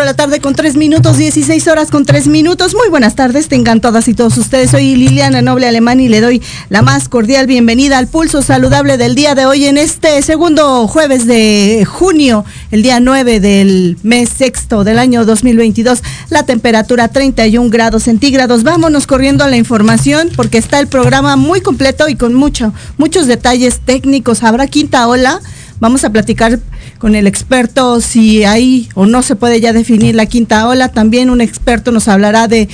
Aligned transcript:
De 0.00 0.06
la 0.06 0.14
tarde 0.14 0.40
con 0.40 0.54
tres 0.54 0.76
minutos, 0.76 1.18
16 1.18 1.68
horas 1.68 1.90
con 1.90 2.06
tres 2.06 2.26
minutos. 2.26 2.74
Muy 2.74 2.88
buenas 2.88 3.16
tardes, 3.16 3.48
tengan 3.48 3.82
todas 3.82 4.08
y 4.08 4.14
todos 4.14 4.38
ustedes. 4.38 4.70
Soy 4.70 4.96
Liliana 4.96 5.42
Noble 5.42 5.68
Alemán 5.68 6.00
y 6.00 6.08
le 6.08 6.22
doy 6.22 6.42
la 6.70 6.80
más 6.80 7.10
cordial 7.10 7.46
bienvenida 7.46 7.98
al 7.98 8.06
pulso 8.06 8.40
saludable 8.40 8.96
del 8.96 9.14
día 9.14 9.34
de 9.34 9.44
hoy 9.44 9.66
en 9.66 9.76
este 9.76 10.22
segundo 10.22 10.88
jueves 10.88 11.26
de 11.26 11.86
junio, 11.86 12.46
el 12.70 12.82
día 12.82 12.98
9 12.98 13.40
del 13.40 13.98
mes 14.02 14.30
sexto 14.30 14.84
del 14.84 14.98
año 14.98 15.26
2022. 15.26 16.02
La 16.30 16.44
temperatura 16.44 17.08
31 17.08 17.68
grados 17.68 18.04
centígrados. 18.04 18.62
Vámonos 18.62 19.06
corriendo 19.06 19.44
a 19.44 19.48
la 19.48 19.56
información 19.56 20.30
porque 20.34 20.56
está 20.56 20.80
el 20.80 20.86
programa 20.86 21.36
muy 21.36 21.60
completo 21.60 22.08
y 22.08 22.16
con 22.16 22.32
mucho, 22.32 22.72
muchos 22.96 23.26
detalles 23.26 23.80
técnicos. 23.80 24.44
Habrá 24.44 24.66
quinta 24.66 25.06
ola. 25.08 25.40
Vamos 25.78 26.04
a 26.04 26.10
platicar 26.10 26.58
con 27.00 27.14
el 27.14 27.26
experto 27.26 28.02
si 28.02 28.44
hay 28.44 28.90
o 28.94 29.06
no 29.06 29.22
se 29.22 29.34
puede 29.34 29.58
ya 29.58 29.72
definir 29.72 30.14
la 30.14 30.26
quinta 30.26 30.68
ola. 30.68 30.90
También 30.90 31.30
un 31.30 31.40
experto 31.40 31.92
nos 31.92 32.08
hablará 32.08 32.46
de 32.46 32.68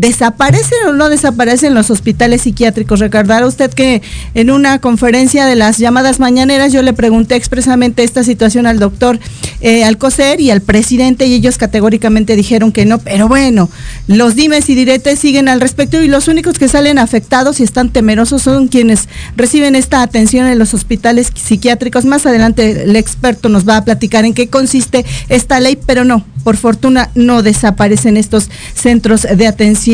¿Desaparecen 0.00 0.78
o 0.88 0.92
no 0.94 1.10
desaparecen 1.10 1.74
los 1.74 1.90
hospitales 1.90 2.40
psiquiátricos? 2.40 3.00
Recordará 3.00 3.46
usted 3.46 3.70
que 3.70 4.00
en 4.32 4.50
una 4.50 4.80
conferencia 4.80 5.44
de 5.44 5.56
las 5.56 5.76
llamadas 5.76 6.20
mañaneras 6.20 6.72
yo 6.72 6.80
le 6.80 6.94
pregunté 6.94 7.34
expresamente 7.34 8.02
esta 8.02 8.24
situación 8.24 8.66
al 8.66 8.78
doctor 8.78 9.20
eh, 9.60 9.84
Alcocer 9.84 10.40
y 10.40 10.50
al 10.50 10.62
presidente 10.62 11.26
y 11.26 11.34
ellos 11.34 11.58
categóricamente 11.58 12.34
dijeron 12.34 12.72
que 12.72 12.86
no, 12.86 12.96
pero 12.98 13.28
bueno, 13.28 13.68
los 14.06 14.36
dimes 14.36 14.70
y 14.70 14.74
diretes 14.74 15.18
siguen 15.18 15.50
al 15.50 15.60
respecto 15.60 16.00
y 16.00 16.08
los 16.08 16.28
únicos 16.28 16.58
que 16.58 16.68
salen 16.68 16.98
afectados 16.98 17.60
y 17.60 17.64
están 17.64 17.90
temerosos 17.90 18.40
son 18.40 18.68
quienes 18.68 19.06
reciben 19.36 19.74
esta 19.74 20.00
atención 20.00 20.46
en 20.46 20.58
los 20.58 20.72
hospitales 20.72 21.30
psiquiátricos. 21.34 22.06
Más 22.06 22.24
adelante 22.24 22.84
el 22.84 22.96
experto 22.96 23.50
nos 23.50 23.68
va 23.68 23.76
a 23.76 23.84
platicar 23.84 24.24
en 24.24 24.32
qué 24.32 24.48
consiste 24.48 25.04
esta 25.28 25.60
ley, 25.60 25.78
pero 25.84 26.04
no, 26.04 26.24
por 26.42 26.56
fortuna 26.56 27.10
no 27.14 27.42
desaparecen 27.42 28.16
estos 28.16 28.48
centros 28.72 29.26
de 29.36 29.46
atención 29.46 29.89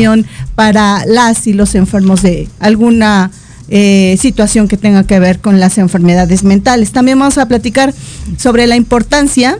para 0.55 1.05
las 1.05 1.47
y 1.47 1.53
los 1.53 1.75
enfermos 1.75 2.21
de 2.21 2.47
alguna 2.59 3.31
eh, 3.69 4.17
situación 4.19 4.67
que 4.67 4.77
tenga 4.77 5.03
que 5.03 5.19
ver 5.19 5.39
con 5.39 5.59
las 5.59 5.77
enfermedades 5.77 6.43
mentales. 6.43 6.91
También 6.91 7.19
vamos 7.19 7.37
a 7.37 7.47
platicar 7.47 7.93
sobre 8.37 8.67
la 8.67 8.75
importancia 8.75 9.57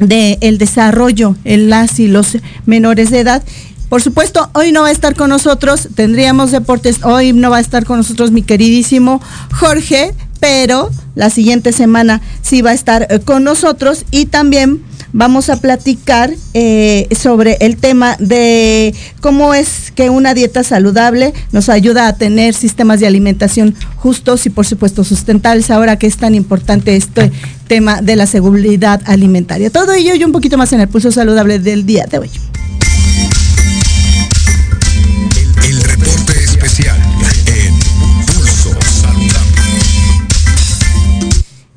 del 0.00 0.58
desarrollo 0.58 1.36
en 1.44 1.70
las 1.70 1.98
y 1.98 2.06
los 2.06 2.38
menores 2.66 3.10
de 3.10 3.20
edad 3.20 3.42
por 3.88 4.02
supuesto, 4.02 4.50
hoy 4.52 4.70
no 4.70 4.82
va 4.82 4.88
a 4.88 4.92
estar 4.92 5.14
con 5.14 5.30
nosotros, 5.30 5.88
tendríamos 5.94 6.50
deportes, 6.50 7.02
hoy 7.04 7.32
no 7.32 7.48
va 7.48 7.56
a 7.56 7.60
estar 7.60 7.86
con 7.86 7.96
nosotros 7.96 8.32
mi 8.32 8.42
queridísimo 8.42 9.22
Jorge, 9.50 10.14
pero 10.40 10.90
la 11.14 11.30
siguiente 11.30 11.72
semana 11.72 12.20
sí 12.42 12.60
va 12.60 12.70
a 12.70 12.74
estar 12.74 13.06
eh, 13.08 13.20
con 13.20 13.44
nosotros 13.44 14.04
y 14.10 14.26
también 14.26 14.82
vamos 15.12 15.48
a 15.50 15.56
platicar 15.56 16.32
eh, 16.54 17.08
sobre 17.18 17.56
el 17.60 17.76
tema 17.76 18.16
de 18.18 18.94
cómo 19.20 19.54
es 19.54 19.92
que 19.94 20.10
una 20.10 20.34
dieta 20.34 20.62
saludable 20.62 21.32
nos 21.52 21.68
ayuda 21.68 22.08
a 22.08 22.16
tener 22.16 22.54
sistemas 22.54 23.00
de 23.00 23.06
alimentación 23.06 23.74
justos 23.96 24.46
y 24.46 24.50
por 24.50 24.66
supuesto 24.66 25.04
sustentables 25.04 25.70
ahora 25.70 25.98
que 25.98 26.06
es 26.06 26.16
tan 26.16 26.34
importante 26.34 26.96
este 26.96 27.32
tema 27.66 28.02
de 28.02 28.16
la 28.16 28.26
seguridad 28.26 29.00
alimentaria. 29.04 29.70
Todo 29.70 29.92
ello 29.92 30.14
y 30.14 30.24
un 30.24 30.32
poquito 30.32 30.58
más 30.58 30.72
en 30.72 30.80
el 30.80 30.88
pulso 30.88 31.12
saludable 31.12 31.58
del 31.58 31.86
día 31.86 32.06
de 32.06 32.18
hoy. 32.18 32.30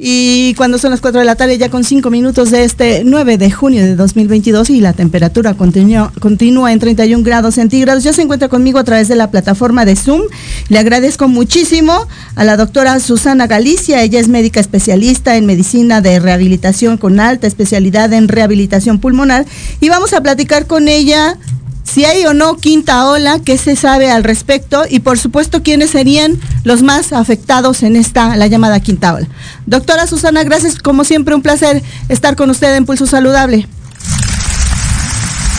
Y 0.04 0.56
cuando 0.56 0.80
son 0.80 0.90
las 0.90 1.00
4 1.00 1.20
de 1.20 1.26
la 1.26 1.36
tarde, 1.36 1.60
ya 1.60 1.70
con 1.70 1.84
5 1.84 2.10
minutos 2.10 2.50
de 2.50 2.64
este 2.64 3.04
9 3.06 3.38
de 3.38 3.52
junio 3.52 3.84
de 3.84 3.96
2022 3.96 4.72
y 4.72 4.82
la 4.82 4.94
temperatura 4.94 5.54
continúa, 5.54 6.72
en 6.72 6.80
31 6.80 7.24
grados 7.24 7.54
centígrados, 7.54 8.04
ya 8.04 8.12
se 8.12 8.24
encuentra 8.24 8.48
conmigo 8.48 8.80
a 8.80 8.84
través 8.84 9.10
de 9.10 9.16
la 9.16 9.30
plataforma 9.30 9.86
de 9.86 9.96
Zoom. 9.96 10.24
Le 10.70 10.80
agradezco 10.80 11.28
muchísimo 11.28 12.08
a 12.34 12.44
la 12.44 12.58
doctora 12.58 13.00
Susana 13.00 13.46
Galicia. 13.46 14.02
Ella 14.02 14.20
es 14.20 14.28
médica 14.28 14.60
especialista 14.60 15.38
en 15.38 15.46
medicina 15.46 16.02
de 16.02 16.20
rehabilitación 16.20 16.98
con 16.98 17.20
alta 17.20 17.46
especialidad 17.46 18.12
en 18.12 18.28
rehabilitación 18.28 18.98
pulmonar. 18.98 19.46
Y 19.82 19.90
vamos 19.90 20.14
a 20.14 20.22
platicar 20.22 20.66
con 20.66 20.88
ella 20.88 21.38
si 21.84 22.06
hay 22.06 22.26
o 22.26 22.34
no 22.34 22.58
quinta 22.58 23.08
ola, 23.08 23.40
qué 23.40 23.58
se 23.58 23.76
sabe 23.76 24.10
al 24.10 24.24
respecto 24.24 24.84
y 24.90 25.00
por 25.00 25.20
supuesto 25.20 25.64
quiénes 25.64 25.92
serían 25.92 26.40
los 26.64 26.84
más 26.84 27.12
afectados 27.14 27.84
en 27.84 27.96
esta, 27.96 28.36
la 28.38 28.48
llamada 28.48 28.80
quinta 28.80 29.14
ola. 29.14 29.28
Doctora 29.66 30.08
Susana, 30.08 30.44
gracias, 30.44 30.80
como 30.80 31.04
siempre 31.04 31.36
un 31.36 31.42
placer 31.42 31.82
estar 32.10 32.36
con 32.36 32.50
usted 32.50 32.76
en 32.76 32.86
Pulso 32.86 33.06
Saludable. 33.06 33.68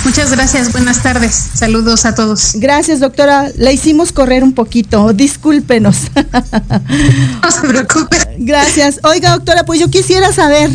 Muchas 0.05 0.33
gracias, 0.33 0.73
buenas 0.73 1.01
tardes. 1.01 1.33
Saludos 1.55 2.05
a 2.05 2.15
todos. 2.15 2.55
Gracias, 2.55 2.99
doctora. 2.99 3.53
La 3.57 3.71
hicimos 3.71 4.11
correr 4.13 4.43
un 4.43 4.53
poquito, 4.53 5.13
discúlpenos. 5.13 5.97
No 7.43 7.51
se 7.51 7.61
preocupe. 7.61 8.17
Gracias. 8.39 9.01
Oiga, 9.05 9.31
doctora, 9.31 9.65
pues 9.65 9.81
yo 9.81 9.91
quisiera 9.91 10.33
saber, 10.33 10.71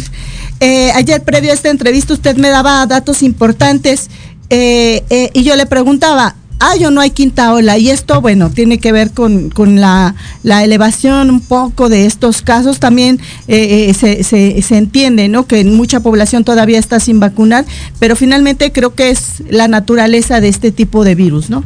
eh, 0.59 0.91
ayer 0.93 1.23
previo 1.23 1.51
a 1.51 1.53
esta 1.53 1.69
entrevista 1.69 2.13
usted 2.13 2.35
me 2.37 2.49
daba 2.49 2.85
datos 2.85 3.21
importantes 3.21 4.09
eh, 4.49 5.03
eh, 5.09 5.29
y 5.33 5.43
yo 5.43 5.55
le 5.55 5.65
preguntaba, 5.65 6.35
¿hay 6.59 6.85
o 6.85 6.91
no 6.91 7.01
hay 7.01 7.11
quinta 7.11 7.53
ola? 7.53 7.77
Y 7.77 7.89
esto, 7.89 8.21
bueno, 8.21 8.49
tiene 8.49 8.79
que 8.79 8.91
ver 8.91 9.11
con, 9.11 9.51
la, 9.79 10.15
elevación 10.43 11.29
un 11.29 11.41
poco 11.41 11.89
de 11.89 12.05
estos 12.05 12.41
casos. 12.41 12.79
También 12.79 13.19
eh, 13.47 13.93
se, 13.93 14.23
se, 14.23 14.77
entiende, 14.77 15.27
¿no? 15.27 15.47
Que 15.47 15.63
mucha 15.65 15.99
población 15.99 16.43
todavía 16.43 16.79
está 16.79 16.99
sin 16.99 17.19
vacunar, 17.19 17.65
pero 17.99 18.15
finalmente 18.15 18.71
creo 18.71 18.95
que 18.95 19.09
es 19.09 19.43
la 19.49 19.67
naturaleza 19.67 20.39
de 20.39 20.47
este 20.47 20.71
tipo 20.71 21.03
de 21.03 21.15
virus, 21.15 21.49
¿no? 21.49 21.63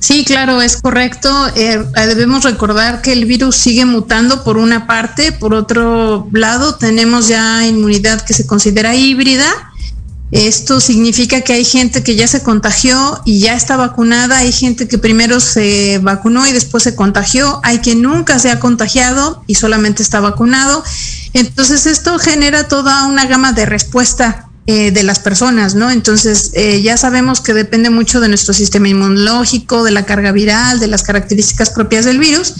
Sí, 0.00 0.24
claro, 0.24 0.60
es 0.60 0.78
correcto. 0.78 1.30
debemos 1.94 2.42
recordar 2.42 3.02
que 3.02 3.12
el 3.12 3.24
virus 3.24 3.54
sigue 3.54 3.84
mutando 3.84 4.42
por 4.42 4.56
una 4.56 4.88
parte, 4.88 5.30
por 5.30 5.54
otro 5.54 6.28
lado 6.32 6.74
tenemos 6.74 7.28
ya 7.28 7.64
inmunidad 7.68 8.22
que 8.22 8.34
se 8.34 8.44
considera 8.44 8.96
híbrida 8.96 9.71
esto 10.32 10.80
significa 10.80 11.42
que 11.42 11.52
hay 11.52 11.64
gente 11.64 12.02
que 12.02 12.16
ya 12.16 12.26
se 12.26 12.42
contagió 12.42 13.20
y 13.26 13.40
ya 13.40 13.54
está 13.54 13.76
vacunada, 13.76 14.38
hay 14.38 14.50
gente 14.50 14.88
que 14.88 14.96
primero 14.96 15.40
se 15.40 16.00
vacunó 16.02 16.46
y 16.46 16.52
después 16.52 16.82
se 16.82 16.96
contagió, 16.96 17.60
hay 17.62 17.80
quien 17.80 18.00
nunca 18.00 18.38
se 18.38 18.50
ha 18.50 18.58
contagiado 18.58 19.44
y 19.46 19.56
solamente 19.56 20.02
está 20.02 20.20
vacunado. 20.20 20.82
Entonces 21.34 21.84
esto 21.84 22.18
genera 22.18 22.66
toda 22.66 23.06
una 23.06 23.26
gama 23.26 23.52
de 23.52 23.66
respuesta 23.66 24.48
eh, 24.68 24.90
de 24.90 25.02
las 25.02 25.18
personas, 25.18 25.74
¿no? 25.74 25.90
Entonces 25.90 26.52
eh, 26.54 26.80
ya 26.80 26.96
sabemos 26.96 27.40
que 27.40 27.52
depende 27.52 27.90
mucho 27.90 28.20
de 28.20 28.28
nuestro 28.28 28.54
sistema 28.54 28.88
inmunológico, 28.88 29.84
de 29.84 29.90
la 29.90 30.06
carga 30.06 30.32
viral, 30.32 30.80
de 30.80 30.86
las 30.86 31.02
características 31.02 31.68
propias 31.70 32.06
del 32.06 32.18
virus. 32.18 32.54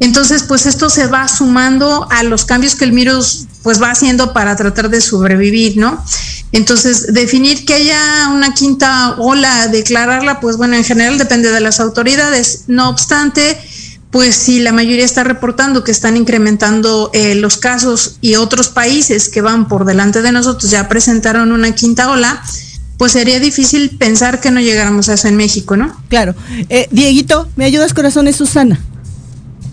Entonces, 0.00 0.42
pues 0.42 0.66
esto 0.66 0.90
se 0.90 1.06
va 1.06 1.28
sumando 1.28 2.08
a 2.10 2.24
los 2.24 2.44
cambios 2.44 2.74
que 2.74 2.84
el 2.84 2.92
virus 2.92 3.46
pues 3.62 3.80
va 3.80 3.90
haciendo 3.90 4.32
para 4.32 4.54
tratar 4.56 4.90
de 4.90 5.00
sobrevivir, 5.00 5.76
¿no? 5.76 6.04
Entonces, 6.56 7.12
definir 7.12 7.66
que 7.66 7.74
haya 7.74 8.30
una 8.32 8.54
quinta 8.54 9.16
ola, 9.18 9.68
declararla, 9.68 10.40
pues 10.40 10.56
bueno, 10.56 10.74
en 10.74 10.84
general 10.84 11.18
depende 11.18 11.50
de 11.50 11.60
las 11.60 11.80
autoridades. 11.80 12.64
No 12.66 12.88
obstante, 12.88 13.58
pues 14.10 14.34
si 14.36 14.60
la 14.60 14.72
mayoría 14.72 15.04
está 15.04 15.22
reportando 15.22 15.84
que 15.84 15.92
están 15.92 16.16
incrementando 16.16 17.10
eh, 17.12 17.34
los 17.34 17.58
casos 17.58 18.16
y 18.22 18.36
otros 18.36 18.68
países 18.68 19.28
que 19.28 19.42
van 19.42 19.68
por 19.68 19.84
delante 19.84 20.22
de 20.22 20.32
nosotros 20.32 20.70
ya 20.70 20.88
presentaron 20.88 21.52
una 21.52 21.74
quinta 21.74 22.10
ola, 22.10 22.42
pues 22.96 23.12
sería 23.12 23.38
difícil 23.38 23.90
pensar 23.98 24.40
que 24.40 24.50
no 24.50 24.58
llegáramos 24.58 25.10
a 25.10 25.14
eso 25.14 25.28
en 25.28 25.36
México, 25.36 25.76
¿no? 25.76 25.94
Claro. 26.08 26.34
Eh, 26.70 26.88
Dieguito, 26.90 27.50
¿me 27.56 27.66
ayudas 27.66 27.92
corazones, 27.92 28.36
Susana? 28.36 28.80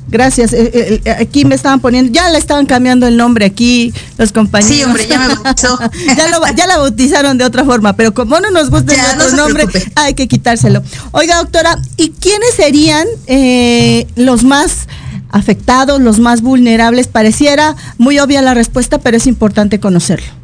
Gracias. 0.07 0.53
Eh, 0.53 1.01
eh, 1.05 1.11
aquí 1.11 1.45
me 1.45 1.55
estaban 1.55 1.79
poniendo, 1.79 2.11
ya 2.11 2.29
le 2.29 2.37
estaban 2.37 2.65
cambiando 2.65 3.07
el 3.07 3.17
nombre 3.17 3.45
aquí 3.45 3.93
los 4.17 4.31
compañeros. 4.31 4.75
Sí, 4.77 4.83
hombre, 4.83 5.07
ya 5.07 5.19
me 5.19 5.35
bautizó. 5.35 5.79
ya, 6.55 6.67
la 6.67 6.77
bautizaron 6.77 7.37
de 7.37 7.45
otra 7.45 7.63
forma, 7.63 7.95
pero 7.95 8.13
como 8.13 8.39
no 8.39 8.51
nos 8.51 8.69
gusta 8.69 8.93
el 9.27 9.35
nombre, 9.35 9.65
hay 9.95 10.13
que 10.13 10.27
quitárselo. 10.27 10.83
Oiga, 11.11 11.37
doctora, 11.37 11.79
¿y 11.97 12.11
quiénes 12.11 12.53
serían 12.55 13.07
los 14.15 14.43
más 14.43 14.87
afectados, 15.29 15.99
los 15.99 16.19
más 16.19 16.41
vulnerables? 16.41 17.07
Pareciera 17.07 17.75
muy 17.97 18.19
obvia 18.19 18.41
la 18.41 18.53
respuesta, 18.53 18.99
pero 18.99 19.17
es 19.17 19.25
importante 19.25 19.79
conocerlo. 19.79 20.43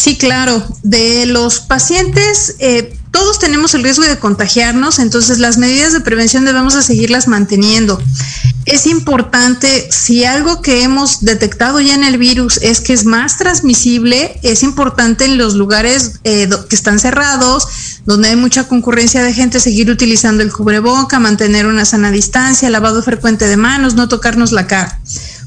Sí, 0.00 0.16
claro. 0.16 0.62
De 0.82 1.26
los 1.26 1.60
pacientes, 1.60 2.56
eh, 2.58 2.96
todos 3.10 3.38
tenemos 3.38 3.74
el 3.74 3.82
riesgo 3.82 4.04
de 4.04 4.18
contagiarnos, 4.18 4.98
entonces 4.98 5.38
las 5.38 5.58
medidas 5.58 5.92
de 5.92 6.00
prevención 6.00 6.44
debemos 6.44 6.74
de 6.74 6.82
seguirlas 6.82 7.26
manteniendo. 7.28 8.00
Es 8.66 8.86
importante, 8.86 9.88
si 9.90 10.24
algo 10.24 10.62
que 10.62 10.82
hemos 10.82 11.24
detectado 11.24 11.80
ya 11.80 11.94
en 11.94 12.04
el 12.04 12.18
virus 12.18 12.58
es 12.62 12.80
que 12.80 12.92
es 12.92 13.04
más 13.04 13.36
transmisible, 13.36 14.38
es 14.42 14.62
importante 14.62 15.24
en 15.24 15.38
los 15.38 15.54
lugares 15.54 16.20
eh, 16.24 16.48
que 16.68 16.76
están 16.76 16.98
cerrados, 16.98 17.66
donde 18.04 18.28
hay 18.28 18.36
mucha 18.36 18.68
concurrencia 18.68 19.24
de 19.24 19.32
gente, 19.32 19.60
seguir 19.60 19.90
utilizando 19.90 20.42
el 20.42 20.52
cubreboca, 20.52 21.18
mantener 21.18 21.66
una 21.66 21.84
sana 21.84 22.10
distancia, 22.10 22.70
lavado 22.70 23.02
frecuente 23.02 23.48
de 23.48 23.56
manos, 23.56 23.94
no 23.94 24.08
tocarnos 24.08 24.52
la 24.52 24.66
cara 24.66 25.00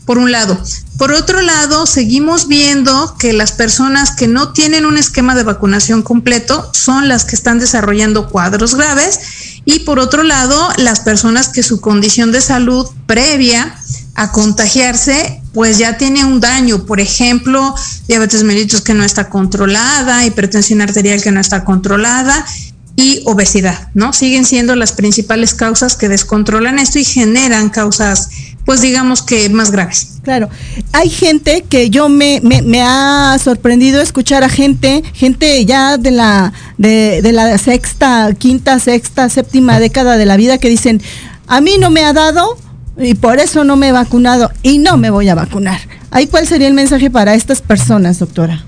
por 0.06 0.18
un 0.18 0.32
lado. 0.32 0.60
Por 0.98 1.12
otro 1.12 1.42
lado, 1.42 1.86
seguimos 1.86 2.48
viendo 2.48 3.16
que 3.18 3.34
las 3.34 3.52
personas 3.52 4.12
que 4.12 4.28
no 4.28 4.54
tienen 4.54 4.86
un 4.86 4.98
esquema 4.98 5.36
de 5.36 5.44
vacunación 5.44 6.02
completo 6.02 6.70
son 6.74 7.08
las 7.08 7.26
que 7.26 7.36
están 7.36 7.60
desarrollando 7.60 8.30
cuadros 8.30 8.76
graves 8.76 9.20
y 9.66 9.80
por 9.80 10.00
otro 10.00 10.24
lado, 10.24 10.70
las 10.78 11.00
personas 11.00 11.50
que 11.50 11.64
su 11.64 11.80
condición 11.80 12.32
de 12.32 12.42
salud 12.42 12.88
previa 13.06 13.76
a 14.16 14.32
contagiarse, 14.32 15.42
pues 15.54 15.78
ya 15.78 15.98
tiene 15.98 16.26
un 16.26 16.40
daño, 16.40 16.86
por 16.86 17.00
ejemplo, 17.00 17.74
diabetes 18.08 18.44
mellitus 18.44 18.82
que 18.82 18.94
no 18.94 19.04
está 19.04 19.30
controlada, 19.30 20.26
hipertensión 20.26 20.82
arterial 20.82 21.22
que 21.22 21.32
no 21.32 21.40
está 21.40 21.64
controlada 21.64 22.46
y 22.96 23.22
obesidad, 23.26 23.90
¿no? 23.94 24.14
Siguen 24.14 24.46
siendo 24.46 24.76
las 24.76 24.92
principales 24.92 25.54
causas 25.54 25.96
que 25.96 26.10
descontrolan 26.10 26.78
esto 26.78 27.00
y 27.00 27.04
generan 27.04 27.70
causas 27.70 28.30
pues 28.66 28.82
digamos 28.82 29.22
que 29.22 29.50
más 29.50 29.72
graves. 29.72 30.20
Claro, 30.24 30.50
hay 30.94 31.10
gente 31.10 31.66
que 31.68 31.90
yo 31.90 32.08
me, 32.08 32.40
me, 32.42 32.82
ha 32.82 33.38
sorprendido 33.44 34.02
escuchar 34.02 34.44
a 34.44 34.50
gente, 34.50 35.04
gente 35.14 35.66
ya 35.66 35.98
de 35.98 36.12
la, 36.12 36.54
de, 36.78 37.22
de, 37.22 37.34
la 37.34 37.58
sexta, 37.58 38.34
quinta, 38.38 38.80
sexta, 38.80 39.28
séptima 39.28 39.80
década 39.80 40.16
de 40.18 40.26
la 40.26 40.38
vida 40.38 40.60
que 40.60 40.70
dicen, 40.70 41.02
a 41.48 41.60
mí 41.60 41.76
no 41.78 41.90
me 41.90 42.06
ha 42.06 42.14
dado 42.14 42.58
y 42.98 43.16
por 43.16 43.40
eso 43.40 43.66
no 43.66 43.76
me 43.76 43.90
he 43.90 43.92
vacunado 43.92 44.50
y 44.62 44.78
no 44.78 44.96
me 44.96 45.10
voy 45.10 45.28
a 45.28 45.36
vacunar. 45.36 45.82
¿Ahí 46.10 46.28
cuál 46.28 46.48
sería 46.48 46.68
el 46.68 46.74
mensaje 46.74 47.10
para 47.10 47.36
estas 47.36 47.62
personas, 47.62 48.20
doctora? 48.20 48.66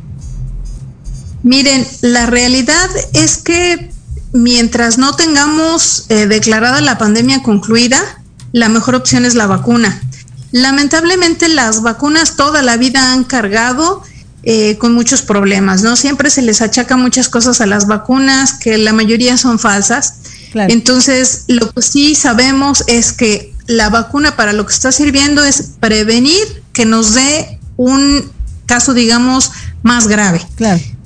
Miren, 1.43 1.85
la 2.01 2.25
realidad 2.25 2.89
es 3.13 3.37
que 3.37 3.94
mientras 4.35 4.97
no 4.97 5.15
tengamos 5.15 6.07
eh, 6.09 6.27
declarada 6.27 6.81
la 6.81 6.97
pandemia 6.97 7.41
concluida, 7.41 7.97
la 8.51 8.67
mejor 8.67 8.95
opción 8.95 9.23
es 9.23 9.33
la 9.33 9.47
vacuna. 9.47 10.01
Lamentablemente 10.51 11.47
las 11.47 11.81
vacunas 11.81 12.35
toda 12.35 12.61
la 12.61 12.75
vida 12.75 13.13
han 13.13 13.23
cargado 13.23 14.03
eh, 14.43 14.77
con 14.77 14.93
muchos 14.93 15.21
problemas, 15.21 15.83
¿no? 15.83 15.95
Siempre 15.95 16.29
se 16.29 16.41
les 16.41 16.61
achaca 16.61 16.97
muchas 16.97 17.29
cosas 17.29 17.61
a 17.61 17.65
las 17.65 17.87
vacunas, 17.87 18.53
que 18.53 18.77
la 18.77 18.91
mayoría 18.91 19.37
son 19.37 19.57
falsas. 19.57 20.15
Entonces, 20.53 21.45
lo 21.47 21.71
que 21.71 21.81
sí 21.81 22.13
sabemos 22.13 22.83
es 22.87 23.13
que 23.13 23.53
la 23.67 23.89
vacuna 23.89 24.35
para 24.35 24.53
lo 24.53 24.65
que 24.65 24.73
está 24.73 24.91
sirviendo 24.91 25.43
es 25.43 25.71
prevenir 25.79 26.63
que 26.73 26.85
nos 26.85 27.13
dé 27.13 27.59
un 27.77 28.29
caso, 28.65 28.93
digamos, 28.93 29.51
más 29.85 30.07
grave. 30.07 30.41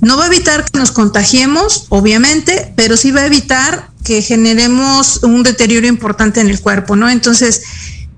No 0.00 0.16
va 0.16 0.24
a 0.24 0.26
evitar 0.28 0.64
que 0.64 0.78
nos 0.78 0.90
contagiemos, 0.90 1.84
obviamente, 1.90 2.72
pero 2.76 2.96
sí 2.96 3.10
va 3.10 3.20
a 3.20 3.26
evitar 3.26 3.90
que 4.04 4.22
generemos 4.22 5.22
un 5.22 5.42
deterioro 5.42 5.86
importante 5.86 6.40
en 6.40 6.48
el 6.48 6.58
cuerpo, 6.60 6.96
¿no? 6.96 7.10
Entonces, 7.10 7.62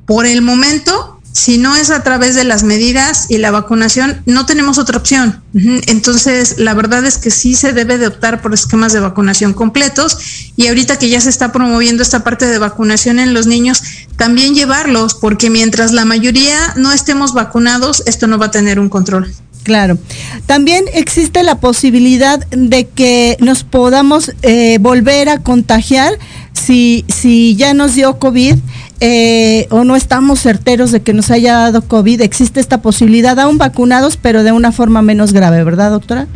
por 0.07 0.25
el 0.25 0.40
momento, 0.40 1.21
si 1.33 1.59
no 1.59 1.75
es 1.75 1.90
a 1.90 2.04
través 2.04 2.37
de 2.37 2.45
las 2.45 2.62
medidas 2.62 3.26
y 3.28 3.38
la 3.38 3.50
vacunación, 3.50 4.23
no 4.25 4.47
tenemos 4.47 4.78
otra 4.78 4.99
opción. 4.99 5.42
Entonces, 5.52 6.59
la 6.59 6.75
verdad 6.75 7.04
es 7.07 7.19
que 7.19 7.33
sí 7.33 7.57
se 7.57 7.73
debe 7.73 7.99
de 7.99 8.07
optar 8.07 8.40
por 8.40 8.54
esquemas 8.54 8.92
de 8.92 9.00
vacunación 9.00 9.54
completos 9.54 10.16
y 10.54 10.69
ahorita 10.69 10.97
que 10.97 11.09
ya 11.09 11.21
se 11.21 11.31
está 11.31 11.50
promoviendo 11.50 12.04
esta 12.04 12.23
parte 12.23 12.47
de 12.47 12.59
vacunación 12.59 13.19
en 13.19 13.35
los 13.35 13.49
niños, 13.49 13.83
también 14.16 14.54
llevarlos, 14.54 15.14
porque 15.14 15.50
mientras 15.50 15.90
la 15.90 16.04
mayoría 16.04 16.75
no 16.76 16.92
estemos 16.92 17.35
vacunados, 17.35 18.04
esto 18.07 18.28
no 18.28 18.38
va 18.38 18.47
a 18.47 18.50
tener 18.52 18.78
un 18.78 18.88
control. 18.88 19.35
Claro. 19.62 19.99
También 20.47 20.85
existe 20.92 21.42
la 21.42 21.61
posibilidad 21.61 22.45
de 22.49 22.88
que 22.88 23.37
nos 23.40 23.62
podamos 23.62 24.33
eh, 24.42 24.78
volver 24.81 25.28
a 25.28 25.38
contagiar 25.38 26.19
si, 26.52 27.04
si 27.09 27.54
ya 27.57 27.75
nos 27.75 27.95
dio 27.95 28.19
COVID 28.19 28.57
eh, 29.00 29.66
o 29.71 29.85
no 29.85 29.97
estamos 29.97 30.40
certeros 30.40 30.92
de 30.92 31.02
que 31.02 31.12
nos 31.12 31.31
haya 31.31 31.54
dado 31.54 31.83
COVID. 31.83 32.21
Existe 32.21 32.61
esta 32.61 32.83
posibilidad, 32.83 33.38
aún 33.38 33.59
vacunados, 33.59 34.16
pero 34.16 34.42
de 34.42 34.52
una 34.52 34.73
forma 34.73 35.02
menos 35.02 35.33
grave, 35.33 35.64
¿verdad, 35.64 35.90
doctora? 35.90 36.26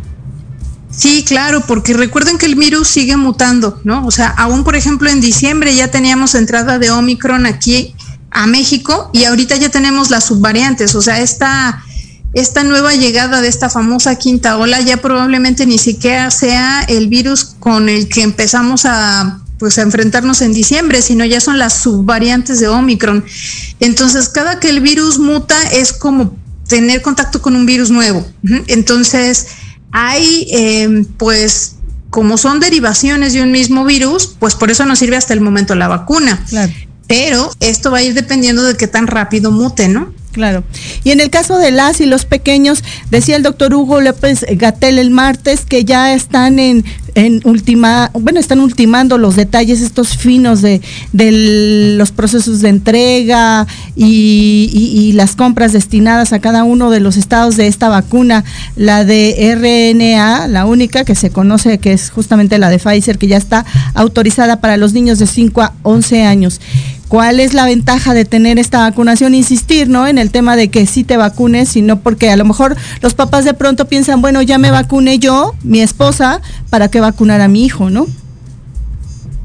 Sí, 0.89 1.23
claro, 1.25 1.63
porque 1.67 1.93
recuerden 1.93 2.37
que 2.37 2.45
el 2.45 2.55
virus 2.55 2.87
sigue 2.87 3.17
mutando, 3.17 3.79
¿no? 3.83 4.05
O 4.07 4.11
sea, 4.11 4.29
aún 4.29 4.63
por 4.63 4.75
ejemplo 4.75 5.09
en 5.09 5.21
diciembre 5.21 5.75
ya 5.75 5.89
teníamos 5.91 6.33
entrada 6.33 6.79
de 6.79 6.89
Omicron 6.89 7.45
aquí 7.45 7.93
a 8.31 8.47
México 8.47 9.09
y 9.13 9.25
ahorita 9.25 9.57
ya 9.57 9.69
tenemos 9.69 10.09
las 10.09 10.25
subvariantes, 10.25 10.95
o 10.95 11.01
sea, 11.01 11.21
esta 11.21 11.83
esta 12.39 12.63
nueva 12.63 12.93
llegada 12.93 13.41
de 13.41 13.47
esta 13.47 13.69
famosa 13.69 14.15
quinta 14.15 14.57
ola 14.57 14.79
ya 14.81 14.97
probablemente 14.97 15.65
ni 15.65 15.79
siquiera 15.79 16.29
sea 16.29 16.81
el 16.87 17.07
virus 17.07 17.55
con 17.59 17.89
el 17.89 18.07
que 18.07 18.21
empezamos 18.21 18.85
a 18.85 19.41
pues 19.57 19.79
a 19.79 19.81
enfrentarnos 19.81 20.43
en 20.43 20.53
diciembre, 20.53 21.01
sino 21.01 21.25
ya 21.25 21.41
son 21.41 21.57
las 21.57 21.73
subvariantes 21.73 22.59
de 22.59 22.67
Omicron. 22.67 23.25
Entonces, 23.79 24.29
cada 24.29 24.59
que 24.59 24.69
el 24.69 24.81
virus 24.81 25.17
muta 25.17 25.59
es 25.71 25.93
como 25.93 26.35
tener 26.67 27.01
contacto 27.01 27.41
con 27.41 27.55
un 27.55 27.65
virus 27.65 27.89
nuevo. 27.89 28.23
Entonces, 28.67 29.47
hay 29.91 30.47
em, 30.51 31.05
pues 31.05 31.77
como 32.11 32.37
son 32.37 32.59
derivaciones 32.59 33.33
de 33.33 33.41
un 33.41 33.51
mismo 33.51 33.83
virus, 33.83 34.27
pues 34.39 34.53
por 34.53 34.69
eso 34.69 34.85
nos 34.85 34.99
sirve 34.99 35.17
hasta 35.17 35.33
el 35.33 35.41
momento 35.41 35.73
la 35.73 35.87
vacuna. 35.87 36.45
Pero 37.07 37.49
esto 37.59 37.91
va 37.91 37.99
a 37.99 38.03
ir 38.03 38.13
dependiendo 38.13 38.63
de 38.63 38.75
qué 38.75 38.87
tan 38.87 39.07
rápido 39.07 39.51
mute, 39.51 39.87
¿no? 39.87 40.13
Claro. 40.37 40.63
Y 41.03 41.09
en 41.09 41.19
el 41.19 41.31
caso 41.31 41.57
de 41.57 41.71
las 41.71 41.99
y 41.99 42.05
los 42.05 42.25
pequeños, 42.25 42.83
decía 43.09 43.37
el 43.37 43.41
doctor 43.41 43.73
Hugo 43.73 44.01
López 44.01 44.45
Gatel 44.47 44.99
el 44.99 45.09
martes 45.09 45.65
que 45.65 45.83
ya 45.83 46.13
están 46.13 46.59
en, 46.59 46.85
en 47.15 47.41
última, 47.43 48.11
bueno, 48.13 48.39
están 48.39 48.59
ultimando 48.59 49.17
los 49.17 49.35
detalles 49.35 49.81
estos 49.81 50.15
finos 50.15 50.61
de, 50.61 50.79
los 51.97 52.11
procesos 52.11 52.61
de 52.61 52.69
entrega 52.69 53.65
y, 53.95 54.69
y, 54.71 55.13
las 55.13 55.35
compras 55.35 55.73
destinadas 55.73 56.33
a 56.33 56.39
cada 56.39 56.63
uno 56.63 56.91
de 56.91 56.99
los 56.99 57.17
estados 57.17 57.57
de 57.57 57.65
esta 57.65 57.89
vacuna, 57.89 58.43
la 58.75 59.05
de 59.05 59.55
RNA, 59.55 60.47
la 60.49 60.67
única 60.67 61.03
que 61.03 61.15
se 61.15 61.31
conoce 61.31 61.79
que 61.79 61.93
es 61.93 62.11
justamente 62.11 62.59
la 62.59 62.69
de 62.69 62.77
Pfizer, 62.77 63.17
que 63.17 63.25
ya 63.25 63.37
está 63.37 63.65
autorizada 63.95 64.61
para 64.61 64.77
los 64.77 64.93
niños 64.93 65.17
de 65.17 65.25
5 65.25 65.63
a 65.63 65.73
11 65.81 66.21
años. 66.21 66.61
¿Cuál 67.07 67.39
es 67.39 67.53
la 67.53 67.65
ventaja 67.65 68.13
de 68.13 68.25
tener 68.25 68.59
esta 68.59 68.79
vacunación? 68.79 69.33
Insistir, 69.33 69.87
¿no? 69.87 70.07
En 70.07 70.17
el 70.17 70.29
tema 70.29 70.55
de 70.55 70.69
que 70.69 70.85
sí 70.85 71.03
te 71.03 71.15
vacunes, 71.15 71.69
sino 71.69 72.01
porque 72.01 72.29
a 72.29 72.35
lo 72.35 72.43
mejor 72.43 72.75
los 73.01 73.13
papás 73.13 73.45
de 73.45 73.53
pronto 73.53 73.87
piensan, 73.87 74.21
bueno, 74.21 74.41
ya 74.41 74.57
me 74.57 74.71
vacuné 74.71 75.17
yo, 75.17 75.55
mi 75.63 75.81
esposa, 75.81 76.41
¿para 76.69 76.89
qué 76.89 76.99
vacunar 76.99 77.39
a 77.39 77.47
mi 77.47 77.63
hijo, 77.63 77.89
no? 77.89 78.07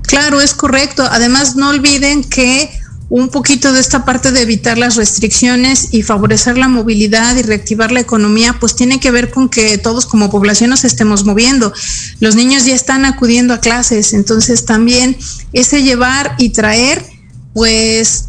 Claro, 0.02 0.40
es 0.40 0.54
correcto. 0.54 1.06
Además, 1.10 1.54
no 1.54 1.70
olviden 1.70 2.24
que 2.24 2.68
un 3.08 3.28
poquito 3.28 3.72
de 3.72 3.80
esta 3.80 4.06
parte 4.06 4.32
de 4.32 4.40
evitar 4.40 4.78
las 4.78 4.96
restricciones 4.96 5.88
y 5.92 6.02
favorecer 6.02 6.56
la 6.56 6.66
movilidad 6.66 7.36
y 7.36 7.42
reactivar 7.42 7.92
la 7.92 8.00
economía, 8.00 8.56
pues 8.58 8.74
tiene 8.74 9.00
que 9.00 9.10
ver 9.10 9.30
con 9.30 9.50
que 9.50 9.76
todos 9.76 10.06
como 10.06 10.30
población 10.30 10.70
nos 10.70 10.84
estemos 10.84 11.24
moviendo. 11.24 11.72
Los 12.20 12.34
niños 12.34 12.64
ya 12.64 12.74
están 12.74 13.04
acudiendo 13.04 13.52
a 13.52 13.60
clases, 13.60 14.14
entonces 14.14 14.64
también 14.64 15.16
ese 15.52 15.82
llevar 15.82 16.34
y 16.38 16.50
traer 16.50 17.11
pues 17.52 18.28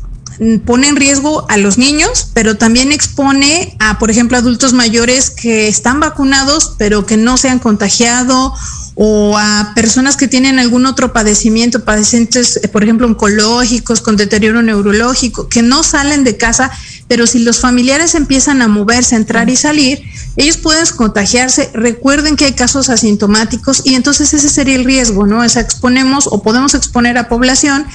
pone 0.65 0.87
en 0.87 0.95
riesgo 0.95 1.45
a 1.49 1.57
los 1.57 1.77
niños, 1.77 2.29
pero 2.33 2.57
también 2.57 2.91
expone 2.91 3.75
a, 3.79 3.99
por 3.99 4.09
ejemplo, 4.09 4.37
adultos 4.37 4.73
mayores 4.73 5.29
que 5.29 5.67
están 5.67 5.99
vacunados, 5.99 6.73
pero 6.77 7.05
que 7.05 7.17
no 7.17 7.37
se 7.37 7.49
han 7.49 7.59
contagiado, 7.59 8.53
o 8.95 9.37
a 9.37 9.71
personas 9.75 10.17
que 10.17 10.27
tienen 10.27 10.59
algún 10.59 10.85
otro 10.85 11.13
padecimiento, 11.13 11.83
padecientes, 11.83 12.59
eh, 12.61 12.67
por 12.67 12.83
ejemplo, 12.83 13.07
oncológicos, 13.07 14.01
con 14.01 14.17
deterioro 14.17 14.61
neurológico, 14.61 15.49
que 15.49 15.61
no 15.61 15.83
salen 15.83 16.23
de 16.23 16.37
casa, 16.37 16.71
pero 17.07 17.25
si 17.25 17.39
los 17.39 17.59
familiares 17.59 18.15
empiezan 18.15 18.61
a 18.61 18.67
moverse, 18.67 19.15
a 19.15 19.19
entrar 19.19 19.49
y 19.49 19.55
salir, 19.55 20.03
ellos 20.35 20.57
pueden 20.57 20.85
contagiarse. 20.95 21.71
Recuerden 21.73 22.35
que 22.35 22.45
hay 22.45 22.53
casos 22.53 22.89
asintomáticos 22.89 23.81
y 23.83 23.95
entonces 23.95 24.33
ese 24.33 24.49
sería 24.49 24.75
el 24.75 24.85
riesgo, 24.85 25.25
¿no? 25.25 25.43
Es 25.43 25.55
exponemos 25.55 26.27
o 26.27 26.41
podemos 26.43 26.73
exponer 26.75 27.17
a 27.17 27.29
población 27.29 27.85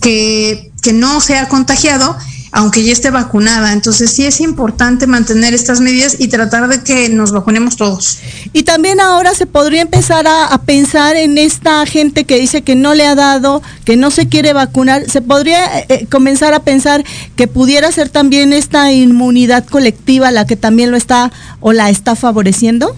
que, 0.00 0.67
que 0.82 0.92
no 0.92 1.20
se 1.20 1.36
ha 1.38 1.48
contagiado 1.48 2.16
aunque 2.52 2.82
ya 2.82 2.92
esté 2.92 3.10
vacunada. 3.10 3.72
Entonces 3.72 4.10
sí 4.10 4.24
es 4.24 4.40
importante 4.40 5.06
mantener 5.06 5.54
estas 5.54 5.80
medidas 5.80 6.16
y 6.18 6.28
tratar 6.28 6.68
de 6.68 6.82
que 6.82 7.08
nos 7.08 7.32
vacunemos 7.32 7.76
todos. 7.76 8.18
Y 8.52 8.62
también 8.62 9.00
ahora 9.00 9.34
se 9.34 9.46
podría 9.46 9.82
empezar 9.82 10.26
a, 10.26 10.56
pensar 10.64 11.16
en 11.16 11.38
esta 11.38 11.84
gente 11.86 12.24
que 12.24 12.38
dice 12.38 12.62
que 12.62 12.74
no 12.74 12.94
le 12.94 13.06
ha 13.06 13.14
dado, 13.14 13.62
que 13.84 13.96
no 13.96 14.10
se 14.10 14.28
quiere 14.28 14.52
vacunar. 14.52 15.08
Se 15.10 15.22
podría 15.22 15.80
eh, 15.80 15.86
eh, 15.88 16.06
comenzar 16.10 16.54
a 16.54 16.60
pensar 16.60 17.04
que 17.36 17.48
pudiera 17.48 17.90
ser 17.92 18.08
también 18.08 18.52
esta 18.52 18.92
inmunidad 18.92 19.64
colectiva 19.66 20.30
la 20.30 20.46
que 20.46 20.56
también 20.56 20.90
lo 20.90 20.96
está 20.96 21.32
o 21.60 21.72
la 21.72 21.90
está 21.90 22.16
favoreciendo. 22.16 22.96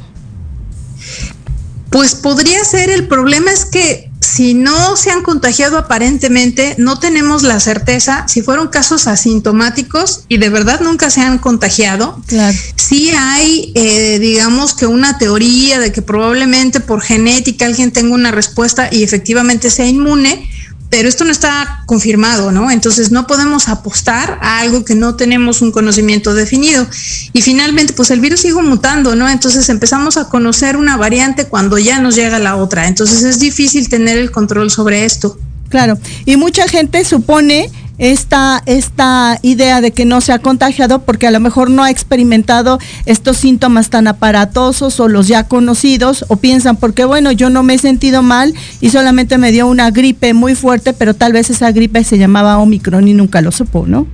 Pues 1.90 2.14
podría 2.14 2.64
ser, 2.64 2.90
el 2.90 3.08
problema 3.08 3.50
es 3.50 3.64
que 3.64 4.09
si 4.20 4.54
no 4.54 4.96
se 4.96 5.10
han 5.10 5.22
contagiado 5.22 5.78
aparentemente, 5.78 6.74
no 6.78 6.98
tenemos 6.98 7.42
la 7.42 7.58
certeza 7.58 8.26
si 8.28 8.42
fueron 8.42 8.68
casos 8.68 9.06
asintomáticos 9.06 10.24
y 10.28 10.36
de 10.36 10.50
verdad 10.50 10.80
nunca 10.80 11.08
se 11.08 11.22
han 11.22 11.38
contagiado. 11.38 12.20
Claro. 12.26 12.56
Sí 12.76 13.10
hay, 13.16 13.72
eh, 13.74 14.18
digamos 14.18 14.74
que 14.74 14.86
una 14.86 15.16
teoría 15.16 15.78
de 15.78 15.90
que 15.90 16.02
probablemente 16.02 16.80
por 16.80 17.00
genética 17.00 17.64
alguien 17.64 17.92
tenga 17.92 18.14
una 18.14 18.30
respuesta 18.30 18.88
y 18.92 19.02
efectivamente 19.02 19.70
sea 19.70 19.86
inmune, 19.86 20.48
pero 20.90 21.08
esto 21.08 21.24
no 21.24 21.30
está 21.30 21.84
confirmado, 21.86 22.50
¿no? 22.50 22.70
Entonces 22.70 23.12
no 23.12 23.28
podemos 23.28 23.68
apostar 23.68 24.38
a 24.42 24.58
algo 24.58 24.84
que 24.84 24.96
no 24.96 25.14
tenemos 25.14 25.62
un 25.62 25.70
conocimiento 25.70 26.34
definido. 26.34 26.84
Y 27.32 27.42
finalmente, 27.42 27.92
pues 27.92 28.10
el 28.10 28.20
virus 28.20 28.40
sigue 28.40 28.60
mutando, 28.60 29.14
¿no? 29.14 29.28
Entonces 29.28 29.68
empezamos 29.68 30.16
a 30.16 30.28
conocer 30.28 30.76
una 30.76 30.96
variante 30.96 31.46
cuando 31.46 31.78
ya 31.78 32.00
nos 32.00 32.16
llega 32.16 32.40
la 32.40 32.56
otra. 32.56 32.88
Entonces 32.88 33.22
es 33.22 33.38
difícil 33.38 33.88
tener 33.88 34.18
el 34.18 34.32
control 34.32 34.70
sobre 34.70 35.04
esto. 35.04 35.38
Claro, 35.68 35.96
y 36.24 36.36
mucha 36.36 36.66
gente 36.66 37.04
supone 37.04 37.70
esta, 38.00 38.62
esta 38.64 39.38
idea 39.42 39.82
de 39.82 39.92
que 39.92 40.06
no 40.06 40.22
se 40.22 40.32
ha 40.32 40.38
contagiado 40.38 41.02
porque 41.02 41.26
a 41.26 41.30
lo 41.30 41.38
mejor 41.38 41.68
no 41.68 41.84
ha 41.84 41.90
experimentado 41.90 42.78
estos 43.04 43.36
síntomas 43.36 43.90
tan 43.90 44.08
aparatosos 44.08 44.98
o 45.00 45.06
los 45.06 45.28
ya 45.28 45.44
conocidos 45.44 46.24
o 46.28 46.36
piensan 46.36 46.76
porque 46.76 47.04
bueno, 47.04 47.30
yo 47.30 47.50
no 47.50 47.62
me 47.62 47.74
he 47.74 47.78
sentido 47.78 48.22
mal 48.22 48.54
y 48.80 48.88
solamente 48.88 49.36
me 49.36 49.52
dio 49.52 49.66
una 49.66 49.90
gripe 49.90 50.32
muy 50.32 50.54
fuerte, 50.54 50.94
pero 50.94 51.14
tal 51.14 51.34
vez 51.34 51.50
esa 51.50 51.70
gripe 51.72 52.02
se 52.02 52.16
llamaba 52.16 52.56
Omicron 52.58 53.06
y 53.06 53.12
nunca 53.12 53.42
lo 53.42 53.52
supo, 53.52 53.84
¿no? 53.86 54.06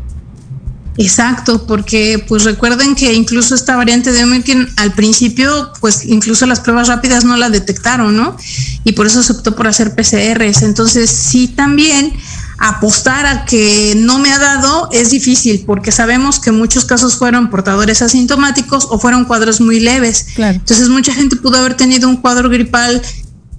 Exacto, 0.99 1.67
porque 1.67 2.25
pues 2.27 2.45
recuerden 2.45 2.95
que 2.95 3.13
incluso 3.13 3.55
esta 3.55 3.77
variante 3.77 4.13
de 4.13 4.25
Omicron 4.25 4.69
al 4.77 4.93
principio, 4.95 5.71
pues 5.81 6.07
incluso 6.07 6.47
las 6.47 6.61
pruebas 6.61 6.89
rápidas 6.89 7.25
no 7.25 7.37
la 7.37 7.51
detectaron, 7.51 8.17
¿no? 8.17 8.37
Y 8.83 8.93
por 8.93 9.07
eso 9.07 9.23
se 9.23 9.33
optó 9.33 9.55
por 9.55 9.69
hacer 9.69 9.95
PCRs. 9.95 10.63
Entonces 10.63 11.11
sí 11.11 11.49
también 11.49 12.13
apostar 12.59 13.27
a 13.27 13.45
que 13.45 13.95
no 13.97 14.19
me 14.19 14.33
ha 14.33 14.39
dado 14.39 14.89
es 14.93 15.11
difícil 15.11 15.65
porque 15.67 15.93
sabemos 15.93 16.41
que 16.41 16.53
muchos 16.53 16.85
casos 16.85 17.17
fueron 17.17 17.51
portadores 17.51 18.03
asintomáticos 18.03 18.87
o 18.91 18.99
fueron 18.99 19.25
cuadros 19.25 19.61
muy 19.61 19.81
leves. 19.81 20.27
Entonces 20.39 20.89
mucha 20.89 21.13
gente 21.13 21.37
pudo 21.37 21.59
haber 21.59 21.75
tenido 21.75 22.09
un 22.09 22.17
cuadro 22.17 22.49
gripal 22.49 23.03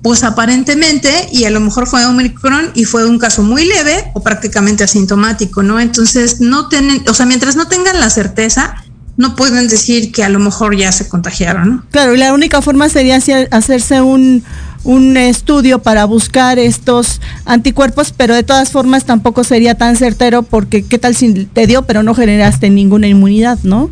pues 0.01 0.23
aparentemente 0.23 1.27
y 1.31 1.45
a 1.45 1.49
lo 1.49 1.59
mejor 1.59 1.87
fue 1.87 2.05
Omicron 2.05 2.71
y 2.75 2.85
fue 2.85 3.05
un 3.05 3.19
caso 3.19 3.43
muy 3.43 3.65
leve 3.65 4.11
o 4.13 4.23
prácticamente 4.23 4.83
asintomático, 4.83 5.63
¿no? 5.63 5.79
Entonces 5.79 6.39
no 6.39 6.69
tienen, 6.69 7.03
o 7.09 7.13
sea, 7.13 7.25
mientras 7.25 7.55
no 7.55 7.67
tengan 7.67 7.99
la 7.99 8.09
certeza, 8.09 8.75
no 9.17 9.35
pueden 9.35 9.67
decir 9.67 10.11
que 10.11 10.23
a 10.23 10.29
lo 10.29 10.39
mejor 10.39 10.77
ya 10.77 10.91
se 10.91 11.09
contagiaron, 11.09 11.69
¿no? 11.69 11.85
Claro, 11.91 12.13
y 12.13 12.17
la 12.17 12.33
única 12.33 12.61
forma 12.61 12.87
sería 12.87 13.19
hacerse 13.51 14.01
un 14.01 14.43
un 14.87 15.17
estudio 15.17 15.79
para 15.79 16.05
buscar 16.05 16.59
estos 16.59 17.19
anticuerpos, 17.43 18.13
pero 18.15 18.33
de 18.33 18.43
todas 18.43 18.71
formas 18.71 19.03
tampoco 19.03 19.43
sería 19.43 19.75
tan 19.75 19.97
certero 19.97 20.43
porque 20.43 20.81
qué 20.81 20.97
tal 20.97 21.13
si 21.13 21.33
te 21.45 21.67
dio 21.67 21.81
pero 21.81 22.03
no 22.03 22.15
generaste 22.15 22.69
ninguna 22.69 23.07
inmunidad, 23.07 23.59
¿no? 23.63 23.89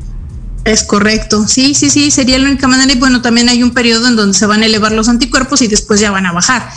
Es 0.66 0.84
correcto, 0.84 1.48
sí, 1.48 1.76
sí, 1.76 1.92
sí, 1.92 2.10
sería 2.10 2.40
la 2.40 2.50
única 2.50 2.68
manera. 2.68 2.92
Y 2.92 2.98
bueno, 2.98 3.22
también 3.22 3.50
hay 3.50 3.62
un 3.62 3.70
periodo 3.70 4.08
en 4.08 4.16
donde 4.16 4.36
se 4.36 4.48
van 4.48 4.64
a 4.64 4.66
elevar 4.66 4.92
los 4.94 5.08
anticuerpos 5.08 5.62
y 5.62 5.68
después 5.68 6.00
ya 6.00 6.10
van 6.10 6.26
a 6.26 6.32
bajar. 6.32 6.68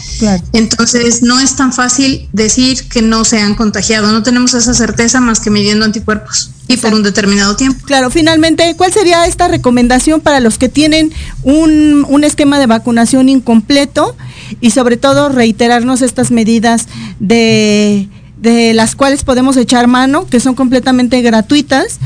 Entonces, 0.53 1.23
no 1.23 1.41
es 1.41 1.57
tan 1.57 1.73
fácil 1.73 2.29
decir 2.35 2.87
que 2.91 3.01
no 3.01 3.25
se 3.25 3.41
han 3.41 3.55
contagiado, 3.55 4.13
no 4.13 4.23
tenemos 4.23 4.53
esa 4.53 4.75
certeza 4.75 5.21
más 5.21 5.41
que 5.41 5.49
midiendo 5.49 5.87
anticuerpos 5.87 6.51
y 6.69 6.77
por 6.77 6.93
un 6.93 7.03
determinado 7.03 7.57
tiempo. 7.57 7.83
Claro, 7.87 8.11
finalmente, 8.11 8.75
¿cuál 8.77 8.93
sería 8.93 9.27
esta 9.27 9.49
recomendación 9.49 10.21
para 10.21 10.41
los 10.41 10.59
que 10.59 10.69
tienen 10.69 11.11
un, 11.43 12.05
un 12.07 12.25
esquema 12.25 12.59
de 12.59 12.67
vacunación 12.67 13.31
incompleto 13.31 14.15
y 14.61 14.73
sobre 14.73 14.99
todo 14.99 15.31
reiterarnos 15.31 16.03
estas 16.03 16.31
medidas 16.31 16.89
de 17.21 18.07
de 18.41 18.73
las 18.73 18.95
cuales 18.95 19.25
podemos 19.25 19.57
echar 19.57 19.89
mano, 19.89 20.27
que 20.27 20.39
son 20.39 20.55
completamente 20.55 21.21
gratuitas 21.23 21.99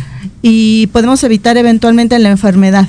y 0.42 0.88
podemos 0.88 1.22
evitar 1.24 1.56
eventualmente 1.56 2.18
la 2.18 2.30
enfermedad. 2.30 2.88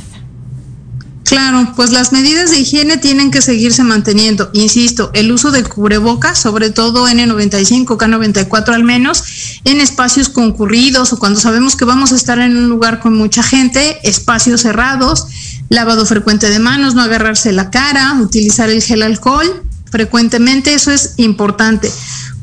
Claro, 1.24 1.72
pues 1.76 1.92
las 1.92 2.12
medidas 2.12 2.52
de 2.52 2.60
higiene 2.60 2.98
tienen 2.98 3.32
que 3.32 3.42
seguirse 3.42 3.84
manteniendo. 3.84 4.52
Insisto, 4.54 5.10
el 5.14 5.32
uso 5.32 5.52
de 5.52 5.64
cubrebocas, 5.64 6.38
sobre 6.38 6.70
todo 6.70 7.08
N95, 7.08 7.86
K94 7.86 8.74
al 8.74 8.84
menos, 8.84 9.24
en 9.64 9.80
espacios 9.80 10.28
concurridos 10.30 11.14
o 11.14 11.20
cuando 11.20 11.40
sabemos 11.40 11.76
que 11.76 11.86
vamos 11.86 12.12
a 12.12 12.18
estar 12.18 12.40
en 12.40 12.58
un 12.58 12.68
lugar 12.68 13.00
con 13.00 13.16
mucha 13.16 13.42
gente, 13.42 13.98
espacios 14.04 14.62
cerrados, 14.62 15.28
lavado 15.70 16.06
frecuente 16.06 16.50
de 16.50 16.60
manos, 16.60 16.94
no 16.94 17.02
agarrarse 17.02 17.52
la 17.52 17.72
cara, 17.72 18.14
utilizar 18.22 18.70
el 18.70 18.84
gel 18.84 19.02
alcohol 19.02 19.64
frecuentemente, 19.90 20.74
eso 20.74 20.92
es 20.92 21.14
importante 21.18 21.90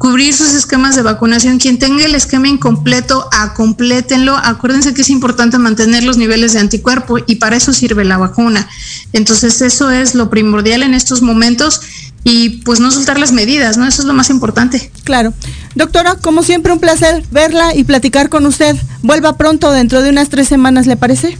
cubrir 0.00 0.32
sus 0.32 0.54
esquemas 0.54 0.96
de 0.96 1.02
vacunación. 1.02 1.58
Quien 1.58 1.78
tenga 1.78 2.06
el 2.06 2.14
esquema 2.14 2.48
incompleto, 2.48 3.28
acomplétenlo. 3.32 4.34
Acuérdense 4.34 4.94
que 4.94 5.02
es 5.02 5.10
importante 5.10 5.58
mantener 5.58 6.04
los 6.04 6.16
niveles 6.16 6.54
de 6.54 6.60
anticuerpo 6.60 7.18
y 7.26 7.36
para 7.36 7.56
eso 7.56 7.74
sirve 7.74 8.06
la 8.06 8.16
vacuna. 8.16 8.66
Entonces 9.12 9.60
eso 9.60 9.90
es 9.90 10.14
lo 10.14 10.30
primordial 10.30 10.82
en 10.82 10.94
estos 10.94 11.20
momentos 11.20 11.82
y 12.24 12.60
pues 12.64 12.80
no 12.80 12.90
soltar 12.90 13.18
las 13.18 13.32
medidas, 13.32 13.76
¿no? 13.76 13.86
Eso 13.86 14.00
es 14.00 14.08
lo 14.08 14.14
más 14.14 14.30
importante. 14.30 14.90
Claro. 15.04 15.34
Doctora, 15.74 16.14
como 16.14 16.42
siempre 16.42 16.72
un 16.72 16.80
placer 16.80 17.22
verla 17.30 17.76
y 17.76 17.84
platicar 17.84 18.30
con 18.30 18.46
usted. 18.46 18.76
Vuelva 19.02 19.36
pronto 19.36 19.70
dentro 19.70 20.00
de 20.00 20.08
unas 20.08 20.30
tres 20.30 20.48
semanas, 20.48 20.86
¿le 20.86 20.96
parece? 20.96 21.36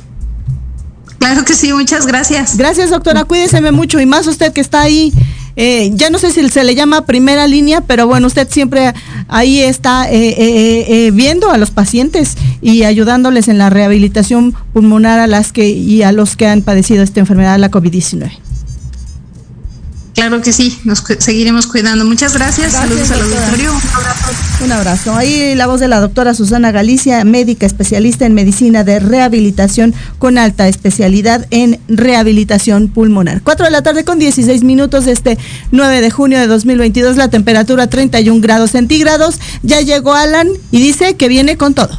Claro 1.19 1.47
que 1.47 1.55
sí, 1.55 1.73
muchas 1.73 2.07
gracias. 2.07 2.59
Gracias, 2.59 2.91
doctora. 2.91 3.25
Cuídese 3.25 3.63
mucho 3.73 3.99
y 4.01 4.05
más 4.05 4.27
usted 4.27 4.53
que 4.53 4.61
está 4.61 4.83
ahí 4.83 5.15
eh, 5.57 5.91
ya 5.95 6.11
no 6.11 6.19
sé 6.19 6.31
si 6.31 6.49
se 6.49 6.65
le 6.65 6.75
llama 6.75 7.07
primera 7.07 7.47
línea, 7.47 7.81
pero 7.83 8.07
bueno, 8.07 8.27
usted 8.27 8.49
siempre 8.51 8.93
ahí 9.29 9.61
está 9.61 10.11
eh, 10.11 10.35
eh, 10.39 11.11
viendo 11.13 11.51
a 11.51 11.59
los 11.59 11.71
pacientes 11.71 12.37
y 12.61 12.85
ayudándoles 12.85 13.49
en 13.49 13.59
la 13.59 13.71
rehabilitación 13.71 14.55
pulmonar 14.73 15.19
a 15.19 15.27
las 15.27 15.53
que 15.53 15.69
y 15.69 16.03
a 16.03 16.13
los 16.13 16.37
que 16.37 16.47
han 16.47 16.63
padecido 16.63 17.03
esta 17.03 17.21
enfermedad, 17.21 17.59
la 17.59 17.71
COVID-19. 17.71 18.50
Claro 20.21 20.43
que 20.43 20.53
sí, 20.53 20.79
nos 20.85 21.03
seguiremos 21.19 21.67
cuidando. 21.67 22.05
Muchas 22.05 22.35
gracias. 22.35 22.75
Saludos 22.75 23.11
al 23.11 23.23
auditorio. 23.23 23.73
Un 23.73 23.97
abrazo. 23.97 24.65
Un 24.67 24.73
abrazo. 24.73 25.15
Ahí 25.15 25.55
la 25.55 25.67
voz 25.67 25.81
de 25.81 25.89
la 25.89 25.99
doctora 25.99 26.35
Susana 26.35 26.73
Galicia, 26.73 27.25
médica 27.25 27.65
especialista 27.65 28.27
en 28.27 28.35
medicina 28.35 28.85
de 28.85 29.01
rehabilitación 29.01 29.95
con 30.19 30.37
alta 30.37 30.69
especialidad 30.69 31.47
en 31.51 31.81
rehabilitación 31.89 32.89
pulmonar. 32.89 33.41
4 33.41 33.65
de 33.65 33.71
la 33.71 33.81
tarde 33.81 34.05
con 34.05 34.19
16 34.19 34.63
minutos 34.63 35.07
este 35.07 35.39
9 35.71 36.03
de 36.03 36.11
junio 36.11 36.39
de 36.39 36.49
2022, 36.49 37.17
la 37.17 37.29
temperatura 37.29 37.87
31 37.87 38.43
grados 38.43 38.73
centígrados. 38.73 39.41
Ya 39.63 39.81
llegó 39.81 40.13
Alan 40.13 40.49
y 40.71 40.83
dice 40.83 41.17
que 41.17 41.29
viene 41.29 41.57
con 41.57 41.73
todo. 41.73 41.99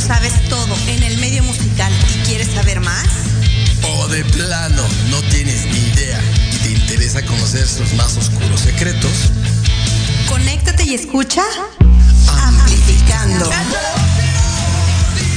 Sabes 0.00 0.32
todo 0.48 0.76
en 0.86 1.02
el 1.02 1.18
medio 1.18 1.42
musical 1.42 1.92
y 2.14 2.26
quieres 2.26 2.48
saber 2.48 2.80
más? 2.80 3.06
O 3.82 4.08
de 4.08 4.24
plano 4.24 4.82
no 5.10 5.20
tienes 5.22 5.66
ni 5.66 5.78
idea 5.78 6.20
y 6.52 6.56
te 6.58 6.70
interesa 6.72 7.24
conocer 7.24 7.66
sus 7.66 7.92
más 7.94 8.16
oscuros 8.16 8.60
secretos. 8.60 9.10
Conéctate 10.28 10.84
y 10.84 10.94
escucha 10.94 11.42
Amplificando. 12.28 13.50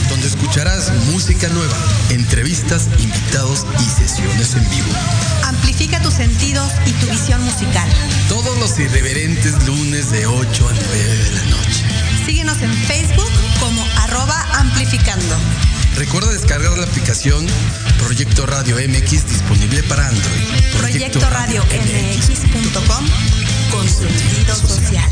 Donde 0.09 0.27
escucharás 0.27 0.91
música 1.11 1.47
nueva, 1.49 1.77
entrevistas, 2.09 2.87
invitados 2.99 3.65
y 3.79 4.01
sesiones 4.01 4.53
en 4.55 4.69
vivo. 4.69 4.91
Amplifica 5.43 6.01
tus 6.01 6.13
sentidos 6.13 6.71
y 6.85 6.91
tu 6.91 7.07
visión 7.07 7.41
musical. 7.43 7.89
Todos 8.27 8.57
los 8.59 8.77
irreverentes 8.77 9.65
lunes 9.65 10.11
de 10.11 10.27
8 10.27 10.69
a 10.69 10.73
9 10.73 11.17
de 11.17 11.31
la 11.31 11.43
noche. 11.45 12.10
Síguenos 12.31 12.61
en 12.61 12.73
Facebook 12.73 13.29
como 13.59 13.85
arroba 14.03 14.41
amplificando. 14.53 15.35
Recuerda 15.97 16.31
descargar 16.31 16.77
la 16.77 16.85
aplicación 16.85 17.45
Proyecto 17.99 18.45
Radio 18.45 18.77
MX 18.77 19.27
disponible 19.27 19.83
para 19.83 20.07
Android. 20.07 20.77
Proyecto, 20.77 21.29
Radio 21.29 21.61
MX.com 21.65 23.05
con 23.69 23.85
sentido 23.85 24.55
social. 24.55 25.11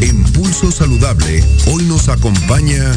En 0.00 0.22
Pulso 0.32 0.72
Saludable, 0.72 1.44
hoy 1.66 1.84
nos 1.84 2.08
acompaña 2.08 2.94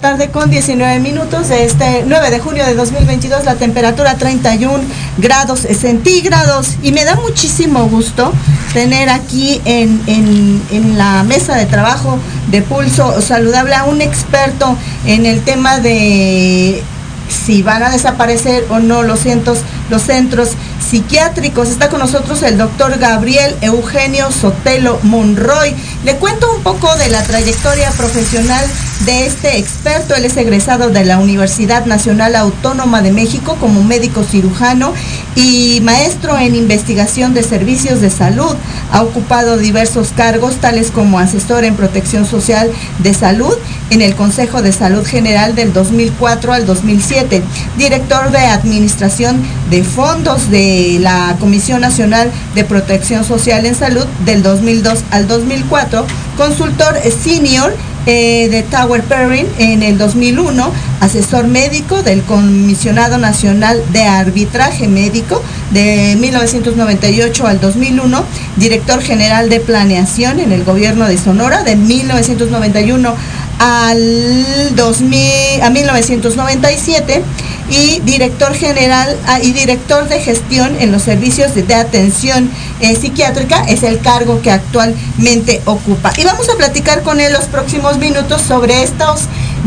tarde 0.00 0.30
con 0.30 0.48
19 0.48 0.98
minutos 1.00 1.48
de 1.48 1.66
este 1.66 2.04
9 2.06 2.30
de 2.30 2.38
junio 2.38 2.64
de 2.64 2.74
2022, 2.74 3.44
la 3.44 3.56
temperatura 3.56 4.16
31 4.16 4.82
grados 5.18 5.60
centígrados 5.60 6.76
y 6.82 6.92
me 6.92 7.04
da 7.04 7.16
muchísimo 7.16 7.86
gusto 7.86 8.32
tener 8.72 9.10
aquí 9.10 9.60
en, 9.66 10.00
en, 10.06 10.96
la 10.96 11.22
mesa 11.22 11.54
de 11.56 11.66
trabajo 11.66 12.18
de 12.50 12.62
Pulso 12.62 13.20
Saludable 13.20 13.74
a 13.74 13.84
un 13.84 14.00
experto 14.00 14.74
en 15.04 15.26
el 15.26 15.42
tema 15.42 15.80
de 15.80 16.82
si 17.28 17.62
van 17.62 17.82
a 17.82 17.90
desaparecer 17.90 18.66
o 18.70 18.80
no 18.80 19.02
los 19.02 19.20
centros, 19.20 19.58
los 19.88 20.02
centros 20.02 20.50
psiquiátricos. 20.80 21.68
Está 21.68 21.88
con 21.88 22.00
nosotros 22.00 22.42
el 22.42 22.58
doctor 22.58 22.98
Gabriel 22.98 23.54
Eugenio 23.60 24.30
Sotelo 24.32 24.98
Monroy. 25.02 25.74
Le 26.04 26.16
cuento 26.16 26.52
un 26.52 26.62
poco 26.62 26.94
de 26.96 27.08
la 27.08 27.22
trayectoria 27.22 27.90
profesional 27.92 28.64
este 29.10 29.58
experto. 29.58 30.14
Él 30.14 30.24
es 30.24 30.36
egresado 30.36 30.90
de 30.90 31.04
la 31.04 31.18
Universidad 31.18 31.86
Nacional 31.86 32.36
Autónoma 32.36 33.02
de 33.02 33.12
México 33.12 33.56
como 33.60 33.82
médico 33.82 34.22
cirujano 34.24 34.92
y 35.34 35.80
maestro 35.82 36.38
en 36.38 36.54
investigación 36.54 37.34
de 37.34 37.42
servicios 37.42 38.00
de 38.00 38.10
salud. 38.10 38.54
Ha 38.92 39.02
ocupado 39.02 39.58
diversos 39.58 40.12
cargos, 40.16 40.56
tales 40.56 40.90
como 40.90 41.18
asesor 41.18 41.64
en 41.64 41.76
protección 41.76 42.26
social 42.26 42.70
de 42.98 43.14
salud 43.14 43.54
en 43.90 44.02
el 44.02 44.14
Consejo 44.14 44.62
de 44.62 44.72
Salud 44.72 45.04
General 45.04 45.54
del 45.54 45.72
2004 45.72 46.52
al 46.52 46.64
2007, 46.64 47.42
director 47.76 48.30
de 48.30 48.38
administración 48.38 49.42
de 49.68 49.82
fondos 49.82 50.50
de 50.50 50.98
la 51.00 51.36
Comisión 51.40 51.80
Nacional 51.80 52.30
de 52.54 52.64
Protección 52.64 53.24
Social 53.24 53.66
en 53.66 53.74
Salud 53.74 54.06
del 54.24 54.42
2002 54.42 55.00
al 55.10 55.26
2004, 55.26 56.06
consultor 56.36 56.96
senior 57.22 57.74
eh, 58.06 58.48
de 58.50 58.62
Tower 58.62 59.02
Perrin 59.02 59.46
en 59.58 59.82
el 59.82 59.98
2001, 59.98 60.72
asesor 61.00 61.46
médico 61.46 62.02
del 62.02 62.22
Comisionado 62.22 63.18
Nacional 63.18 63.82
de 63.92 64.02
Arbitraje 64.02 64.88
Médico 64.88 65.42
de 65.70 66.16
1998 66.18 67.46
al 67.46 67.60
2001, 67.60 68.24
director 68.56 69.00
general 69.02 69.48
de 69.50 69.60
planeación 69.60 70.40
en 70.40 70.52
el 70.52 70.64
gobierno 70.64 71.06
de 71.06 71.18
Sonora 71.18 71.62
de 71.62 71.76
1991 71.76 73.14
al 73.60 74.74
2000, 74.74 75.62
a 75.62 75.68
1997 75.68 77.22
y 77.68 78.00
director 78.00 78.54
general 78.54 79.16
ah, 79.26 79.38
y 79.40 79.52
director 79.52 80.08
de 80.08 80.18
gestión 80.18 80.74
en 80.80 80.90
los 80.90 81.02
servicios 81.02 81.54
de, 81.54 81.74
atención 81.74 82.50
eh, 82.80 82.96
psiquiátrica 82.96 83.62
es 83.68 83.82
el 83.82 84.00
cargo 84.00 84.40
que 84.40 84.50
actualmente 84.50 85.60
ocupa. 85.66 86.10
Y 86.16 86.24
vamos 86.24 86.48
a 86.48 86.56
platicar 86.56 87.02
con 87.02 87.20
él 87.20 87.32
los 87.34 87.44
próximos 87.44 87.98
minutos 87.98 88.40
sobre 88.40 88.82
estos 88.82 89.24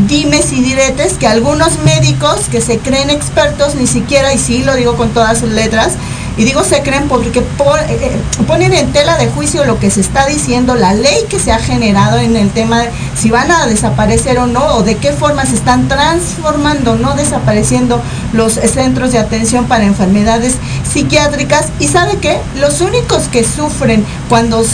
dimes 0.08 0.52
y 0.52 0.60
diretes 0.60 1.14
que 1.14 1.28
algunos 1.28 1.78
médicos 1.84 2.40
que 2.50 2.60
se 2.60 2.78
creen 2.78 3.10
expertos 3.10 3.76
ni 3.76 3.86
siquiera, 3.86 4.34
y 4.34 4.38
sí 4.38 4.64
lo 4.64 4.74
digo 4.74 4.96
con 4.96 5.10
todas 5.10 5.38
sus 5.38 5.50
letras, 5.50 5.92
y 6.36 6.44
digo 6.44 6.64
se 6.64 6.82
creen 6.82 7.08
porque 7.08 7.40
ponen 8.46 8.72
en 8.72 8.92
tela 8.92 9.16
de 9.16 9.28
juicio 9.28 9.64
lo 9.64 9.78
que 9.78 9.90
se 9.90 10.00
está 10.00 10.26
diciendo, 10.26 10.74
la 10.74 10.92
ley 10.92 11.24
que 11.28 11.38
se 11.38 11.52
ha 11.52 11.58
generado 11.58 12.18
en 12.18 12.36
el 12.36 12.50
tema 12.50 12.80
de 12.80 12.90
si 13.16 13.30
van 13.30 13.50
a 13.50 13.66
desaparecer 13.66 14.38
o 14.38 14.46
no, 14.46 14.76
o 14.76 14.82
de 14.82 14.96
qué 14.96 15.12
forma 15.12 15.46
se 15.46 15.54
están 15.54 15.88
transformando, 15.88 16.96
no 16.96 17.14
desapareciendo 17.14 18.02
los 18.32 18.54
centros 18.54 19.12
de 19.12 19.18
atención 19.18 19.66
para 19.66 19.84
enfermedades 19.84 20.56
psiquiátricas. 20.90 21.66
Y 21.78 21.88
sabe 21.88 22.18
que 22.18 22.38
los 22.56 22.80
únicos 22.80 23.28
que 23.28 23.44
sufren 23.44 24.04
cuando 24.28 24.64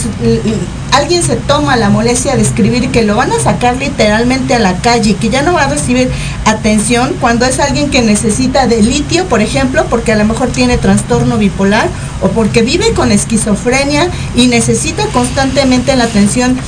alguien 0.91 1.23
se 1.23 1.35
toma 1.35 1.77
la 1.77 1.89
molestia 1.89 2.35
de 2.35 2.41
escribir 2.41 2.91
que 2.91 3.03
lo 3.03 3.15
van 3.15 3.31
a 3.31 3.39
sacar 3.39 3.77
literalmente 3.77 4.53
a 4.53 4.59
la 4.59 4.77
calle, 4.77 5.15
que 5.15 5.29
ya 5.29 5.41
no 5.41 5.53
va 5.53 5.63
a 5.63 5.67
recibir 5.67 6.09
atención 6.45 7.15
cuando 7.19 7.45
es 7.45 7.59
alguien 7.59 7.89
que 7.89 8.01
necesita 8.01 8.67
de 8.67 8.81
litio, 8.81 9.25
por 9.25 9.41
ejemplo, 9.41 9.85
porque 9.89 10.11
a 10.11 10.15
lo 10.15 10.25
mejor 10.25 10.49
tiene 10.49 10.77
trastorno 10.77 11.37
bipolar 11.37 11.87
o 12.21 12.29
porque 12.29 12.61
vive 12.61 12.93
con 12.93 13.11
esquizofrenia 13.11 14.09
y 14.35 14.47
necesita 14.47 15.05
constantemente 15.07 15.95
la 15.95 16.05
atención 16.05 16.57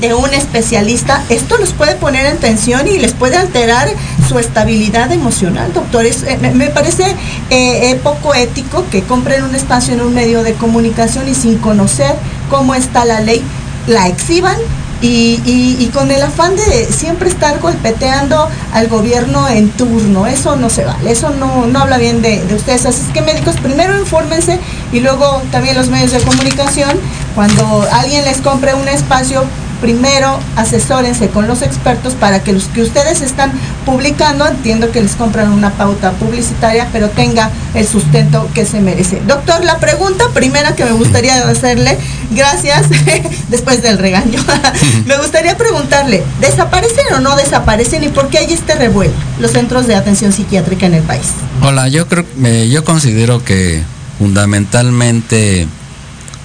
de 0.00 0.12
un 0.12 0.34
especialista, 0.34 1.22
esto 1.30 1.56
los 1.56 1.72
puede 1.72 1.94
poner 1.94 2.26
en 2.26 2.36
tensión 2.36 2.86
y 2.86 2.98
les 2.98 3.12
puede 3.12 3.36
alterar 3.36 3.88
su 4.28 4.38
estabilidad 4.38 5.10
emocional, 5.12 5.72
doctores. 5.72 6.24
Eh, 6.24 6.38
me, 6.42 6.50
me, 6.50 6.66
parece 6.66 7.04
eh, 7.04 7.90
eh, 7.90 8.00
poco 8.02 8.34
ético 8.34 8.84
que 8.90 9.02
compren 9.02 9.44
un 9.44 9.54
espacio 9.54 9.94
en 9.94 10.02
un 10.02 10.12
medio 10.12 10.42
de 10.42 10.52
comunicación 10.52 11.26
y 11.28 11.34
sin 11.34 11.56
conocer 11.56 12.14
cómo 12.48 12.74
está 12.74 13.04
la 13.04 13.20
ley, 13.20 13.42
la 13.86 14.08
exhiban 14.08 14.56
y, 15.00 15.90
con 15.94 16.10
el 16.10 16.22
afán 16.22 16.56
de 16.56 16.86
siempre 16.86 17.28
estar 17.28 17.58
golpeteando 17.60 18.48
al 18.72 18.88
gobierno 18.88 19.48
en 19.48 19.70
turno. 19.70 20.26
Eso 20.26 20.56
no 20.56 20.70
se 20.70 20.84
vale, 20.84 21.10
eso 21.10 21.30
no, 21.30 21.66
no 21.66 21.80
habla 21.80 21.98
bien 21.98 22.22
de, 22.22 22.44
de, 22.44 22.54
ustedes. 22.54 22.86
Así 22.86 23.02
es 23.06 23.12
que 23.12 23.22
médicos, 23.22 23.56
primero 23.56 23.98
infórmense 23.98 24.58
y 24.92 25.00
luego 25.00 25.42
también 25.50 25.76
los 25.76 25.88
medios 25.88 26.12
de 26.12 26.20
comunicación, 26.20 26.98
cuando 27.34 27.86
alguien 27.92 28.24
les 28.24 28.38
compre 28.38 28.74
un 28.74 28.88
espacio, 28.88 29.44
primero 29.80 30.38
asesórense 30.56 31.28
con 31.28 31.46
los 31.46 31.62
expertos 31.62 32.14
para 32.14 32.42
que 32.42 32.52
los 32.52 32.64
que 32.64 32.82
ustedes 32.82 33.20
están 33.20 33.52
publicando, 33.86 34.46
entiendo 34.46 34.90
que 34.90 35.00
les 35.00 35.12
compran 35.12 35.52
una 35.52 35.70
pauta 35.72 36.12
publicitaria, 36.12 36.88
pero 36.92 37.08
tenga 37.10 37.50
el 37.74 37.86
sustento 37.86 38.48
que 38.54 38.66
se 38.66 38.80
merece. 38.80 39.20
Doctor, 39.26 39.64
la 39.64 39.78
pregunta 39.78 40.24
primera 40.34 40.74
que 40.74 40.84
me 40.84 40.92
gustaría 40.92 41.36
hacerle, 41.48 41.98
gracias, 42.30 42.86
después 43.48 43.82
del 43.82 43.98
regaño, 43.98 44.40
me 45.06 45.16
gustaría 45.18 45.56
preguntarle, 45.56 46.22
¿desaparecen 46.40 47.06
o 47.14 47.20
no 47.20 47.36
desaparecen 47.36 48.04
y 48.04 48.08
por 48.08 48.28
qué 48.28 48.38
hay 48.38 48.52
este 48.52 48.74
revuelo 48.74 49.12
los 49.38 49.52
centros 49.52 49.86
de 49.86 49.94
atención 49.94 50.32
psiquiátrica 50.32 50.86
en 50.86 50.94
el 50.94 51.02
país? 51.02 51.26
Hola, 51.62 51.88
yo 51.88 52.06
creo, 52.08 52.24
yo 52.68 52.84
considero 52.84 53.44
que 53.44 53.82
fundamentalmente 54.18 55.66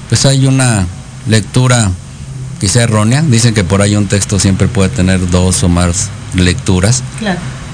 pues 0.09 0.25
hay 0.25 0.45
una 0.45 0.85
lectura 1.27 1.91
quizá 2.63 2.83
errónea. 2.83 3.21
Dicen 3.21 3.53
que 3.53 3.65
por 3.65 3.81
ahí 3.81 3.93
un 3.97 4.07
texto 4.07 4.39
siempre 4.39 4.69
puede 4.69 4.87
tener 4.87 5.29
dos 5.29 5.63
o 5.63 5.67
más 5.67 6.07
lecturas. 6.33 7.03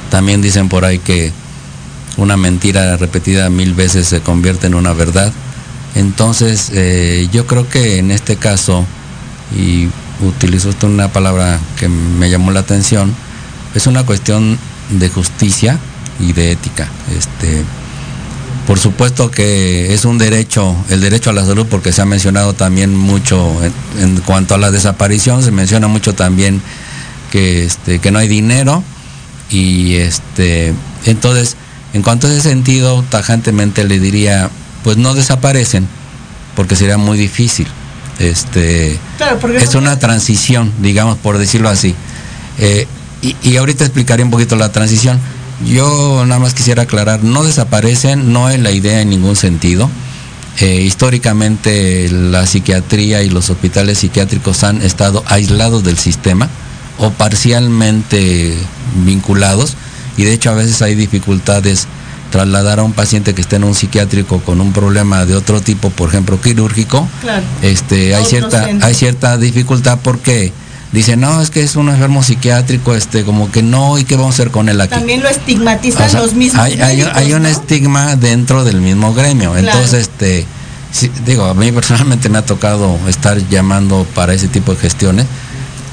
También 0.09 0.41
dicen 0.41 0.67
por 0.67 0.83
ahí 0.83 0.97
que 0.97 1.31
una 2.17 2.37
mentira 2.37 2.97
repetida 2.97 3.51
mil 3.51 3.75
veces 3.75 4.07
se 4.07 4.21
convierte 4.21 4.65
en 4.65 4.73
una 4.73 4.93
verdad. 4.93 5.31
Entonces, 5.93 6.71
eh, 6.73 7.29
yo 7.31 7.45
creo 7.45 7.69
que 7.69 7.99
en 7.99 8.09
este 8.09 8.37
caso, 8.37 8.83
y 9.55 9.89
utilizo 10.25 10.71
una 10.81 11.09
palabra 11.09 11.59
que 11.77 11.87
me 11.87 12.31
llamó 12.31 12.49
la 12.49 12.61
atención, 12.61 13.13
es 13.75 13.85
una 13.85 14.03
cuestión 14.07 14.57
de 14.89 15.07
justicia 15.07 15.77
y 16.19 16.33
de 16.33 16.53
ética. 16.53 16.87
Este, 17.15 17.63
por 18.69 18.77
supuesto 18.77 19.31
que 19.31 19.95
es 19.95 20.05
un 20.05 20.19
derecho, 20.19 20.75
el 20.89 21.01
derecho 21.01 21.31
a 21.31 21.33
la 21.33 21.43
salud, 21.43 21.65
porque 21.67 21.91
se 21.91 22.03
ha 22.03 22.05
mencionado 22.05 22.53
también 22.53 22.95
mucho 22.95 23.51
en, 23.97 24.17
cuanto 24.17 24.53
a 24.53 24.59
la 24.59 24.69
desaparición, 24.69 25.41
se 25.41 25.49
menciona 25.49 25.87
mucho 25.87 26.13
también 26.13 26.61
que, 27.31 27.65
este, 27.65 27.97
que 27.97 28.11
no 28.11 28.19
hay 28.19 28.27
dinero 28.27 28.83
y 29.49 29.95
este, 29.95 30.75
entonces, 31.05 31.55
en 31.93 32.03
cuanto 32.03 32.27
a 32.27 32.29
ese 32.29 32.41
sentido, 32.41 33.03
tajantemente 33.09 33.85
le 33.85 33.99
diría, 33.99 34.51
pues 34.83 34.97
no 34.97 35.15
desaparecen, 35.15 35.87
porque 36.55 36.75
sería 36.75 36.99
muy 36.99 37.17
difícil. 37.17 37.65
Este, 38.19 38.99
es 39.59 39.73
una 39.73 39.97
transición, 39.97 40.71
digamos, 40.79 41.17
por 41.17 41.39
decirlo 41.39 41.69
así. 41.69 41.95
Eh, 42.59 42.85
y, 43.23 43.35
y 43.41 43.57
ahorita 43.57 43.83
explicaré 43.83 44.21
un 44.21 44.29
poquito 44.29 44.55
la 44.55 44.71
transición 44.71 45.19
yo 45.65 46.23
nada 46.25 46.39
más 46.39 46.53
quisiera 46.53 46.83
aclarar, 46.83 47.23
no 47.23 47.43
desaparecen, 47.43 48.31
no 48.31 48.49
es 48.49 48.59
la 48.59 48.71
idea 48.71 49.01
en 49.01 49.09
ningún 49.09 49.35
sentido. 49.35 49.89
Eh, 50.59 50.81
históricamente 50.81 52.09
la 52.09 52.45
psiquiatría 52.45 53.23
y 53.23 53.29
los 53.29 53.49
hospitales 53.49 53.99
psiquiátricos 53.99 54.63
han 54.63 54.81
estado 54.81 55.23
aislados 55.27 55.83
del 55.85 55.97
sistema 55.97 56.49
o 56.97 57.11
parcialmente 57.11 58.57
vinculados 59.05 59.77
y 60.17 60.25
de 60.25 60.33
hecho 60.33 60.49
a 60.49 60.55
veces 60.55 60.81
hay 60.81 60.95
dificultades 60.95 61.87
trasladar 62.29 62.79
a 62.79 62.83
un 62.83 62.91
paciente 62.91 63.33
que 63.33 63.41
esté 63.41 63.55
en 63.55 63.63
un 63.63 63.73
psiquiátrico 63.73 64.39
con 64.41 64.59
un 64.61 64.73
problema 64.73 65.25
de 65.25 65.35
otro 65.35 65.61
tipo, 65.61 65.89
por 65.89 66.09
ejemplo 66.09 66.39
quirúrgico, 66.41 67.07
este, 67.61 68.13
hay 68.15 68.25
cierta, 68.25 68.69
hay 68.81 68.93
cierta 68.93 69.37
dificultad 69.37 69.99
porque 70.03 70.51
dice, 70.91 71.17
no, 71.17 71.41
es 71.41 71.49
que 71.49 71.61
es 71.61 71.75
un 71.75 71.89
enfermo 71.89 72.23
psiquiátrico, 72.23 72.95
este, 72.95 73.23
como 73.23 73.51
que 73.51 73.61
no, 73.61 73.97
¿y 73.97 74.05
qué 74.05 74.15
vamos 74.15 74.35
a 74.35 74.35
hacer 74.35 74.51
con 74.51 74.69
él 74.69 74.81
aquí? 74.81 74.95
También 74.95 75.21
lo 75.21 75.29
estigmatizan 75.29 76.13
los 76.13 76.33
mismos. 76.33 76.63
Hay, 76.63 76.79
hay, 76.79 77.33
un 77.33 77.45
estigma 77.45 78.15
dentro 78.15 78.63
del 78.63 78.81
mismo 78.81 79.13
gremio. 79.13 79.55
Entonces, 79.55 80.09
este, 80.09 80.45
digo, 81.25 81.45
a 81.45 81.53
mí 81.53 81.71
personalmente 81.71 82.29
me 82.29 82.39
ha 82.39 82.45
tocado 82.45 82.97
estar 83.07 83.37
llamando 83.49 84.05
para 84.15 84.33
ese 84.33 84.47
tipo 84.47 84.73
de 84.73 84.81
gestiones 84.81 85.25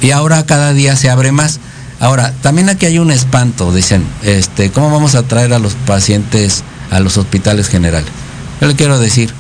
y 0.01 0.11
ahora 0.11 0.45
cada 0.47 0.73
día 0.73 0.97
se 0.97 1.11
abre 1.11 1.33
más. 1.33 1.61
Ahora, 1.99 2.33
también 2.43 2.69
aquí 2.69 2.87
hay 2.87 2.99
un 2.99 3.11
espanto, 3.11 3.73
dicen, 3.73 4.05
este, 4.23 4.71
¿cómo 4.71 4.91
vamos 4.91 5.15
a 5.15 5.23
traer 5.23 5.55
a 5.55 5.59
los 5.59 5.75
pacientes 5.75 6.63
a 6.91 7.01
los 7.01 7.17
hospitales 7.17 7.69
generales? 7.69 8.09
Yo 8.61 8.69
le 8.69 8.75
quiero 8.75 8.99
decir, 8.99 9.33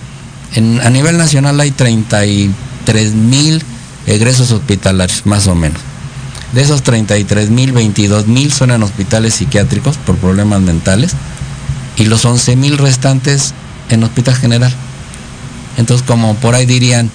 en, 0.54 0.80
a 0.80 0.88
nivel 0.88 1.18
nacional 1.18 1.60
hay 1.60 1.70
33 1.70 3.14
mil 3.14 3.62
egresos 4.06 4.52
hospitalarios, 4.52 5.26
más 5.26 5.46
o 5.46 5.54
menos. 5.54 5.80
De 6.52 6.62
esos 6.62 6.82
33 6.82 7.50
mil, 7.50 7.72
22 7.72 8.28
mil 8.28 8.52
son 8.52 8.70
en 8.70 8.82
hospitales 8.82 9.34
psiquiátricos 9.34 9.96
por 9.98 10.16
problemas 10.16 10.60
mentales 10.60 11.12
y 11.96 12.04
los 12.04 12.24
11 12.24 12.56
mil 12.56 12.78
restantes 12.78 13.52
en 13.90 14.04
hospital 14.04 14.36
general. 14.36 14.72
Entonces, 15.76 16.06
como 16.06 16.34
por 16.36 16.54
ahí 16.54 16.66
dirían, 16.66 17.10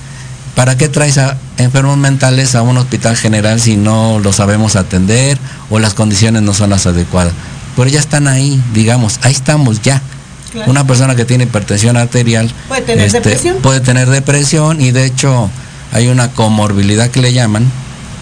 ¿para 0.55 0.77
qué 0.77 0.89
traes 0.89 1.17
a 1.17 1.37
enfermos 1.57 1.97
mentales 1.97 2.55
a 2.55 2.61
un 2.61 2.77
hospital 2.77 3.15
general 3.15 3.59
si 3.59 3.77
no 3.77 4.19
lo 4.19 4.33
sabemos 4.33 4.75
atender 4.75 5.37
o 5.69 5.79
las 5.79 5.93
condiciones 5.93 6.41
no 6.41 6.53
son 6.53 6.69
las 6.69 6.85
adecuadas? 6.85 7.33
Pero 7.75 7.89
ya 7.89 7.99
están 7.99 8.27
ahí, 8.27 8.61
digamos, 8.73 9.19
ahí 9.23 9.31
estamos 9.31 9.81
ya. 9.81 10.01
Una 10.67 10.85
persona 10.85 11.15
que 11.15 11.23
tiene 11.23 11.45
hipertensión 11.45 11.95
arterial 11.95 12.53
puede 12.67 12.81
tener 12.81 13.05
este, 13.05 13.19
depresión. 13.19 13.57
Puede 13.61 13.79
tener 13.79 14.09
depresión 14.09 14.81
y 14.81 14.91
de 14.91 15.05
hecho 15.05 15.49
hay 15.91 16.07
una 16.07 16.31
comorbilidad 16.31 17.09
que 17.09 17.21
le 17.21 17.33
llaman, 17.33 17.65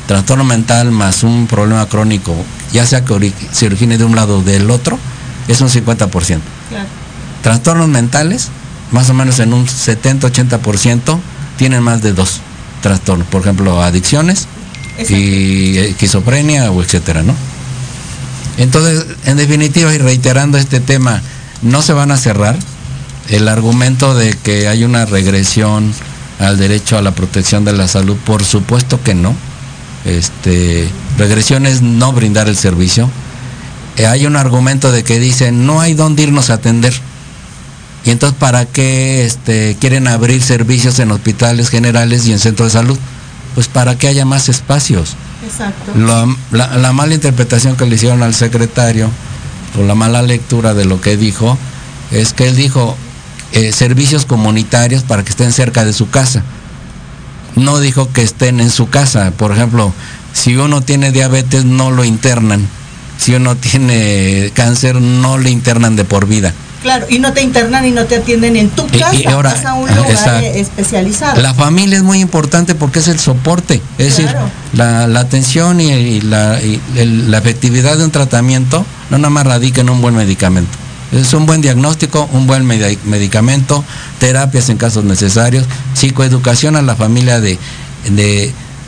trastorno 0.08 0.44
mental 0.44 0.92
más 0.92 1.24
un 1.24 1.48
problema 1.48 1.86
crónico, 1.88 2.36
ya 2.74 2.86
sea 2.86 3.06
que 3.06 3.34
se 3.52 3.68
origine 3.68 3.98
de 3.98 4.04
un 4.04 4.16
lado 4.16 4.40
o 4.40 4.42
del 4.42 4.72
otro, 4.72 4.98
es 5.48 5.62
un 5.62 5.70
50%. 5.70 6.40
Trastornos 7.44 7.88
mentales, 7.88 8.50
más 8.92 9.10
o 9.10 9.14
menos 9.14 9.40
en 9.40 9.54
un 9.54 9.68
70-80%, 9.68 11.20
tienen 11.58 11.84
más 11.84 12.02
de 12.02 12.14
dos 12.14 12.42
trastornos, 12.82 13.28
por 13.28 13.42
ejemplo, 13.42 13.82
adicciones 13.82 14.48
y 15.10 15.78
esquizofrenia 15.78 16.72
o 16.72 16.82
etcétera, 16.82 17.24
¿no? 17.24 17.36
Entonces, 18.58 19.06
en 19.26 19.38
definitiva, 19.38 19.94
y 19.94 19.98
reiterando 19.98 20.58
este 20.58 20.80
tema, 20.80 21.22
no 21.62 21.82
se 21.82 21.94
van 21.94 22.12
a 22.12 22.18
cerrar. 22.18 22.58
El 23.30 23.48
argumento 23.48 24.16
de 24.16 24.34
que 24.34 24.68
hay 24.68 24.84
una 24.84 25.06
regresión 25.06 25.94
al 26.40 26.58
derecho 26.58 26.98
a 26.98 27.02
la 27.02 27.12
protección 27.12 27.66
de 27.66 27.74
la 27.74 27.88
salud? 27.88 28.18
Por 28.26 28.44
supuesto 28.44 29.02
que 29.04 29.14
no. 29.14 29.36
Este, 30.06 30.90
regresión 31.18 31.66
es 31.66 31.82
no 31.82 32.14
brindar 32.14 32.48
el 32.48 32.56
servicio. 32.56 33.10
Eh, 33.98 34.08
hay 34.08 34.26
un 34.26 34.36
argumento 34.36 34.92
de 34.92 35.04
que 35.04 35.20
dice 35.20 35.52
no 35.52 35.82
hay 35.82 35.94
dónde 35.94 36.24
irnos 36.24 36.50
a 36.50 36.56
atender. 36.56 36.94
Y 38.06 38.12
entonces, 38.12 38.38
¿para 38.40 38.66
qué 38.66 39.26
este, 39.26 39.76
quieren 39.80 40.08
abrir 40.08 40.42
servicios 40.42 41.00
en 41.00 41.12
hospitales 41.12 41.70
generales 41.70 42.26
y 42.28 42.32
en 42.32 42.40
centros 42.40 42.72
de 42.72 42.80
salud? 42.80 42.98
Pues 43.56 43.68
para 43.68 43.98
que 43.98 44.08
haya 44.08 44.26
más 44.26 44.48
espacios. 44.48 45.16
Exacto. 45.46 45.92
La, 46.52 46.94
mala 46.94 47.14
interpretación 47.14 47.76
que 47.76 47.86
le 47.86 47.96
hicieron 47.96 48.24
al 48.24 48.34
secretario, 48.34 49.10
o 49.78 49.84
la 49.84 49.96
mala 49.96 50.22
lectura 50.22 50.74
de 50.74 50.86
lo 50.86 51.02
que 51.02 51.18
dijo, 51.18 51.58
es 52.12 52.34
que 52.34 52.48
él 52.48 52.56
dijo, 52.56 52.96
eh, 53.54 53.72
servicios 53.72 54.26
comunitarios 54.26 55.04
para 55.04 55.24
que 55.24 55.30
estén 55.30 55.52
cerca 55.52 55.86
de 55.86 55.94
su 55.94 56.10
casa. 56.10 56.44
No 57.56 57.80
dijo 57.80 58.12
que 58.12 58.22
estén 58.22 58.60
en 58.60 58.70
su 58.70 58.90
casa. 58.90 59.32
Por 59.32 59.52
ejemplo, 59.52 59.92
si 60.34 60.56
uno 60.56 60.82
tiene 60.82 61.12
diabetes 61.12 61.66
no 61.66 61.92
lo 61.92 62.04
internan. 62.04 62.68
Si 63.18 63.34
uno 63.34 63.56
tiene 63.58 64.52
cáncer 64.54 65.02
no 65.02 65.38
le 65.38 65.50
internan 65.50 65.96
de 65.96 66.06
por 66.06 66.26
vida. 66.26 66.54
Claro, 66.82 67.08
y 67.10 67.20
no 67.20 67.34
te 67.34 67.42
internan 67.42 67.86
y 67.86 67.92
no 67.92 68.06
te 68.06 68.16
atienden 68.16 68.56
en 68.56 68.70
tu 68.70 68.88
casa, 68.88 69.14
y, 69.14 69.26
ahora, 69.26 69.54
a 69.68 69.74
un 69.74 69.94
lugar 69.94 70.44
especializado. 70.46 71.42
La 71.42 71.54
familia 71.54 71.98
es 71.98 72.04
muy 72.04 72.22
importante 72.22 72.74
porque 72.74 73.00
es 73.00 73.10
el 73.10 73.20
soporte, 73.20 73.82
es 73.98 74.16
decir, 74.16 74.34
la, 74.72 75.04
atención 75.20 75.82
y, 75.82 76.22
la, 76.22 76.58
la 76.96 77.38
efectividad 77.38 77.98
de 77.98 78.06
un 78.06 78.12
tratamiento 78.12 78.86
no 79.10 79.18
nada 79.18 79.30
más 79.30 79.46
radica 79.46 79.82
en 79.82 79.90
un 79.90 80.02
buen 80.02 80.16
medicamento. 80.16 80.72
Es 81.12 81.34
un 81.34 81.46
buen 81.46 81.62
diagnóstico, 81.62 82.30
un 82.34 82.46
buen 82.46 82.66
medicamento, 82.66 83.84
terapias 84.20 84.70
en 84.70 84.78
casos 84.78 85.04
necesarios, 85.04 85.66
psicoeducación 85.94 86.76
a 86.76 86.82
la 86.84 86.96
familia 86.96 87.40
de, 87.42 87.58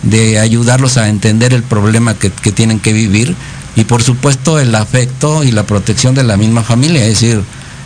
de, 0.03 0.39
ayudarlos 0.39 0.97
a 0.97 1.09
entender 1.09 1.53
el 1.53 1.63
problema 1.63 2.13
que, 2.13 2.29
tienen 2.51 2.79
que 2.79 2.93
vivir 2.93 3.35
y 3.75 3.85
por 3.85 4.03
supuesto 4.03 4.59
el 4.59 4.75
afecto 4.75 5.43
y 5.43 5.51
la 5.51 5.63
protección 5.63 6.13
de 6.13 6.23
la 6.23 6.37
misma 6.37 6.61
familia, 6.61 7.01
es 7.03 7.19
decir, 7.19 7.43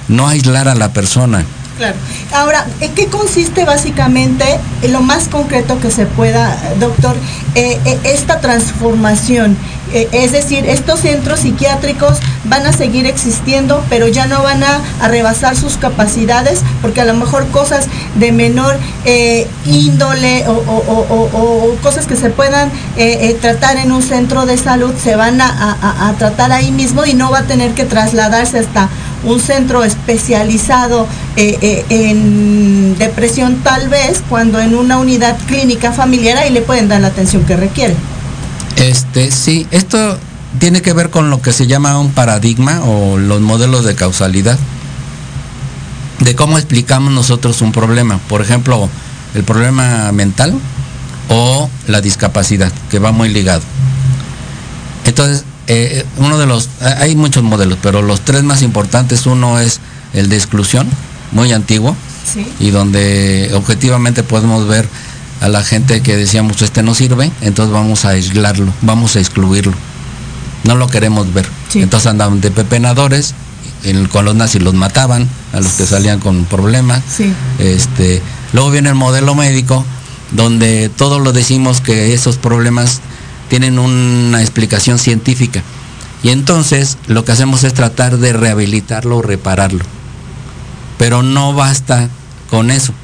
no 0.08 0.28
aislar 0.28 0.68
a 0.68 0.76
la 0.76 0.92
persona. 0.92 1.46
Claro. 1.78 1.96
Ahora, 2.34 2.66
¿en 2.80 2.94
qué 2.94 3.08
consiste 3.08 3.66
básicamente, 3.66 4.46
en 4.82 4.94
lo 4.94 5.02
más 5.02 5.28
concreto 5.28 5.80
que 5.80 5.92
se 5.92 6.06
pueda, 6.06 6.58
doctor, 6.80 7.16
eh, 7.54 7.80
eh, 7.86 8.00
esta 8.04 8.40
transformación? 8.40 9.58
Eh, 9.96 10.10
es 10.12 10.34
decir, 10.34 10.66
estos 10.66 11.00
centros 11.00 11.40
psiquiátricos 11.40 12.18
van 12.44 12.66
a 12.66 12.74
seguir 12.74 13.06
existiendo, 13.06 13.82
pero 13.90 14.10
ya 14.10 14.28
no 14.28 14.44
van 14.44 14.62
a, 14.62 14.82
rebasar 15.08 15.56
sus 15.56 15.78
capacidades, 15.78 16.62
porque 16.82 17.00
a 17.00 17.06
lo 17.06 17.14
mejor 17.14 17.48
cosas 17.48 17.88
de 18.16 18.34
menor 18.34 18.76
eh, 19.06 19.48
índole 19.66 20.44
o, 20.48 21.76
cosas 21.82 22.08
que 22.08 22.18
se 22.18 22.30
puedan 22.30 22.70
eh, 22.98 23.38
tratar 23.40 23.78
en 23.78 23.94
un 23.94 24.02
centro 24.02 24.46
de 24.46 24.58
salud 24.58 24.94
se 25.02 25.16
van 25.16 25.40
a, 25.40 26.14
tratar 26.18 26.52
ahí 26.52 26.72
mismo 26.72 27.06
y 27.06 27.14
no 27.14 27.32
va 27.32 27.40
a 27.40 27.44
tener 27.44 27.74
que 27.74 27.86
trasladarse 27.86 28.60
hasta 28.60 28.90
un 29.24 29.40
centro 29.40 29.84
especializado 29.84 31.08
en 31.38 32.98
depresión 32.98 33.62
tal 33.64 33.88
vez, 33.88 34.22
cuando 34.28 34.60
en 34.60 34.76
una 34.76 34.98
unidad 34.98 35.38
clínica 35.48 35.94
familiar 35.94 36.38
ahí 36.38 36.52
le 36.52 36.62
pueden 36.62 36.90
dar 36.90 37.00
la 37.00 37.08
atención 37.08 37.46
que 37.46 37.56
requiere. 37.56 37.96
Este, 38.90 39.32
sí, 39.32 39.66
esto 39.72 40.20
tiene 40.60 40.84
que 40.84 40.94
ver 40.94 41.10
con 41.10 41.32
lo 41.32 41.42
que 41.42 41.52
se 41.54 41.66
llama 41.66 41.98
un 42.00 42.12
paradigma 42.12 42.84
o 42.84 43.18
los 43.18 43.42
modelos 43.42 43.84
de 43.84 43.96
causalidad. 43.96 44.60
De 46.20 46.36
cómo 46.36 46.60
explicamos 46.60 47.12
nosotros 47.12 47.62
un 47.62 47.72
problema. 47.72 48.20
Por 48.30 48.42
ejemplo, 48.42 48.88
el 49.34 49.44
problema 49.44 50.12
mental 50.12 50.54
o 51.30 51.68
la 51.88 52.00
discapacidad, 52.00 52.72
que 52.92 53.00
va 53.00 53.12
muy 53.12 53.30
ligado. 53.30 53.64
Entonces, 55.06 55.44
eh, 55.66 56.06
uno 56.18 56.38
de 56.38 56.46
los, 56.46 56.70
hay 56.80 57.16
muchos 57.16 57.44
modelos, 57.44 57.80
pero 57.82 58.04
los 58.04 58.22
tres 58.22 58.44
más 58.44 58.62
importantes, 58.62 59.26
uno 59.26 59.60
es 59.60 59.80
el 60.14 60.30
de 60.30 60.36
exclusión, 60.36 60.88
muy 61.32 61.52
antiguo, 61.54 61.96
y 62.60 62.70
donde 62.70 63.50
objetivamente 63.56 64.22
podemos 64.22 64.68
ver 64.68 64.88
a 65.46 65.48
la 65.48 65.64
gente 65.64 66.02
que 66.02 66.18
decíamos 66.18 66.60
este 66.64 66.82
no 66.82 66.96
sirve, 66.96 67.32
entonces 67.42 67.72
vamos 67.72 68.04
a 68.04 68.10
aislarlo, 68.10 68.74
vamos 68.82 69.16
a 69.16 69.20
excluirlo. 69.20 69.76
No 70.64 70.74
lo 70.74 70.88
queremos 70.88 71.32
ver. 71.36 71.48
Entonces 71.76 72.08
andaban 72.08 72.42
de 72.42 72.50
pepenadores, 72.50 73.36
con 74.12 74.26
los 74.26 74.34
nazis 74.34 74.64
los 74.64 74.74
mataban, 74.74 75.30
a 75.54 75.60
los 75.60 75.74
que 75.74 75.86
salían 75.86 76.20
con 76.20 76.46
problemas. 76.46 77.04
Este, 77.60 78.24
luego 78.54 78.72
viene 78.72 78.90
el 78.90 78.96
modelo 78.96 79.36
médico, 79.36 79.86
donde 80.32 80.90
todos 80.90 81.22
lo 81.22 81.32
decimos 81.32 81.80
que 81.80 82.16
esos 82.16 82.38
problemas 82.38 83.02
tienen 83.48 83.78
una 83.78 84.42
explicación 84.42 84.98
científica. 84.98 85.62
Y 86.24 86.30
entonces 86.30 86.98
lo 87.06 87.24
que 87.24 87.34
hacemos 87.34 87.64
es 87.64 87.76
tratar 87.76 88.18
de 88.18 88.34
rehabilitarlo 88.34 89.18
o 89.18 89.22
repararlo. 89.22 89.86
Pero 90.98 91.22
no 91.22 91.54
basta 91.54 92.10
con 92.50 92.72
eso. 92.72 92.96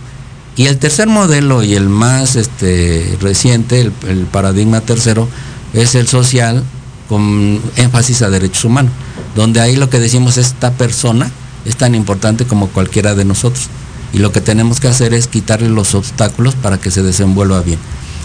Y 0.55 0.65
el 0.65 0.77
tercer 0.77 1.07
modelo 1.07 1.63
y 1.63 1.75
el 1.75 1.87
más 1.87 2.35
este, 2.35 3.17
reciente, 3.21 3.81
el, 3.81 4.25
paradigma 4.25 4.81
tercero, 4.81 5.27
es 5.73 5.95
el 5.95 6.07
social 6.07 6.63
con 7.07 7.61
énfasis 7.77 8.21
a 8.21 8.29
derechos 8.29 8.65
humanos, 8.65 8.91
donde 9.35 9.61
ahí 9.61 9.75
lo 9.75 9.89
que 9.89 9.99
decimos 9.99 10.37
es 10.37 10.47
esta 10.47 10.71
persona 10.71 11.31
es 11.65 11.75
tan 11.75 11.95
importante 11.95 12.45
como 12.45 12.67
cualquiera 12.67 13.15
de 13.15 13.25
nosotros. 13.25 13.67
Y 14.13 14.19
lo 14.19 14.31
que 14.31 14.41
tenemos 14.41 14.79
que 14.79 14.87
hacer 14.87 15.13
es 15.13 15.27
quitarle 15.27 15.69
los 15.69 15.95
obstáculos 15.95 16.55
para 16.55 16.77
que 16.77 16.91
se 16.91 17.01
desenvuelva 17.01 17.61
bien. 17.61 17.79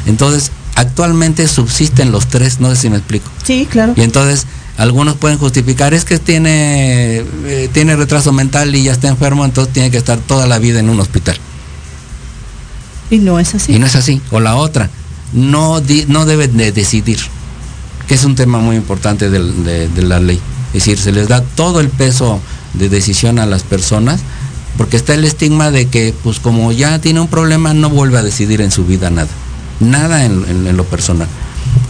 Entonces, 0.06 0.50
actualmente 0.74 1.46
subsisten 1.46 2.10
los 2.10 2.26
tres, 2.26 2.60
no 2.60 2.70
sé 2.70 2.76
si 2.76 2.90
me 2.90 2.96
explico. 2.96 3.30
Sí, 3.44 3.68
claro. 3.70 3.92
Y 3.96 4.02
entonces, 4.02 4.46
algunos 4.78 5.16
pueden 5.16 5.38
justificar, 5.38 5.94
es 5.94 6.04
que 6.04 6.18
tiene, 6.18 7.24
eh, 7.44 7.70
tiene 7.72 7.94
retraso 7.94 8.32
mental 8.32 8.74
y 8.74 8.82
ya 8.82 8.92
está 8.92 9.08
enfermo, 9.08 9.44
entonces 9.44 9.72
tiene 9.72 9.90
que 9.90 9.96
estar 9.96 10.18
toda 10.18 10.46
la 10.46 10.58
vida 10.58 10.80
en 10.80 10.90
un 10.90 10.98
hospital. 10.98 11.36
Y 13.10 13.18
no 13.18 13.38
es 13.38 13.54
así. 13.54 13.74
Y 13.74 13.78
no 13.78 13.86
es 13.86 13.96
así. 13.96 14.20
O 14.30 14.40
la 14.40 14.56
otra, 14.56 14.90
no, 15.32 15.80
no 16.08 16.26
deben 16.26 16.56
de 16.56 16.72
decidir, 16.72 17.18
que 18.08 18.14
es 18.14 18.24
un 18.24 18.34
tema 18.34 18.58
muy 18.58 18.76
importante 18.76 19.30
de, 19.30 20.02
la 20.02 20.20
ley. 20.20 20.40
Es 20.68 20.84
decir, 20.84 20.98
se 20.98 21.12
les 21.12 21.28
da 21.28 21.42
todo 21.42 21.80
el 21.80 21.88
peso 21.88 22.40
de 22.74 22.88
decisión 22.88 23.38
a 23.38 23.46
las 23.46 23.62
personas, 23.62 24.20
porque 24.76 24.96
está 24.96 25.14
el 25.14 25.24
estigma 25.24 25.70
de 25.70 25.86
que, 25.86 26.14
pues 26.22 26.38
como 26.40 26.72
ya 26.72 26.98
tiene 27.00 27.20
un 27.20 27.28
problema, 27.28 27.72
no 27.74 27.88
vuelve 27.90 28.18
a 28.18 28.22
decidir 28.22 28.60
en 28.60 28.70
su 28.70 28.84
vida 28.84 29.10
nada. 29.10 29.28
Nada 29.80 30.24
en, 30.24 30.76
lo 30.76 30.84
personal. 30.84 31.28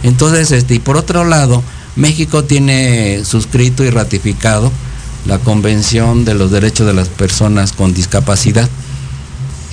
Entonces, 0.03 0.51
este, 0.51 0.75
y 0.75 0.79
por 0.79 0.97
otro 0.97 1.25
lado, 1.25 1.63
México 1.95 2.43
tiene 2.43 3.23
suscrito 3.25 3.83
y 3.83 3.89
ratificado 3.89 4.71
la 5.25 5.39
Convención 5.39 6.25
de 6.25 6.35
los 6.35 6.51
Derechos 6.51 6.87
de 6.87 6.93
las 6.93 7.09
Personas 7.09 7.73
con 7.73 7.93
Discapacidad 7.93 8.69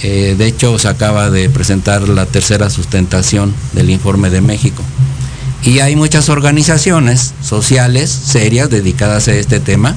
eh, 0.03 0.35
de 0.37 0.47
hecho, 0.47 0.79
se 0.79 0.89
acaba 0.89 1.31
de 1.31 1.49
presentar 1.49 2.09
la 2.09 2.27
tercera 2.27 2.71
sustentación 2.71 3.55
del 3.73 3.91
informe 3.91 4.31
de 4.31 4.41
México. 4.41 4.83
Y 5.63 5.81
hay 5.81 5.97
muchas 5.97 6.29
organizaciones 6.29 7.33
sociales 7.43 8.11
serias 8.11 8.69
dedicadas 8.69 9.29
a 9.29 9.35
este 9.35 9.61
tema, 9.61 9.97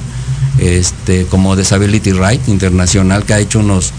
este, 0.58 1.26
como 1.26 1.56
Disability 1.56 2.12
Right 2.12 2.48
Internacional, 2.48 3.24
que 3.24 3.34
ha 3.34 3.38
hecho 3.38 3.58
unos 3.58 3.92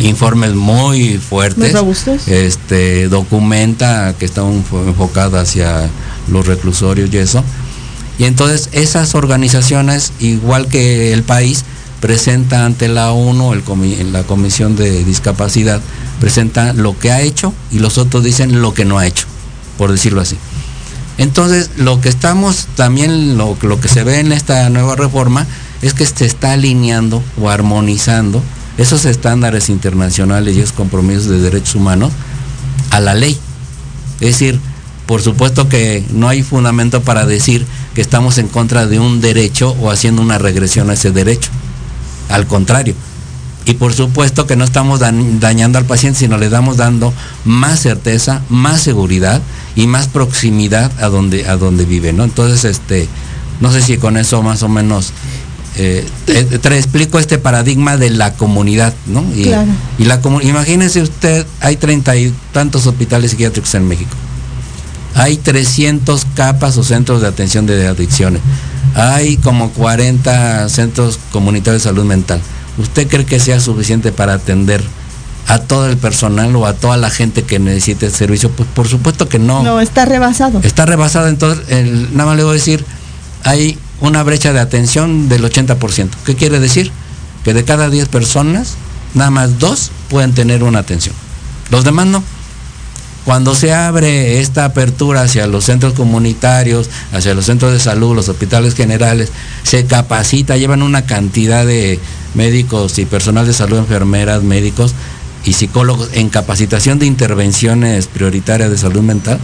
informes 0.00 0.54
muy 0.54 1.18
fuertes. 1.18 1.74
este, 2.28 3.08
documenta 3.08 4.14
que 4.18 4.24
está 4.24 4.42
enfocado 4.42 5.38
hacia 5.38 5.88
los 6.28 6.46
reclusorios 6.46 7.12
y 7.12 7.18
eso. 7.18 7.44
Y 8.18 8.24
entonces 8.24 8.68
esas 8.72 9.14
organizaciones, 9.14 10.12
igual 10.20 10.68
que 10.68 11.12
el 11.12 11.24
país, 11.24 11.64
presenta 12.02 12.66
ante 12.66 12.88
la 12.88 13.12
ONU, 13.12 13.52
el 13.52 14.12
la 14.12 14.24
Comisión 14.24 14.74
de 14.74 15.04
Discapacidad, 15.04 15.80
presenta 16.18 16.72
lo 16.72 16.98
que 16.98 17.12
ha 17.12 17.20
hecho 17.20 17.54
y 17.70 17.78
los 17.78 17.96
otros 17.96 18.24
dicen 18.24 18.60
lo 18.60 18.74
que 18.74 18.84
no 18.84 18.98
ha 18.98 19.06
hecho, 19.06 19.26
por 19.78 19.92
decirlo 19.92 20.20
así. 20.20 20.36
Entonces, 21.16 21.70
lo 21.76 22.00
que 22.00 22.08
estamos 22.08 22.66
también, 22.74 23.38
lo, 23.38 23.56
lo 23.62 23.80
que 23.80 23.86
se 23.86 24.02
ve 24.02 24.18
en 24.18 24.32
esta 24.32 24.68
nueva 24.68 24.96
reforma 24.96 25.46
es 25.80 25.94
que 25.94 26.04
se 26.04 26.26
está 26.26 26.54
alineando 26.54 27.22
o 27.40 27.48
armonizando 27.48 28.42
esos 28.78 29.04
estándares 29.04 29.68
internacionales 29.68 30.56
y 30.56 30.60
esos 30.60 30.72
compromisos 30.72 31.28
de 31.28 31.38
derechos 31.38 31.76
humanos 31.76 32.10
a 32.90 32.98
la 32.98 33.14
ley. 33.14 33.38
Es 34.14 34.40
decir, 34.40 34.58
por 35.06 35.22
supuesto 35.22 35.68
que 35.68 36.04
no 36.10 36.28
hay 36.28 36.42
fundamento 36.42 37.02
para 37.02 37.26
decir 37.26 37.64
que 37.94 38.00
estamos 38.00 38.38
en 38.38 38.48
contra 38.48 38.88
de 38.88 38.98
un 38.98 39.20
derecho 39.20 39.76
o 39.80 39.92
haciendo 39.92 40.20
una 40.20 40.38
regresión 40.38 40.90
a 40.90 40.94
ese 40.94 41.12
derecho 41.12 41.50
al 42.28 42.46
contrario. 42.46 42.94
Y 43.64 43.74
por 43.74 43.92
supuesto 43.92 44.46
que 44.46 44.56
no 44.56 44.64
estamos 44.64 45.00
dañando 45.00 45.78
al 45.78 45.84
paciente, 45.84 46.18
sino 46.18 46.36
le 46.36 46.48
damos 46.48 46.76
dando 46.76 47.12
más 47.44 47.80
certeza, 47.80 48.42
más 48.48 48.80
seguridad 48.80 49.40
y 49.76 49.86
más 49.86 50.08
proximidad 50.08 50.90
a 51.00 51.08
donde, 51.08 51.48
a 51.48 51.56
donde 51.56 51.84
vive, 51.84 52.12
¿no? 52.12 52.24
Entonces, 52.24 52.64
este, 52.64 53.08
no 53.60 53.70
sé 53.70 53.82
si 53.82 53.98
con 53.98 54.16
eso 54.16 54.42
más 54.42 54.64
o 54.64 54.68
menos 54.68 55.12
eh, 55.76 56.04
te, 56.26 56.76
explico 56.76 57.20
este 57.20 57.38
paradigma 57.38 57.96
de 57.96 58.10
la 58.10 58.34
comunidad, 58.34 58.94
¿no? 59.06 59.24
Y, 59.34 59.52
y 59.98 60.04
la 60.06 60.20
imagínese 60.42 61.00
usted, 61.00 61.46
hay 61.60 61.76
treinta 61.76 62.16
y 62.16 62.34
tantos 62.52 62.86
hospitales 62.86 63.30
psiquiátricos 63.30 63.74
en 63.76 63.86
México. 63.86 64.10
Hay 65.14 65.36
300 65.36 66.26
capas 66.34 66.76
o 66.78 66.82
centros 66.82 67.20
de 67.20 67.28
atención 67.28 67.66
de 67.66 67.86
adicciones 67.86 68.40
hay 68.94 69.36
como 69.38 69.70
40 69.70 70.68
centros 70.68 71.18
comunitarios 71.30 71.82
de 71.82 71.88
salud 71.88 72.04
mental. 72.04 72.40
¿Usted 72.78 73.08
cree 73.08 73.26
que 73.26 73.40
sea 73.40 73.60
suficiente 73.60 74.12
para 74.12 74.34
atender 74.34 74.82
a 75.48 75.58
todo 75.58 75.88
el 75.88 75.96
personal 75.96 76.54
o 76.56 76.66
a 76.66 76.74
toda 76.74 76.96
la 76.96 77.10
gente 77.10 77.42
que 77.42 77.58
necesite 77.58 78.06
el 78.06 78.12
servicio? 78.12 78.50
Pues 78.50 78.68
por 78.74 78.88
supuesto 78.88 79.28
que 79.28 79.38
no. 79.38 79.62
No, 79.62 79.80
está 79.80 80.04
rebasado. 80.04 80.60
Está 80.62 80.86
rebasado, 80.86 81.28
entonces, 81.28 81.64
nada 82.12 82.30
más 82.30 82.36
le 82.36 82.44
voy 82.44 82.52
a 82.52 82.54
decir, 82.54 82.84
hay 83.44 83.78
una 84.00 84.22
brecha 84.22 84.52
de 84.52 84.60
atención 84.60 85.28
del 85.28 85.44
80%. 85.44 86.08
¿Qué 86.24 86.34
quiere 86.34 86.60
decir? 86.60 86.90
Que 87.44 87.54
de 87.54 87.64
cada 87.64 87.90
10 87.90 88.08
personas, 88.08 88.74
nada 89.14 89.30
más 89.30 89.58
dos 89.58 89.90
pueden 90.08 90.32
tener 90.32 90.62
una 90.62 90.80
atención. 90.80 91.14
Los 91.70 91.84
demás 91.84 92.06
no. 92.06 92.22
Cuando 93.24 93.54
se 93.54 93.72
abre 93.72 94.40
esta 94.40 94.64
apertura 94.64 95.22
hacia 95.22 95.46
los 95.46 95.64
centros 95.64 95.92
comunitarios, 95.92 96.90
hacia 97.12 97.34
los 97.34 97.46
centros 97.46 97.72
de 97.72 97.78
salud, 97.78 98.16
los 98.16 98.28
hospitales 98.28 98.74
generales, 98.74 99.30
se 99.62 99.86
capacita, 99.86 100.56
llevan 100.56 100.82
una 100.82 101.06
cantidad 101.06 101.64
de 101.64 102.00
médicos 102.34 102.98
y 102.98 103.04
personal 103.04 103.46
de 103.46 103.52
salud, 103.52 103.78
enfermeras, 103.78 104.42
médicos 104.42 104.94
y 105.44 105.52
psicólogos 105.52 106.10
en 106.14 106.30
capacitación 106.30 106.98
de 106.98 107.06
intervenciones 107.06 108.08
prioritarias 108.08 108.70
de 108.70 108.78
salud 108.78 109.02
mental. 109.02 109.38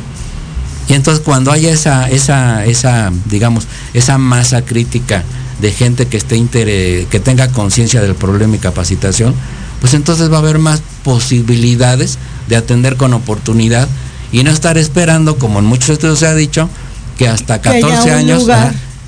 Y 0.88 0.94
entonces 0.94 1.22
cuando 1.22 1.52
haya 1.52 1.70
esa, 1.70 2.08
esa, 2.08 2.64
esa, 2.64 3.12
digamos, 3.26 3.68
esa 3.94 4.18
masa 4.18 4.62
crítica 4.62 5.22
de 5.60 5.72
gente 5.72 6.06
que 6.06 6.16
esté 6.16 6.42
que 6.50 7.20
tenga 7.22 7.48
conciencia 7.48 8.00
del 8.00 8.14
problema 8.14 8.56
y 8.56 8.58
capacitación, 8.58 9.34
pues 9.80 9.94
entonces 9.94 10.30
va 10.30 10.36
a 10.36 10.40
haber 10.40 10.58
más 10.58 10.82
posibilidades 11.04 12.18
de 12.48 12.56
atender 12.56 12.96
con 12.96 13.12
oportunidad 13.14 13.88
y 14.32 14.42
no 14.42 14.50
estar 14.50 14.78
esperando, 14.78 15.38
como 15.38 15.58
en 15.58 15.64
muchos 15.64 15.90
estudios 15.90 16.18
se 16.18 16.26
ha 16.26 16.34
dicho, 16.34 16.68
que 17.16 17.28
hasta 17.28 17.60
14 17.60 18.12
años, 18.12 18.46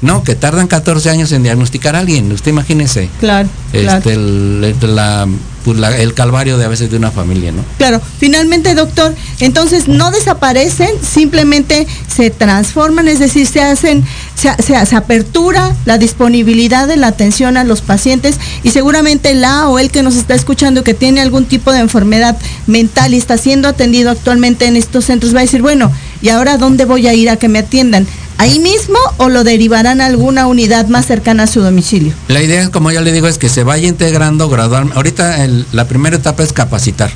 no, 0.03 0.25
que 0.25 0.35
tardan 0.35 0.67
14 0.67 1.11
años 1.11 1.33
en 1.33 1.43
diagnosticar 1.43 1.95
a 1.95 2.01
alguien, 2.01 2.33
usted 2.33 2.51
imagínese. 2.51 3.11
Claro. 3.21 3.49
Este, 3.73 4.17
la 4.17 5.27
pues, 5.65 5.79
el 5.99 6.15
calvario 6.15 6.59
de 6.59 6.65
a 6.65 6.69
veces 6.69 6.91
de 6.91 6.97
una 6.97 7.11
familia, 7.11 7.53
¿no? 7.53 7.65
Claro, 7.79 8.01
finalmente, 8.19 8.75
doctor, 8.75 9.15
entonces 9.41 9.89
no 9.89 10.11
desaparecen, 10.11 10.91
simplemente 11.03 11.87
se 12.09 12.31
transforman, 12.31 13.09
es 13.09 13.19
decir, 13.19 13.47
se 13.47 13.61
hacen, 13.61 14.05
se, 14.35 14.51
se, 14.63 14.97
apertura 14.97 15.75
la 15.85 15.99
disponibilidad 15.99 16.89
de 16.89 16.97
la 16.97 17.09
atención 17.09 17.57
a 17.57 17.65
los 17.65 17.81
pacientes 17.81 18.37
y 18.63 18.71
seguramente 18.71 19.35
la 19.35 19.69
o 19.69 19.79
el 19.79 19.91
que 19.91 20.03
nos 20.03 20.17
está 20.17 20.35
escuchando 20.35 20.85
que 20.85 20.95
tiene 20.95 21.21
algún 21.21 21.45
tipo 21.45 21.73
de 21.73 21.81
enfermedad 21.81 22.37
mental 22.67 23.15
y 23.15 23.19
está 23.19 23.37
siendo 23.37 23.69
atendido 23.69 24.11
actualmente 24.11 24.67
en 24.67 24.77
estos 24.77 25.05
centros 25.05 25.35
va 25.35 25.41
a 25.41 25.43
decir, 25.43 25.63
bueno, 25.63 25.91
¿y 26.23 26.31
ahora 26.31 26.57
dónde 26.57 26.85
voy 26.85 27.07
a 27.07 27.15
ir 27.15 27.31
a 27.31 27.37
que 27.37 27.49
me 27.49 27.61
atiendan? 27.61 28.07
Ahí 28.41 28.59
mismo 28.59 28.99
o 29.19 29.29
lo 29.29 29.45
derivarán 29.45 30.01
a 30.01 30.07
alguna 30.07 30.47
unidad 30.47 30.89
más 30.89 31.07
cercana 31.07 31.45
a 31.45 31.47
su 31.47 31.61
domicilio? 31.61 32.13
La 32.29 32.43
idea, 32.43 32.71
como 32.71 32.91
ya 32.91 33.01
le 33.01 33.13
digo, 33.13 33.29
es 33.29 33.39
que 33.39 33.49
se 33.49 33.65
vaya 33.65 33.87
integrando 33.87 34.49
gradualmente. 34.49 34.97
Ahorita 34.97 35.37
la 35.73 35.87
primera 35.87 36.17
etapa 36.17 36.43
es 36.43 36.53
capacitar. 36.53 37.11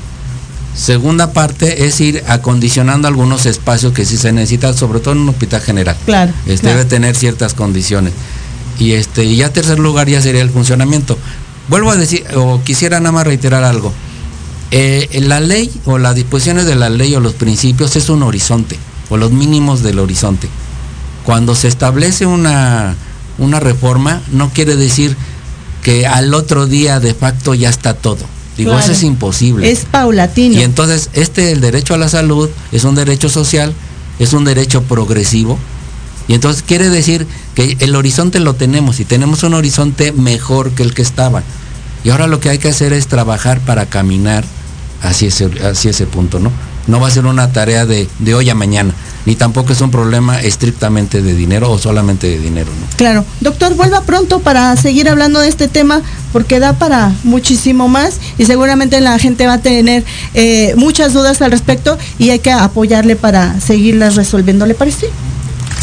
Segunda 0.75 1.31
parte 1.31 1.85
es 1.85 1.99
ir 2.01 2.23
acondicionando 2.27 3.07
algunos 3.07 3.45
espacios 3.45 3.93
que 3.93 4.05
sí 4.05 4.17
se 4.17 4.33
necesitan, 4.33 4.75
sobre 4.75 4.99
todo 4.99 5.13
en 5.13 5.21
un 5.21 5.29
hospital 5.29 5.61
general. 5.61 5.95
Claro. 6.05 6.33
Este 6.45 6.67
debe 6.67 6.85
tener 6.85 7.15
ciertas 7.15 7.53
condiciones. 7.53 8.13
Y 8.77 8.91
este, 8.91 9.23
y 9.23 9.37
ya 9.37 9.53
tercer 9.53 9.79
lugar 9.79 10.09
ya 10.09 10.21
sería 10.21 10.41
el 10.41 10.49
funcionamiento. 10.49 11.17
Vuelvo 11.69 11.91
a 11.91 11.95
decir, 11.95 12.25
o 12.35 12.61
quisiera 12.63 12.99
nada 12.99 13.13
más 13.13 13.25
reiterar 13.25 13.63
algo. 13.63 13.93
Eh, 14.71 15.21
la 15.21 15.39
ley 15.39 15.71
o 15.85 15.97
las 15.97 16.13
disposiciones 16.13 16.65
de 16.65 16.75
la 16.75 16.89
ley 16.89 17.15
o 17.15 17.19
los 17.19 17.33
principios 17.33 17.95
es 17.95 18.09
un 18.09 18.21
horizonte, 18.23 18.77
o 19.09 19.17
los 19.17 19.31
mínimos 19.31 19.81
del 19.81 19.99
horizonte. 19.99 20.49
Cuando 21.25 21.55
se 21.55 21.67
establece 21.67 22.25
una, 22.25 22.95
una 23.37 23.59
reforma, 23.59 24.21
no 24.31 24.51
quiere 24.51 24.75
decir 24.75 25.17
que 25.81 26.07
al 26.07 26.33
otro 26.33 26.67
día 26.67 26.99
de 26.99 27.13
facto 27.13 27.53
ya 27.53 27.69
está 27.69 27.93
todo. 27.93 28.25
Digo, 28.57 28.77
eso 28.77 28.93
es 28.93 29.03
imposible. 29.03 29.69
Es 29.69 29.85
paulatino. 29.85 30.57
Y 30.57 30.63
entonces, 30.63 31.09
este, 31.13 31.51
el 31.51 31.59
derecho 31.59 31.93
a 31.93 31.97
la 31.97 32.07
salud, 32.07 32.49
es 32.71 32.85
un 32.85 32.95
derecho 32.95 33.27
social, 33.27 33.73
es 34.19 34.33
un 34.33 34.45
derecho 34.45 34.83
progresivo. 34.83 35.59
Y 36.27 36.33
entonces 36.33 36.63
quiere 36.63 36.89
decir 36.89 37.27
que 37.53 37.77
el 37.79 37.95
horizonte 37.95 38.39
lo 38.39 38.55
tenemos 38.55 38.99
y 38.99 39.05
tenemos 39.05 39.43
un 39.43 39.53
horizonte 39.53 40.11
mejor 40.11 40.71
que 40.71 40.83
el 40.83 40.93
que 40.93 41.01
estaba. 41.01 41.43
Y 42.03 42.09
ahora 42.09 42.27
lo 42.27 42.39
que 42.39 42.49
hay 42.49 42.57
que 42.57 42.69
hacer 42.69 42.93
es 42.93 43.07
trabajar 43.07 43.59
para 43.59 43.87
caminar 43.87 44.45
hacia 45.01 45.27
ese, 45.27 45.49
hacia 45.63 45.91
ese 45.91 46.05
punto, 46.05 46.39
¿no? 46.39 46.51
No 46.87 46.99
va 46.99 47.07
a 47.07 47.11
ser 47.11 47.25
una 47.25 47.51
tarea 47.51 47.85
de, 47.85 48.07
de 48.19 48.35
hoy 48.35 48.49
a 48.49 48.55
mañana 48.55 48.93
ni 49.25 49.35
tampoco 49.35 49.73
es 49.73 49.81
un 49.81 49.91
problema 49.91 50.39
estrictamente 50.41 51.21
de 51.21 51.33
dinero 51.33 51.71
o 51.71 51.77
solamente 51.77 52.27
de 52.27 52.39
dinero. 52.39 52.67
¿no? 52.67 52.87
Claro. 52.95 53.25
Doctor, 53.41 53.75
vuelva 53.75 54.01
pronto 54.01 54.39
para 54.39 54.75
seguir 54.75 55.09
hablando 55.09 55.39
de 55.39 55.49
este 55.49 55.67
tema 55.67 56.01
porque 56.31 56.59
da 56.59 56.73
para 56.73 57.11
muchísimo 57.23 57.87
más 57.87 58.19
y 58.37 58.45
seguramente 58.45 59.01
la 59.01 59.17
gente 59.19 59.47
va 59.47 59.53
a 59.53 59.61
tener 59.61 60.03
eh, 60.33 60.73
muchas 60.77 61.13
dudas 61.13 61.41
al 61.41 61.51
respecto 61.51 61.97
y 62.19 62.29
hay 62.29 62.39
que 62.39 62.51
apoyarle 62.51 63.15
para 63.15 63.59
seguirlas 63.59 64.15
resolviendo. 64.15 64.65
¿Le 64.65 64.75
parece? 64.75 65.09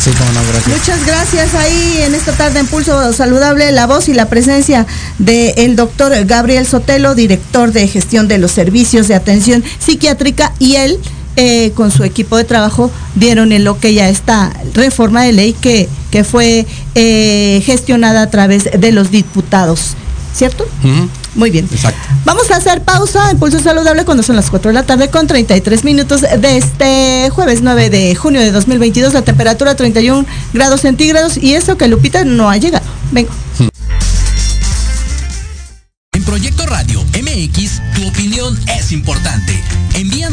Sí, 0.02 0.10
como 0.18 0.32
no, 0.32 0.40
gracias. 0.48 0.76
Muchas 0.76 1.06
gracias 1.06 1.54
ahí 1.54 1.98
en 2.02 2.16
esta 2.16 2.32
tarde 2.32 2.58
en 2.58 2.66
Pulso 2.66 3.12
Saludable, 3.12 3.70
la 3.70 3.86
voz 3.86 4.08
y 4.08 4.14
la 4.14 4.28
presencia 4.28 4.84
del 5.18 5.76
doctor 5.76 6.12
Gabriel 6.24 6.66
Sotelo, 6.66 7.14
director 7.14 7.70
de 7.70 7.86
gestión 7.86 8.26
de 8.26 8.38
los 8.38 8.50
servicios 8.50 9.06
de 9.06 9.14
atención 9.14 9.62
psiquiátrica 9.78 10.54
y 10.58 10.74
él 10.74 10.98
eh, 11.36 11.70
con 11.76 11.92
su 11.92 12.02
equipo 12.02 12.36
de 12.36 12.42
trabajo 12.42 12.90
dieron 13.14 13.52
en 13.52 13.62
lo 13.62 13.78
que 13.78 13.94
ya 13.94 14.08
esta 14.08 14.52
reforma 14.74 15.22
de 15.22 15.34
ley 15.34 15.52
que, 15.52 15.88
que 16.10 16.24
fue 16.24 16.66
eh, 16.96 17.62
gestionada 17.64 18.22
a 18.22 18.30
través 18.30 18.68
de 18.76 18.90
los 18.90 19.12
diputados, 19.12 19.94
¿cierto? 20.34 20.66
Muy 21.34 21.50
bien. 21.50 21.68
Exacto. 21.70 22.00
Vamos 22.24 22.50
a 22.50 22.56
hacer 22.56 22.82
pausa 22.82 23.30
en 23.30 23.38
Pulso 23.38 23.58
Saludable 23.58 24.04
cuando 24.04 24.22
son 24.22 24.36
las 24.36 24.50
4 24.50 24.70
de 24.70 24.74
la 24.74 24.82
tarde 24.84 25.08
con 25.08 25.26
33 25.26 25.84
minutos 25.84 26.20
de 26.20 26.56
este 26.56 27.30
jueves 27.30 27.60
9 27.62 27.90
de 27.90 28.14
junio 28.14 28.40
de 28.40 28.52
2022. 28.52 29.14
La 29.14 29.22
temperatura 29.22 29.74
31 29.74 30.26
grados 30.52 30.82
centígrados 30.82 31.36
y 31.36 31.54
eso 31.54 31.76
que 31.76 31.88
Lupita 31.88 32.24
no 32.24 32.50
ha 32.50 32.56
llegado. 32.56 32.84
Vengo. 33.10 33.30
En 36.14 36.24
Proyecto 36.24 36.66
Radio 36.66 37.02
MX, 37.02 37.80
tu 37.94 38.06
opinión 38.06 38.58
es 38.78 38.92
importante. 38.92 39.51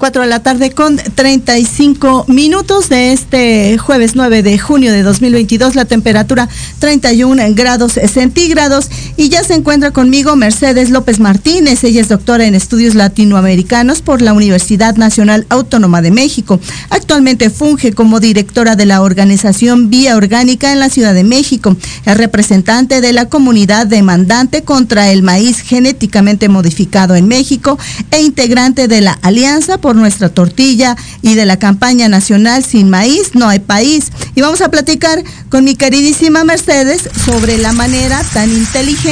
4 0.00 0.22
de 0.22 0.28
la 0.28 0.42
tarde 0.42 0.70
con 0.70 0.96
35 0.96 2.24
minutos 2.26 2.88
de 2.88 3.12
este 3.12 3.76
jueves 3.76 4.16
9 4.16 4.42
de 4.42 4.58
junio 4.58 4.92
de 4.92 5.02
2022. 5.02 5.74
La 5.74 5.84
temperatura 5.84 6.48
31 6.78 7.42
grados 7.50 7.92
centígrados. 7.92 8.88
Y 9.20 9.28
ya 9.28 9.44
se 9.44 9.52
encuentra 9.52 9.90
conmigo 9.90 10.34
Mercedes 10.34 10.88
López 10.88 11.20
Martínez. 11.20 11.84
Ella 11.84 12.00
es 12.00 12.08
doctora 12.08 12.46
en 12.46 12.54
estudios 12.54 12.94
latinoamericanos 12.94 14.00
por 14.00 14.22
la 14.22 14.32
Universidad 14.32 14.96
Nacional 14.96 15.44
Autónoma 15.50 16.00
de 16.00 16.10
México. 16.10 16.58
Actualmente 16.88 17.50
funge 17.50 17.92
como 17.92 18.18
directora 18.18 18.76
de 18.76 18.86
la 18.86 19.02
organización 19.02 19.90
Vía 19.90 20.16
Orgánica 20.16 20.72
en 20.72 20.80
la 20.80 20.88
Ciudad 20.88 21.12
de 21.12 21.24
México. 21.24 21.76
Es 22.06 22.16
representante 22.16 23.02
de 23.02 23.12
la 23.12 23.28
comunidad 23.28 23.86
demandante 23.86 24.62
contra 24.62 25.10
el 25.10 25.22
maíz 25.22 25.60
genéticamente 25.60 26.48
modificado 26.48 27.14
en 27.14 27.28
México 27.28 27.78
e 28.12 28.22
integrante 28.22 28.88
de 28.88 29.02
la 29.02 29.18
Alianza 29.20 29.76
por 29.76 29.96
nuestra 29.96 30.30
tortilla 30.30 30.96
y 31.20 31.34
de 31.34 31.44
la 31.44 31.58
campaña 31.58 32.08
nacional 32.08 32.64
Sin 32.64 32.88
Maíz 32.88 33.34
no 33.34 33.50
hay 33.50 33.58
país. 33.58 34.12
Y 34.34 34.40
vamos 34.40 34.62
a 34.62 34.70
platicar 34.70 35.22
con 35.50 35.64
mi 35.64 35.74
queridísima 35.74 36.42
Mercedes 36.44 37.02
sobre 37.26 37.58
la 37.58 37.74
manera 37.74 38.24
tan 38.32 38.50
inteligente 38.50 39.09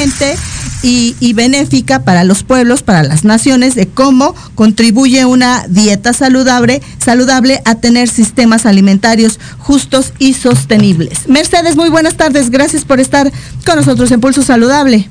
y, 0.81 1.15
y, 1.19 1.33
benéfica 1.33 2.03
para 2.03 2.23
los 2.23 2.43
pueblos, 2.43 2.83
para 2.83 3.03
las 3.03 3.25
naciones, 3.25 3.75
de 3.75 3.87
cómo 3.87 4.33
contribuye 4.55 5.25
una 5.25 5.65
dieta 5.67 6.13
saludable, 6.13 6.81
saludable 6.99 7.61
a 7.65 7.75
tener 7.75 8.07
sistemas 8.09 8.65
alimentarios 8.65 9.39
justos 9.57 10.13
y 10.19 10.33
sostenibles. 10.33 11.27
Mercedes, 11.27 11.75
muy 11.75 11.89
buenas 11.89 12.15
tardes. 12.15 12.49
Gracias 12.49 12.85
por 12.85 12.99
estar 12.99 13.31
con 13.65 13.75
nosotros 13.75 14.11
en 14.11 14.21
Pulso 14.21 14.41
Saludable. 14.41 15.09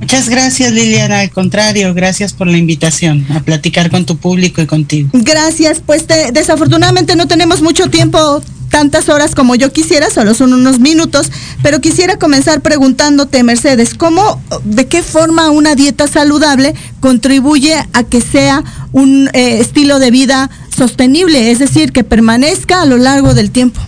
Muchas 0.00 0.28
gracias 0.28 0.72
Liliana, 0.72 1.20
al 1.20 1.30
contrario, 1.30 1.92
gracias 1.94 2.32
por 2.32 2.46
la 2.46 2.56
invitación 2.56 3.26
a 3.34 3.40
platicar 3.40 3.90
con 3.90 4.06
tu 4.06 4.16
público 4.16 4.62
y 4.62 4.66
contigo. 4.66 5.10
Gracias, 5.12 5.82
pues 5.84 6.06
desafortunadamente 6.32 7.16
no 7.16 7.28
tenemos 7.28 7.60
mucho 7.60 7.90
tiempo 7.90 8.42
tantas 8.70 9.08
horas 9.08 9.34
como 9.34 9.56
yo 9.56 9.72
quisiera, 9.72 10.08
solo 10.08 10.32
son 10.32 10.54
unos 10.54 10.78
minutos, 10.78 11.30
pero 11.62 11.80
quisiera 11.80 12.18
comenzar 12.18 12.62
preguntándote, 12.62 13.42
Mercedes, 13.42 13.94
¿cómo, 13.94 14.40
de 14.64 14.86
qué 14.86 15.02
forma 15.02 15.50
una 15.50 15.74
dieta 15.74 16.06
saludable 16.06 16.74
contribuye 17.00 17.74
a 17.92 18.02
que 18.04 18.20
sea 18.22 18.64
un 18.92 19.28
eh, 19.34 19.58
estilo 19.60 19.98
de 19.98 20.10
vida 20.10 20.50
sostenible, 20.74 21.50
es 21.50 21.58
decir, 21.58 21.92
que 21.92 22.04
permanezca 22.04 22.80
a 22.80 22.86
lo 22.86 22.96
largo 22.96 23.34
del 23.34 23.50
tiempo? 23.50 23.80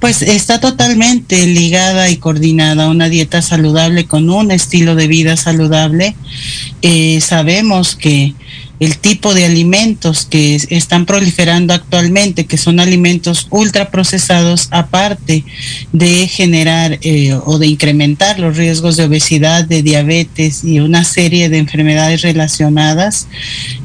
Pues 0.00 0.20
está 0.20 0.60
totalmente 0.60 1.46
ligada 1.46 2.10
y 2.10 2.18
coordinada 2.18 2.90
una 2.90 3.08
dieta 3.08 3.40
saludable 3.40 4.04
con 4.04 4.28
un 4.28 4.50
estilo 4.50 4.94
de 4.94 5.06
vida 5.06 5.36
saludable. 5.36 6.14
Eh, 6.82 7.20
sabemos 7.22 7.96
que 7.96 8.34
el 8.78 8.98
tipo 8.98 9.32
de 9.32 9.46
alimentos 9.46 10.26
que 10.26 10.56
están 10.68 11.06
proliferando 11.06 11.72
actualmente, 11.72 12.44
que 12.44 12.58
son 12.58 12.78
alimentos 12.78 13.46
ultraprocesados, 13.50 14.68
aparte 14.70 15.44
de 15.92 16.28
generar 16.28 16.98
eh, 17.00 17.34
o 17.44 17.58
de 17.58 17.68
incrementar 17.68 18.38
los 18.38 18.56
riesgos 18.56 18.96
de 18.96 19.04
obesidad, 19.04 19.64
de 19.64 19.82
diabetes 19.82 20.62
y 20.62 20.80
una 20.80 21.04
serie 21.04 21.48
de 21.48 21.58
enfermedades 21.58 22.22
relacionadas, 22.22 23.28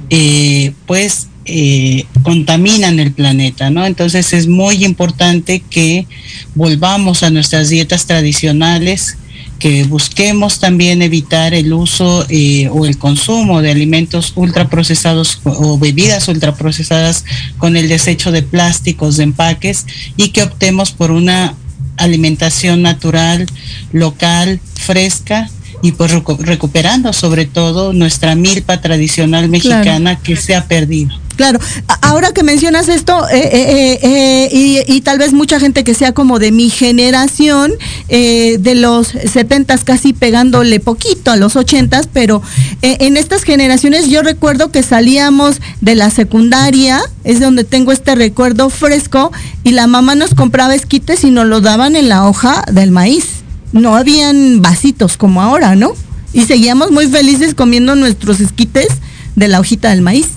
eh, 0.10 0.74
pues 0.86 1.28
eh, 1.46 2.06
contaminan 2.24 3.00
el 3.00 3.12
planeta, 3.14 3.70
¿no? 3.70 3.86
Entonces 3.86 4.34
es 4.34 4.48
muy 4.48 4.86
importante 4.86 5.64
que 5.70 6.06
volvamos 6.54 7.24
a 7.24 7.32
nuestras 7.32 7.70
dietas 7.70 8.06
tradicionales, 8.06 9.18
que 9.58 9.84
busquemos 9.84 10.60
también 10.60 11.02
evitar 11.02 11.54
el 11.54 11.74
uso 11.74 12.26
eh, 12.30 12.70
o 12.72 12.86
el 12.86 12.98
consumo 12.98 13.62
de 13.62 13.72
alimentos 13.72 14.34
ultraprocesados 14.36 15.40
o 15.44 15.78
bebidas 15.78 16.28
ultraprocesadas 16.28 17.26
con 17.58 17.76
el 17.76 17.88
desecho 17.88 18.32
de 18.32 18.44
plásticos, 18.44 19.18
de 19.18 19.24
empaques 19.24 19.86
y 20.18 20.30
que 20.30 20.44
optemos 20.44 20.92
por 20.92 21.12
una 21.12 21.56
alimentación 21.98 22.82
natural, 22.82 23.46
local, 23.92 24.60
fresca 24.74 25.50
y 25.84 25.94
pues 25.94 26.12
recuperando 26.40 27.14
sobre 27.14 27.46
todo 27.46 27.94
nuestra 27.94 28.36
milpa 28.36 28.82
tradicional 28.82 29.50
mexicana 29.50 30.20
que 30.20 30.36
se 30.36 30.56
ha 30.56 30.68
perdido. 30.68 31.21
Claro, 31.42 31.60
ahora 32.04 32.34
que 32.34 32.44
mencionas 32.44 32.88
esto, 32.88 33.28
eh, 33.30 33.50
eh, 33.52 34.00
eh, 34.04 34.84
y, 34.88 35.02
tal 35.02 35.18
vez 35.18 35.34
mucha 35.34 35.60
gente 35.60 35.84
que 35.84 35.96
sea 35.96 36.12
como 36.12 36.38
de 36.38 36.52
mi 36.52 36.70
generación, 36.70 37.72
de 38.08 38.76
los 38.76 39.08
70 39.08 39.76
casi 39.80 40.14
pegándole 40.14 40.80
poquito 40.80 41.32
a 41.32 41.38
los 41.38 41.56
80 41.56 42.02
pero 42.14 42.44
en 42.84 43.18
estas 43.18 43.42
generaciones 43.42 44.08
yo 44.08 44.22
recuerdo 44.22 44.72
que 44.72 44.84
salíamos 44.84 45.62
de 45.82 45.96
la 45.96 46.12
secundaria, 46.12 47.02
es 47.24 47.40
donde 47.40 47.64
tengo 47.64 47.92
este 47.92 48.14
recuerdo 48.14 48.70
fresco, 48.70 49.32
y 49.64 49.72
la 49.72 49.88
mamá 49.88 50.14
nos 50.14 50.36
compraba 50.36 50.76
esquites 50.76 51.24
y 51.24 51.32
nos 51.32 51.48
lo 51.48 51.60
daban 51.60 51.96
en 51.96 52.08
la 52.08 52.28
hoja 52.28 52.64
del 52.72 52.92
maíz. 52.92 53.26
No 53.72 53.96
habían 53.96 54.62
vasitos 54.62 55.18
como 55.18 55.42
ahora, 55.42 55.76
¿no? 55.76 55.94
Y 56.34 56.42
seguíamos 56.44 56.92
muy 56.92 57.08
felices 57.08 57.56
comiendo 57.56 57.96
nuestros 57.96 58.40
esquites 58.42 58.90
de 59.36 59.48
la 59.48 59.60
hojita 59.60 59.90
del 59.90 60.04
maíz. 60.04 60.28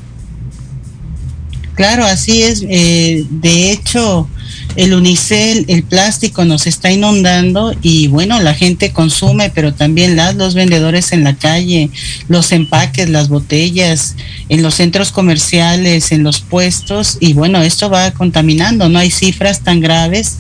Claro, 1.75 2.05
así 2.05 2.43
es. 2.43 2.64
Eh, 2.68 3.25
de 3.29 3.72
hecho, 3.72 4.29
el 4.77 4.95
unicel, 4.95 5.64
el 5.68 5.83
plástico 5.83 6.45
nos 6.45 6.66
está 6.66 6.91
inundando 6.91 7.75
y 7.83 8.09
bueno, 8.09 8.41
la 8.41 8.55
gente 8.55 8.93
consume, 8.93 9.51
pero 9.51 9.75
también 9.75 10.16
las, 10.16 10.37
los 10.37 10.55
vendedores 10.55 11.12
en 11.12 11.25
la 11.25 11.35
calle, 11.37 11.91
los 12.29 12.53
empaques, 12.53 13.09
las 13.09 13.29
botellas, 13.29 14.14
en 14.49 14.62
los 14.62 14.75
centros 14.75 15.11
comerciales, 15.11 16.12
en 16.12 16.22
los 16.22 16.41
puestos 16.41 17.18
y 17.20 17.33
bueno, 17.33 17.62
esto 17.62 17.91
va 17.91 18.12
contaminando. 18.12 18.89
No 18.89 18.99
hay 18.99 19.11
cifras 19.11 19.61
tan 19.61 19.81
graves 19.81 20.39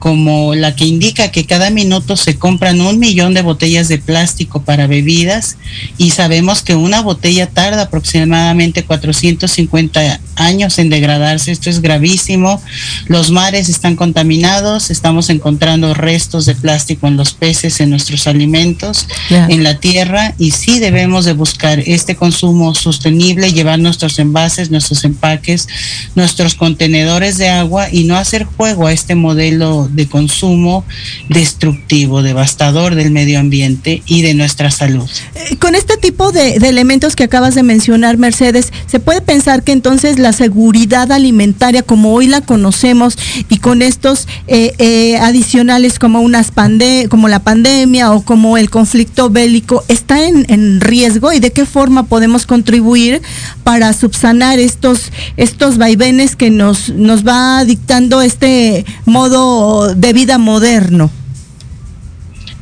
como 0.00 0.54
la 0.54 0.74
que 0.74 0.86
indica 0.86 1.30
que 1.30 1.44
cada 1.44 1.68
minuto 1.68 2.16
se 2.16 2.38
compran 2.38 2.80
un 2.80 2.98
millón 2.98 3.34
de 3.34 3.42
botellas 3.42 3.86
de 3.88 3.98
plástico 3.98 4.62
para 4.62 4.86
bebidas 4.86 5.58
y 5.98 6.10
sabemos 6.10 6.62
que 6.62 6.74
una 6.74 7.02
botella 7.02 7.46
tarda 7.46 7.82
aproximadamente 7.82 8.82
450 8.82 10.20
años 10.36 10.78
en 10.78 10.88
degradarse. 10.88 11.52
Esto 11.52 11.68
es 11.68 11.82
gravísimo. 11.82 12.62
Los 13.08 13.30
mares 13.30 13.68
están 13.68 13.94
contaminados, 13.94 14.90
estamos 14.90 15.28
encontrando 15.28 15.92
restos 15.92 16.46
de 16.46 16.54
plástico 16.54 17.06
en 17.06 17.18
los 17.18 17.34
peces, 17.34 17.78
en 17.80 17.90
nuestros 17.90 18.26
alimentos, 18.26 19.06
en 19.28 19.62
la 19.62 19.80
tierra 19.80 20.34
y 20.38 20.52
sí 20.52 20.78
debemos 20.78 21.26
de 21.26 21.34
buscar 21.34 21.78
este 21.80 22.16
consumo 22.16 22.74
sostenible, 22.74 23.52
llevar 23.52 23.78
nuestros 23.78 24.18
envases, 24.18 24.70
nuestros 24.70 25.04
empaques, 25.04 25.68
nuestros 26.14 26.54
contenedores 26.54 27.36
de 27.36 27.50
agua 27.50 27.88
y 27.92 28.04
no 28.04 28.16
hacer 28.16 28.44
juego 28.44 28.86
a 28.86 28.92
este 28.92 29.14
modelo 29.14 29.89
de 29.92 30.06
consumo 30.06 30.84
destructivo, 31.28 32.22
devastador 32.22 32.94
del 32.94 33.10
medio 33.10 33.38
ambiente 33.38 34.02
y 34.06 34.22
de 34.22 34.34
nuestra 34.34 34.70
salud. 34.70 35.08
Eh, 35.34 35.56
con 35.56 35.74
este 35.74 35.96
tipo 35.96 36.32
de, 36.32 36.56
elementos 36.56 37.16
que 37.16 37.24
acabas 37.24 37.54
de 37.54 37.62
mencionar, 37.62 38.18
Mercedes, 38.18 38.72
¿se 38.86 39.00
puede 39.00 39.20
pensar 39.20 39.62
que 39.62 39.72
entonces 39.72 40.18
la 40.18 40.32
seguridad 40.32 41.10
alimentaria 41.12 41.82
como 41.82 42.12
hoy 42.14 42.26
la 42.26 42.40
conocemos 42.40 43.16
y 43.48 43.58
con 43.58 43.82
estos 43.82 44.28
eh, 44.46 44.72
eh, 44.78 45.16
adicionales 45.18 45.98
como, 45.98 46.20
unas 46.20 46.50
pande 46.50 47.06
como 47.10 47.28
la 47.28 47.40
pandemia 47.40 48.12
o 48.12 48.22
como 48.22 48.56
el 48.56 48.70
conflicto 48.70 49.30
bélico 49.30 49.84
está 49.88 50.26
en, 50.26 50.46
en 50.48 50.80
riesgo 50.80 51.32
y 51.32 51.40
de 51.40 51.52
qué 51.52 51.66
forma 51.66 52.04
podemos 52.04 52.46
contribuir 52.46 53.22
para 53.64 53.92
subsanar 53.92 54.58
estos, 54.58 55.12
estos 55.36 55.78
vaivenes 55.78 56.36
que 56.36 56.50
nos, 56.50 56.90
nos 56.90 57.26
va 57.26 57.64
dictando 57.64 58.20
este 58.22 58.84
modo 59.04 59.79
de 59.88 60.12
vida 60.12 60.38
moderno. 60.38 61.10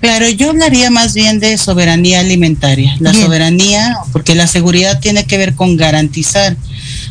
Claro, 0.00 0.28
yo 0.28 0.50
hablaría 0.50 0.90
más 0.90 1.14
bien 1.14 1.40
de 1.40 1.58
soberanía 1.58 2.20
alimentaria. 2.20 2.96
La 3.00 3.12
soberanía, 3.12 3.96
porque 4.12 4.36
la 4.36 4.46
seguridad 4.46 5.00
tiene 5.00 5.24
que 5.24 5.38
ver 5.38 5.54
con 5.54 5.76
garantizar 5.76 6.56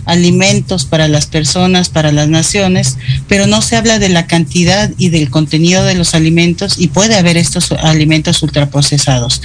alimentos 0.07 0.85
para 0.85 1.07
las 1.07 1.27
personas, 1.27 1.89
para 1.89 2.11
las 2.11 2.29
naciones, 2.29 2.97
pero 3.27 3.45
no 3.45 3.61
se 3.61 3.75
habla 3.75 3.99
de 3.99 4.09
la 4.09 4.25
cantidad 4.25 4.91
y 4.97 5.09
del 5.09 5.29
contenido 5.29 5.83
de 5.83 5.95
los 5.95 6.15
alimentos 6.15 6.75
y 6.79 6.87
puede 6.87 7.15
haber 7.15 7.37
estos 7.37 7.71
alimentos 7.71 8.41
ultraprocesados. 8.41 9.41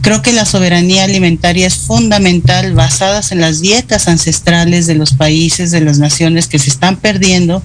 Creo 0.00 0.22
que 0.22 0.32
la 0.32 0.46
soberanía 0.46 1.04
alimentaria 1.04 1.66
es 1.66 1.76
fundamental 1.76 2.74
basadas 2.74 3.32
en 3.32 3.40
las 3.40 3.60
dietas 3.60 4.08
ancestrales 4.08 4.86
de 4.86 4.94
los 4.94 5.12
países, 5.12 5.70
de 5.70 5.80
las 5.80 5.98
naciones 5.98 6.46
que 6.46 6.58
se 6.58 6.70
están 6.70 6.96
perdiendo 6.96 7.62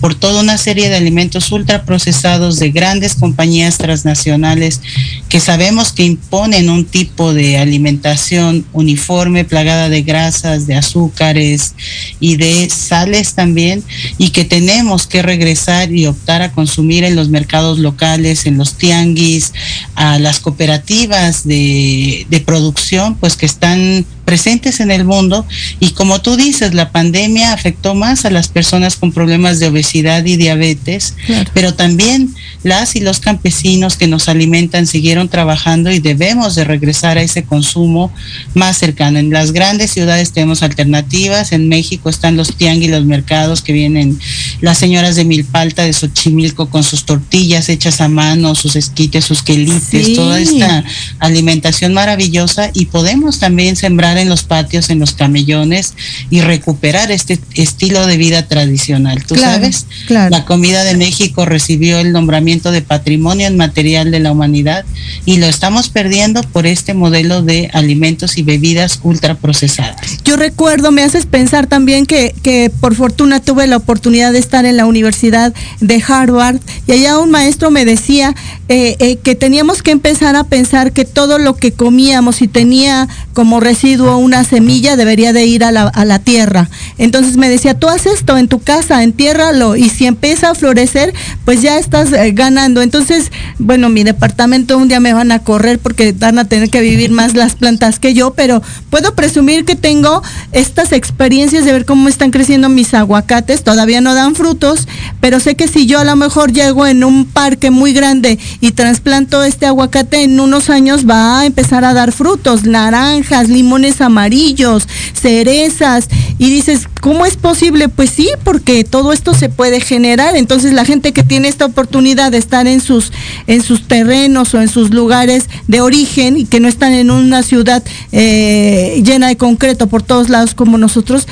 por 0.00 0.14
toda 0.14 0.40
una 0.40 0.58
serie 0.58 0.88
de 0.88 0.96
alimentos 0.96 1.50
ultraprocesados 1.52 2.58
de 2.58 2.70
grandes 2.70 3.14
compañías 3.14 3.78
transnacionales 3.78 4.80
que 5.28 5.40
sabemos 5.40 5.92
que 5.92 6.04
imponen 6.04 6.68
un 6.68 6.84
tipo 6.84 7.32
de 7.32 7.58
alimentación 7.58 8.66
uniforme, 8.72 9.44
plagada 9.44 9.88
de 9.88 10.02
grasas, 10.02 10.66
de 10.66 10.74
azúcares, 10.74 11.74
y 12.20 12.36
de 12.36 12.68
sales 12.70 13.34
también 13.34 13.82
y 14.18 14.30
que 14.30 14.44
tenemos 14.44 15.06
que 15.06 15.22
regresar 15.22 15.92
y 15.92 16.06
optar 16.06 16.42
a 16.42 16.52
consumir 16.52 17.04
en 17.04 17.16
los 17.16 17.28
mercados 17.28 17.78
locales, 17.78 18.46
en 18.46 18.58
los 18.58 18.74
tianguis, 18.74 19.52
a 19.94 20.18
las 20.18 20.40
cooperativas 20.40 21.46
de, 21.46 22.26
de 22.28 22.40
producción, 22.40 23.16
pues 23.16 23.36
que 23.36 23.46
están 23.46 24.04
presentes 24.24 24.80
en 24.80 24.90
el 24.90 25.04
mundo. 25.04 25.46
Y 25.80 25.90
como 25.90 26.20
tú 26.20 26.36
dices, 26.36 26.74
la 26.74 26.90
pandemia 26.90 27.52
afectó 27.52 27.94
más 27.94 28.24
a 28.24 28.30
las 28.30 28.48
personas 28.48 28.96
con 28.96 29.12
problemas 29.12 29.58
de 29.58 29.66
obesidad 29.66 30.24
y 30.24 30.36
diabetes, 30.36 31.14
pero 31.52 31.74
también 31.74 32.34
las 32.62 32.96
y 32.96 33.00
los 33.00 33.20
campesinos 33.20 33.96
que 33.96 34.06
nos 34.06 34.28
alimentan 34.28 34.86
siguieron 34.86 35.28
trabajando 35.28 35.90
y 35.90 35.98
debemos 35.98 36.54
de 36.54 36.64
regresar 36.64 37.18
a 37.18 37.22
ese 37.22 37.44
consumo 37.44 38.12
más 38.54 38.78
cercano. 38.78 39.18
En 39.18 39.30
las 39.30 39.52
grandes 39.52 39.90
ciudades 39.90 40.32
tenemos 40.32 40.62
alternativas, 40.62 41.52
en 41.52 41.68
México 41.68 42.08
están 42.08 42.36
los 42.36 42.56
tianguis, 42.56 42.90
los 42.90 43.04
mercados 43.04 43.62
que 43.62 43.72
vienen 43.72 44.18
las 44.60 44.78
señoras 44.78 45.16
de 45.16 45.24
Milpalta, 45.24 45.82
de 45.82 45.92
Xochimilco 45.92 46.68
con 46.68 46.84
sus 46.84 47.04
tortillas 47.04 47.68
hechas 47.68 48.00
a 48.00 48.08
mano, 48.08 48.54
sus 48.54 48.76
esquites, 48.76 49.24
sus 49.24 49.42
quelites, 49.42 50.14
toda 50.14 50.40
esta 50.40 50.84
alimentación 51.18 51.94
maravillosa. 51.94 52.70
Y 52.74 52.86
podemos 52.86 53.38
también 53.38 53.76
sembrar 53.76 54.18
en 54.18 54.28
los 54.28 54.44
patios, 54.44 54.90
en 54.90 54.98
los 54.98 55.12
camellones 55.12 55.94
y 56.30 56.40
recuperar 56.40 57.10
este 57.10 57.38
estilo 57.54 58.06
de 58.06 58.16
vida 58.16 58.46
tradicional. 58.46 59.24
Tú 59.24 59.36
sabes, 59.36 59.86
la 60.08 60.44
comida 60.44 60.84
de 60.84 60.96
México 60.96 61.44
recibió 61.44 61.98
el 61.98 62.12
nombramiento 62.12 62.51
de 62.60 62.82
patrimonio 62.82 63.48
inmaterial 63.48 64.10
de 64.10 64.20
la 64.20 64.32
humanidad 64.32 64.84
y 65.24 65.38
lo 65.38 65.46
estamos 65.46 65.88
perdiendo 65.88 66.42
por 66.42 66.66
este 66.66 66.92
modelo 66.94 67.42
de 67.42 67.70
alimentos 67.72 68.36
y 68.36 68.42
bebidas 68.42 69.00
ultraprocesadas. 69.02 70.22
Yo 70.24 70.36
recuerdo, 70.36 70.92
me 70.92 71.02
haces 71.02 71.26
pensar 71.26 71.66
también 71.66 72.04
que, 72.06 72.34
que 72.42 72.70
por 72.80 72.94
fortuna 72.94 73.40
tuve 73.40 73.66
la 73.66 73.78
oportunidad 73.78 74.32
de 74.32 74.38
estar 74.38 74.64
en 74.64 74.76
la 74.76 74.86
Universidad 74.86 75.54
de 75.80 76.02
Harvard 76.06 76.60
y 76.86 76.92
allá 76.92 77.18
un 77.18 77.30
maestro 77.30 77.70
me 77.70 77.84
decía 77.84 78.34
eh, 78.68 78.96
eh, 78.98 79.16
que 79.16 79.34
teníamos 79.34 79.82
que 79.82 79.90
empezar 79.90 80.36
a 80.36 80.44
pensar 80.44 80.92
que 80.92 81.04
todo 81.04 81.38
lo 81.38 81.56
que 81.56 81.72
comíamos 81.72 82.42
y 82.42 82.48
tenía 82.48 83.08
como 83.32 83.60
residuo 83.60 84.18
una 84.18 84.44
semilla 84.44 84.96
debería 84.96 85.32
de 85.32 85.46
ir 85.46 85.64
a 85.64 85.72
la, 85.72 85.88
a 85.88 86.04
la 86.04 86.18
tierra. 86.18 86.68
Entonces 86.98 87.36
me 87.36 87.48
decía, 87.48 87.74
tú 87.78 87.88
haces 87.88 88.12
esto 88.12 88.36
en 88.36 88.48
tu 88.48 88.60
casa, 88.60 89.02
entiérralo 89.02 89.76
y 89.76 89.88
si 89.88 90.06
empieza 90.06 90.50
a 90.50 90.54
florecer, 90.54 91.14
pues 91.44 91.62
ya 91.62 91.78
estás 91.78 92.12
eh, 92.12 92.32
ganando. 92.42 92.82
Entonces, 92.82 93.30
bueno, 93.60 93.88
mi 93.88 94.02
departamento 94.02 94.76
un 94.76 94.88
día 94.88 94.98
me 94.98 95.12
van 95.12 95.30
a 95.30 95.38
correr 95.38 95.78
porque 95.78 96.12
van 96.12 96.40
a 96.40 96.44
tener 96.44 96.70
que 96.70 96.80
vivir 96.80 97.12
más 97.12 97.34
las 97.34 97.54
plantas 97.54 98.00
que 98.00 98.14
yo, 98.14 98.34
pero 98.34 98.60
puedo 98.90 99.14
presumir 99.14 99.64
que 99.64 99.76
tengo 99.76 100.22
estas 100.50 100.90
experiencias 100.90 101.64
de 101.64 101.72
ver 101.72 101.84
cómo 101.84 102.08
están 102.08 102.32
creciendo 102.32 102.68
mis 102.68 102.94
aguacates, 102.94 103.62
todavía 103.62 104.00
no 104.00 104.14
dan 104.14 104.34
frutos, 104.34 104.88
pero 105.20 105.38
sé 105.38 105.54
que 105.54 105.68
si 105.68 105.86
yo 105.86 106.00
a 106.00 106.04
lo 106.04 106.16
mejor 106.16 106.52
llego 106.52 106.84
en 106.84 107.04
un 107.04 107.26
parque 107.26 107.70
muy 107.70 107.92
grande 107.92 108.40
y 108.60 108.72
trasplanto 108.72 109.44
este 109.44 109.66
aguacate, 109.66 110.24
en 110.24 110.40
unos 110.40 110.68
años 110.68 111.08
va 111.08 111.40
a 111.40 111.46
empezar 111.46 111.84
a 111.84 111.94
dar 111.94 112.10
frutos, 112.10 112.64
naranjas, 112.64 113.48
limones 113.48 114.00
amarillos, 114.00 114.88
cerezas, 115.14 116.08
y 116.38 116.50
dices, 116.50 116.88
¿cómo 117.00 117.24
es 117.24 117.36
posible? 117.36 117.88
Pues 117.88 118.10
sí, 118.10 118.28
porque 118.42 118.82
todo 118.82 119.12
esto 119.12 119.32
se 119.32 119.48
puede 119.48 119.80
generar, 119.80 120.34
entonces 120.34 120.72
la 120.72 120.84
gente 120.84 121.12
que 121.12 121.22
tiene 121.22 121.46
esta 121.46 121.66
oportunidad 121.66 122.31
de 122.32 122.38
estar 122.38 122.66
en 122.66 122.80
sus, 122.80 123.12
en 123.46 123.62
sus 123.62 123.86
terrenos 123.86 124.52
o 124.54 124.60
en 124.60 124.68
sus 124.68 124.90
lugares 124.90 125.48
de 125.68 125.80
origen 125.80 126.36
y 126.36 126.46
que 126.46 126.58
no 126.58 126.66
están 126.66 126.92
en 126.92 127.12
una 127.12 127.44
ciudad 127.44 127.84
eh, 128.10 129.00
llena 129.04 129.28
de 129.28 129.36
concreto 129.36 129.86
por 129.86 130.02
todos 130.02 130.28
lados 130.28 130.54
como 130.54 130.78
nosotros, 130.78 131.28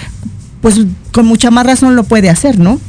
pues 0.61 0.77
con 1.11 1.27
mucha 1.27 1.51
más 1.51 1.67
razón 1.67 1.97
lo 1.97 2.05
puede 2.05 2.31
hacer, 2.31 2.59
¿no? 2.59 2.81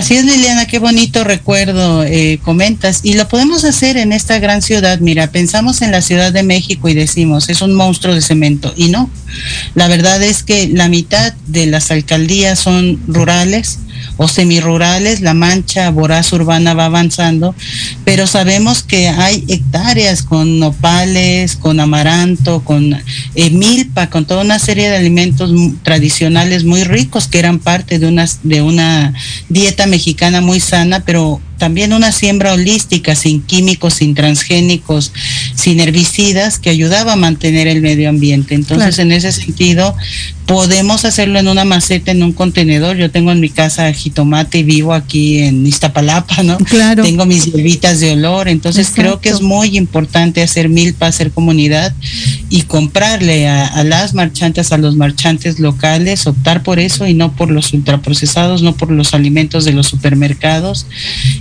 Así 0.00 0.14
es, 0.14 0.24
Liliana, 0.24 0.66
qué 0.66 0.78
bonito 0.78 1.24
recuerdo 1.24 2.04
eh, 2.04 2.40
comentas. 2.42 3.00
Y 3.02 3.14
lo 3.14 3.28
podemos 3.28 3.64
hacer 3.64 3.98
en 3.98 4.12
esta 4.12 4.38
gran 4.38 4.62
ciudad. 4.62 4.98
Mira, 5.00 5.30
pensamos 5.30 5.82
en 5.82 5.90
la 5.90 6.00
Ciudad 6.00 6.32
de 6.32 6.42
México 6.42 6.88
y 6.88 6.94
decimos, 6.94 7.50
es 7.50 7.60
un 7.60 7.74
monstruo 7.74 8.14
de 8.14 8.22
cemento. 8.22 8.72
Y 8.78 8.88
no, 8.88 9.10
la 9.74 9.88
verdad 9.88 10.22
es 10.22 10.42
que 10.42 10.68
la 10.68 10.88
mitad 10.88 11.34
de 11.48 11.66
las 11.66 11.90
alcaldías 11.90 12.58
son 12.58 12.98
rurales 13.08 13.80
o 14.16 14.28
semirurales, 14.28 15.20
la 15.20 15.34
mancha 15.34 15.90
voraz 15.90 16.32
urbana 16.32 16.74
va 16.74 16.86
avanzando, 16.86 17.54
pero 18.04 18.26
sabemos 18.26 18.82
que 18.82 19.08
hay 19.08 19.44
hectáreas 19.48 20.22
con 20.22 20.58
nopales, 20.58 21.56
con 21.56 21.80
amaranto, 21.80 22.62
con 22.64 22.94
eh, 23.34 23.50
milpa, 23.50 24.10
con 24.10 24.24
toda 24.24 24.42
una 24.42 24.58
serie 24.58 24.90
de 24.90 24.96
alimentos 24.96 25.50
tradicionales 25.82 26.64
muy 26.64 26.84
ricos 26.84 27.28
que 27.28 27.38
eran 27.38 27.58
parte 27.58 27.98
de 27.98 28.06
una, 28.06 28.26
de 28.42 28.62
una 28.62 29.14
dieta 29.48 29.86
mexicana 29.86 30.40
muy 30.40 30.60
sana, 30.60 31.00
pero 31.04 31.40
también 31.60 31.92
una 31.92 32.10
siembra 32.10 32.54
holística, 32.54 33.14
sin 33.14 33.42
químicos, 33.42 33.94
sin 33.94 34.14
transgénicos, 34.14 35.12
sin 35.54 35.78
herbicidas, 35.78 36.58
que 36.58 36.70
ayudaba 36.70 37.12
a 37.12 37.16
mantener 37.16 37.68
el 37.68 37.82
medio 37.82 38.08
ambiente. 38.08 38.54
Entonces, 38.54 38.98
en 38.98 39.12
ese 39.12 39.30
sentido, 39.30 39.94
podemos 40.50 41.04
hacerlo 41.04 41.38
en 41.38 41.46
una 41.46 41.64
maceta, 41.64 42.10
en 42.10 42.24
un 42.24 42.32
contenedor. 42.32 42.96
Yo 42.96 43.08
tengo 43.08 43.30
en 43.30 43.38
mi 43.38 43.50
casa 43.50 43.92
jitomate 43.92 44.58
y 44.58 44.62
vivo 44.64 44.92
aquí 44.92 45.38
en 45.38 45.64
Iztapalapa, 45.64 46.42
¿no? 46.42 46.58
Claro. 46.58 47.04
Tengo 47.04 47.24
mis 47.24 47.44
hierbitas 47.44 48.00
de 48.00 48.14
olor. 48.14 48.48
Entonces, 48.48 48.90
creo 48.92 49.20
que 49.20 49.28
es 49.28 49.42
muy 49.42 49.78
importante 49.78 50.42
hacer 50.42 50.68
milpa, 50.68 51.06
hacer 51.06 51.30
comunidad 51.30 51.94
y 52.48 52.62
comprarle 52.62 53.48
a, 53.48 53.84
las 53.84 54.12
marchantes, 54.12 54.72
a 54.72 54.78
los 54.78 54.96
marchantes 54.96 55.60
locales, 55.60 56.26
optar 56.26 56.64
por 56.64 56.80
eso 56.80 57.06
y 57.06 57.14
no 57.14 57.30
por 57.30 57.52
los 57.52 57.72
ultraprocesados, 57.72 58.60
no 58.60 58.74
por 58.74 58.90
los 58.90 59.14
alimentos 59.14 59.64
de 59.64 59.72
los 59.72 59.86
supermercados 59.86 60.86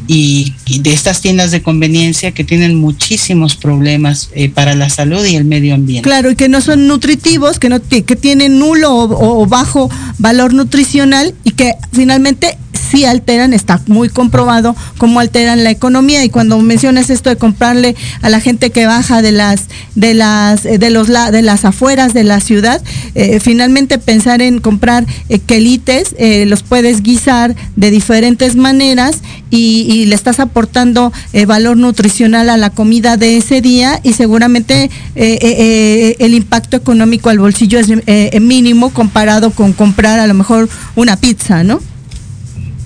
y, 0.07 0.53
de 0.68 0.93
estas 0.93 1.22
tiendas 1.22 1.49
de 1.49 1.64
conveniencia 1.64 2.32
que 2.32 2.43
tienen 2.43 2.76
muchísimos 2.76 3.55
problemas 3.55 4.30
eh, 4.36 4.49
para 4.49 4.76
la 4.76 4.91
salud 4.91 5.26
y 5.26 5.36
el 5.36 5.45
medio 5.45 5.74
ambiente. 5.74 6.07
Claro, 6.07 6.30
y 6.30 6.36
que 6.36 6.47
no 6.47 6.62
son 6.62 6.88
nutritivos, 6.88 7.57
que, 7.57 7.70
no, 7.70 7.82
que 7.82 8.16
tienen 8.16 8.60
nulo 8.60 8.99
o, 9.04 9.45
bajo 9.45 9.89
valor 10.18 10.54
nutricional 10.54 11.34
y 11.43 11.52
que 11.52 11.76
finalmente 11.91 12.58
sí 12.90 13.06
alteran, 13.06 13.54
está 13.54 13.82
muy 13.88 14.10
comprobado 14.10 14.76
cómo 14.98 15.20
alteran 15.20 15.64
la 15.64 15.72
economía 15.72 16.24
y 16.24 16.30
cuando 16.30 16.58
mencionas 16.60 17.10
esto 17.10 17.30
de 17.30 17.38
comprarle 17.38 17.96
a 18.22 18.30
la 18.30 18.40
gente 18.40 18.72
que 18.72 18.86
baja 18.86 19.22
de 19.22 19.32
las 19.32 19.68
de 19.96 20.14
las 20.14 20.66
eh, 20.66 20.78
de 20.78 20.90
los 20.90 21.08
de 21.08 21.42
las 21.42 21.66
afueras 21.66 22.14
de 22.14 22.24
la 22.24 22.40
ciudad, 22.40 22.82
eh, 23.16 23.40
finalmente 23.40 23.98
pensar 23.98 24.42
en 24.42 24.60
comprar 24.60 25.06
quelites, 25.46 26.16
los 26.46 26.64
puedes 26.64 27.02
guisar 27.04 27.56
de 27.76 27.92
diferentes 27.92 28.56
maneras 28.56 29.18
y, 29.52 30.06
le 30.06 30.16
estás 30.16 30.40
aportando 30.40 31.12
eh, 31.34 31.46
valor 31.46 31.78
nutricional 31.78 32.50
a 32.50 32.58
la 32.58 32.70
comida 32.70 33.18
de 33.18 33.38
ese 33.38 33.62
día 33.62 34.00
y 34.04 34.14
seguramente 34.14 34.90
eh, 35.16 35.40
eh, 35.42 36.16
el 36.20 36.34
impacto 36.34 36.78
económico 36.78 37.30
al 37.30 37.40
bolsillo 37.40 37.80
es 37.80 38.42
mínimo 38.42 38.92
comparado 38.92 39.52
con 39.52 39.74
comprar 39.74 40.20
a 40.20 40.28
lo 40.28 40.34
mejor 40.34 40.70
una 40.96 41.18
pizza, 41.18 41.64
¿no? 41.64 41.82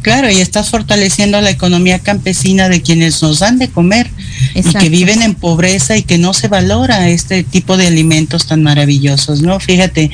Claro, 0.03 0.29
y 0.29 0.41
estás 0.41 0.69
fortaleciendo 0.69 1.39
la 1.39 1.49
economía 1.49 1.97
campesina 1.97 2.67
de 2.67 2.81
quienes 2.81 3.21
nos 3.21 3.39
dan 3.39 3.57
de 3.57 3.69
comer 3.69 4.09
y 4.53 4.61
que 4.61 4.89
viven 4.89 5.21
en 5.21 5.33
pobreza 5.33 5.95
y 5.95 6.03
que 6.03 6.17
no 6.17 6.33
se 6.33 6.49
valora 6.49 7.07
este 7.07 7.43
tipo 7.43 7.77
de 7.77 7.87
alimentos 7.87 8.45
tan 8.45 8.63
maravillosos, 8.63 9.41
¿no? 9.41 9.61
Fíjate, 9.61 10.11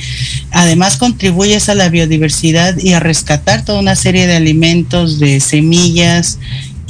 además 0.52 0.96
contribuyes 0.96 1.68
a 1.68 1.74
la 1.74 1.88
biodiversidad 1.88 2.78
y 2.78 2.92
a 2.92 3.00
rescatar 3.00 3.64
toda 3.64 3.80
una 3.80 3.96
serie 3.96 4.28
de 4.28 4.36
alimentos, 4.36 5.18
de 5.18 5.40
semillas 5.40 6.38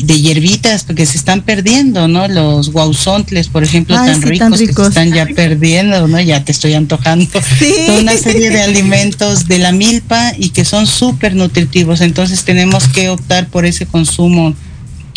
de 0.03 0.21
hierbitas 0.21 0.85
porque 0.85 1.07
se 1.07 1.19
están 1.19 1.43
perdiendo, 1.43 2.09
¿no? 2.09 2.29
Los 2.29 2.71
guauzontles, 2.73 3.49
por 3.49 3.63
ejemplo, 3.63 3.97
tan, 3.97 4.23
ricos 4.23 4.59
que 4.59 4.73
se 4.73 4.83
están 4.83 5.13
ya 5.13 5.27
perdiendo, 5.35 6.09
¿no? 6.09 6.21
Ya 6.21 6.45
te 6.45 6.53
estoy 6.53 6.75
antojando. 6.75 7.27
Toda 7.87 8.01
una 8.01 8.17
serie 8.17 8.51
de 8.51 8.61
alimentos 8.63 9.47
de 9.47 9.59
la 9.59 9.73
milpa 9.73 10.33
y 10.37 10.51
que 10.51 10.65
son 10.65 10.87
súper 10.87 11.35
nutritivos. 11.35 12.01
Entonces 12.01 12.45
tenemos 12.45 12.89
que 12.89 13.09
optar 13.09 13.49
por 13.49 13.65
ese 13.65 13.87
consumo 13.87 14.55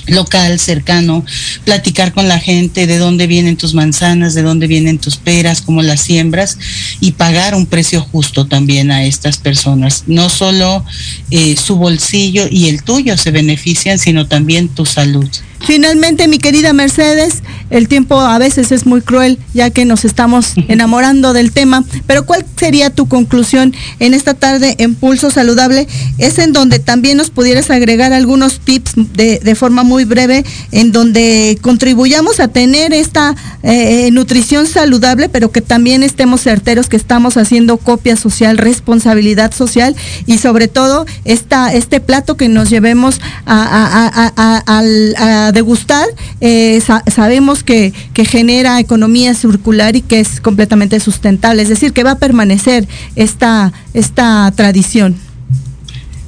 local, 0.08 0.60
cercano, 0.60 1.26
platicar 1.66 2.14
con 2.14 2.28
la 2.28 2.40
gente 2.40 2.88
de 2.88 2.98
dónde 2.98 3.28
vienen 3.28 3.58
tus 3.58 3.74
manzanas, 3.74 4.34
de 4.34 4.42
dónde 4.42 4.68
vienen 4.68 5.00
tus 5.00 5.18
peras, 5.18 5.62
cómo 5.62 5.82
las 5.82 6.02
siembras 6.02 6.58
y 7.00 7.14
pagar 7.14 7.56
un 7.56 7.66
precio 7.66 8.02
justo 8.02 8.46
también 8.46 8.92
a 8.92 9.04
estas 9.04 9.38
personas. 9.38 10.04
No 10.08 10.30
solo 10.30 10.86
eh, 11.32 11.56
su 11.56 11.76
bolsillo 11.76 12.48
y 12.50 12.70
el 12.70 12.84
tuyo 12.84 13.18
se 13.18 13.32
benefician, 13.32 14.00
sino 14.00 14.28
también 14.28 14.70
tu 14.70 14.86
salud. 14.86 15.30
Finalmente, 15.64 16.28
mi 16.28 16.40
querida 16.40 16.74
Mercedes, 16.74 17.42
el 17.70 17.88
tiempo 17.88 18.20
a 18.20 18.38
veces 18.38 18.74
es 18.74 18.86
muy 18.86 19.02
cruel 19.02 19.40
ya 19.54 19.70
que 19.70 19.86
nos 19.86 20.04
estamos 20.04 20.54
enamorando 20.68 21.32
del 21.32 21.54
tema, 21.54 21.86
pero 22.06 22.26
¿cuál 22.26 22.46
sería 22.58 22.90
tu 22.90 23.08
conclusión 23.08 23.74
en 24.00 24.14
esta 24.14 24.34
tarde 24.34 24.76
en 24.78 24.94
Pulso 24.94 25.32
Saludable? 25.32 25.88
Es 26.18 26.38
en 26.38 26.52
donde 26.52 26.80
también 26.80 27.18
nos 27.18 27.30
pudieras 27.30 27.72
agregar 27.72 28.12
algunos 28.12 28.60
tips 28.60 28.92
de, 28.96 29.56
forma 29.56 29.84
muy 29.84 30.04
breve, 30.04 30.44
en 30.72 30.92
donde 30.92 31.58
contribuyamos 31.62 32.42
a 32.42 32.50
tener 32.50 32.94
esta 32.94 33.34
eh, 33.64 34.10
nutrición 34.12 34.68
saludable, 34.68 35.30
pero 35.30 35.52
que 35.52 35.62
también 35.62 36.04
estemos 36.04 36.42
certeros 36.42 36.90
que 36.90 36.98
estamos 36.98 37.38
haciendo 37.38 37.78
copia 37.78 38.18
social, 38.18 38.58
responsabilidad 38.58 39.54
social 39.54 39.96
y 40.26 40.40
sobre 40.40 40.68
todo 40.68 41.06
esta, 41.24 41.74
este 41.74 42.02
plato 42.02 42.36
que 42.36 42.50
nos 42.50 42.70
llevemos 42.70 43.22
a 43.46 45.53
degustar, 45.54 46.08
eh, 46.42 46.82
sabemos 47.08 47.64
que, 47.64 47.94
que 48.14 48.26
genera 48.26 48.80
economía 48.80 49.34
circular 49.34 49.96
y 49.96 50.02
que 50.02 50.20
es 50.20 50.42
completamente 50.42 51.00
sustentable, 51.00 51.62
es 51.62 51.70
decir, 51.70 51.94
que 51.94 52.04
va 52.04 52.12
a 52.12 52.18
permanecer 52.18 52.88
esta, 53.16 53.72
esta 53.94 54.52
tradición. 54.56 55.16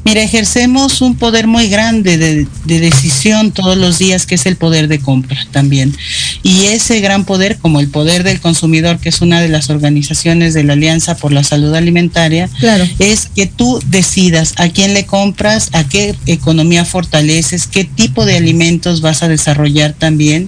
Mira, 0.06 0.22
ejercemos 0.22 1.02
un 1.02 1.16
poder 1.16 1.48
muy 1.48 1.68
grande 1.68 2.20
de, 2.20 2.48
decisión 2.80 3.52
todos 3.52 3.76
los 3.76 3.98
días, 3.98 4.28
que 4.28 4.36
es 4.36 4.46
el 4.46 4.56
poder 4.56 4.88
de 4.88 5.00
compra 5.00 5.36
también. 5.50 5.98
Y 6.46 6.68
ese 6.68 7.00
gran 7.00 7.26
poder, 7.26 7.58
como 7.58 7.80
el 7.80 7.88
poder 7.88 8.24
del 8.24 8.40
consumidor, 8.40 9.00
que 9.00 9.10
es 9.10 9.22
una 9.22 9.42
de 9.42 9.50
las 9.50 9.72
organizaciones 9.72 10.54
de 10.54 10.64
la 10.64 10.74
Alianza 10.74 11.18
por 11.18 11.32
la 11.32 11.44
Salud 11.44 11.74
Alimentaria, 11.74 12.48
claro. 12.60 12.88
es 13.00 13.30
que 13.36 13.48
tú 13.48 13.82
decidas 13.88 14.54
a 14.58 14.70
quién 14.70 14.94
le 14.94 15.08
compras, 15.08 15.70
a 15.74 15.90
qué 15.90 16.14
economía 16.28 16.86
fortaleces, 16.86 17.66
qué 17.66 17.84
tipo 17.84 18.26
de 18.26 18.38
alimentos 18.38 19.02
vas 19.02 19.24
a 19.24 19.28
desarrollar 19.28 19.94
también 19.94 20.48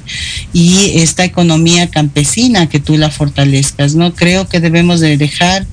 y 0.54 1.00
esta 1.00 1.26
economía 1.26 1.89
campesina 1.89 2.70
que 2.70 2.80
tú 2.80 2.95
la 2.95 3.10
fortalezcas. 3.10 3.95
No 3.95 4.14
creo 4.14 4.48
que 4.48 4.60
debemos 4.60 5.00
de 5.00 5.18
dejar 5.18 5.66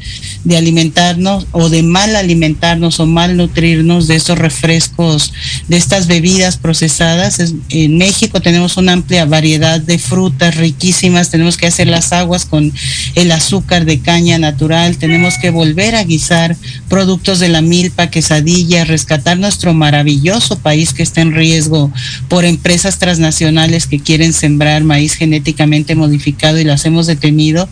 de 0.44 0.56
alimentarnos 0.56 1.46
o 1.52 1.68
de 1.68 1.82
mal 1.82 2.16
alimentarnos 2.16 2.98
o 2.98 3.04
mal 3.04 3.36
nutrirnos 3.36 4.06
de 4.06 4.16
esos 4.16 4.38
refrescos, 4.38 5.34
de 5.68 5.76
estas 5.76 6.06
bebidas 6.06 6.56
procesadas. 6.56 7.40
en 7.68 7.98
México 7.98 8.40
tenemos 8.40 8.78
una 8.78 8.92
amplia 8.92 9.26
variedad 9.26 9.82
de, 9.82 9.98
frutas 9.98 10.13
riquísimas, 10.56 11.30
tenemos 11.30 11.56
que 11.56 11.66
hacer 11.66 11.88
las 11.88 12.12
aguas 12.12 12.44
con 12.44 12.72
el 13.14 13.32
azúcar 13.32 13.84
de 13.84 14.00
caña 14.00 14.38
natural, 14.38 14.96
tenemos 14.96 15.38
que 15.38 15.50
volver 15.50 15.94
a 15.94 16.04
guisar 16.04 16.56
productos 16.88 17.40
de 17.40 17.48
la 17.48 17.62
milpa, 17.62 18.08
quesadilla, 18.08 18.84
rescatar 18.84 19.38
nuestro 19.38 19.74
maravilloso 19.74 20.58
país 20.58 20.92
que 20.92 21.02
está 21.02 21.20
en 21.20 21.34
riesgo 21.34 21.90
por 22.28 22.44
empresas 22.44 22.98
transnacionales 22.98 23.86
que 23.86 24.00
quieren 24.00 24.32
sembrar 24.32 24.84
maíz 24.84 25.14
genéticamente 25.14 25.94
modificado 25.94 26.58
y 26.58 26.64
las 26.64 26.84
hemos 26.84 27.06
detenido. 27.06 27.68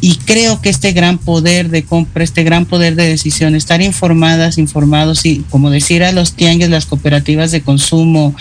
Y 0.00 0.16
creo 0.16 0.60
que 0.60 0.70
este 0.70 0.92
gran 0.92 1.18
poder 1.18 1.68
de 1.70 1.84
compra, 1.84 2.24
este 2.24 2.44
gran 2.44 2.66
poder 2.66 2.94
de 2.96 3.08
decisión, 3.08 3.54
estar 3.54 3.80
informadas, 3.82 4.58
informados 4.58 5.24
y 5.26 5.44
como 5.50 5.70
decir 5.70 6.02
a 6.02 6.12
los 6.12 6.32
tianguis, 6.32 6.70
las 6.70 6.86
cooperativas 6.86 7.50
de 7.50 7.62
consumo, 7.62 8.34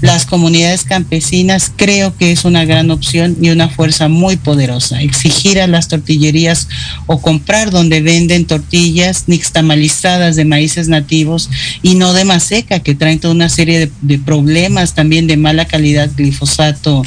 las 0.00 0.26
comunidades 0.26 0.84
campesinas, 0.84 1.72
creo 1.74 2.16
que 2.16 2.32
es 2.32 2.44
una 2.44 2.64
gran 2.64 2.90
opción 3.00 3.36
y 3.40 3.50
una 3.50 3.68
fuerza 3.68 4.08
muy 4.08 4.36
poderosa. 4.36 5.00
Exigir 5.00 5.60
a 5.60 5.66
las 5.66 5.88
tortillerías 5.88 6.68
o 7.06 7.20
comprar 7.20 7.70
donde 7.70 8.00
venden 8.00 8.44
tortillas 8.44 9.24
nixtamalizadas 9.26 10.36
de 10.36 10.44
maíces 10.44 10.88
nativos 10.88 11.50
y 11.82 11.94
no 11.94 12.12
de 12.12 12.24
maseca, 12.24 12.80
que 12.80 12.94
traen 12.94 13.18
toda 13.18 13.34
una 13.34 13.48
serie 13.48 13.78
de, 13.78 13.90
de 14.02 14.18
problemas 14.18 14.94
también 14.94 15.26
de 15.26 15.36
mala 15.36 15.64
calidad, 15.64 16.10
glifosato 16.14 17.02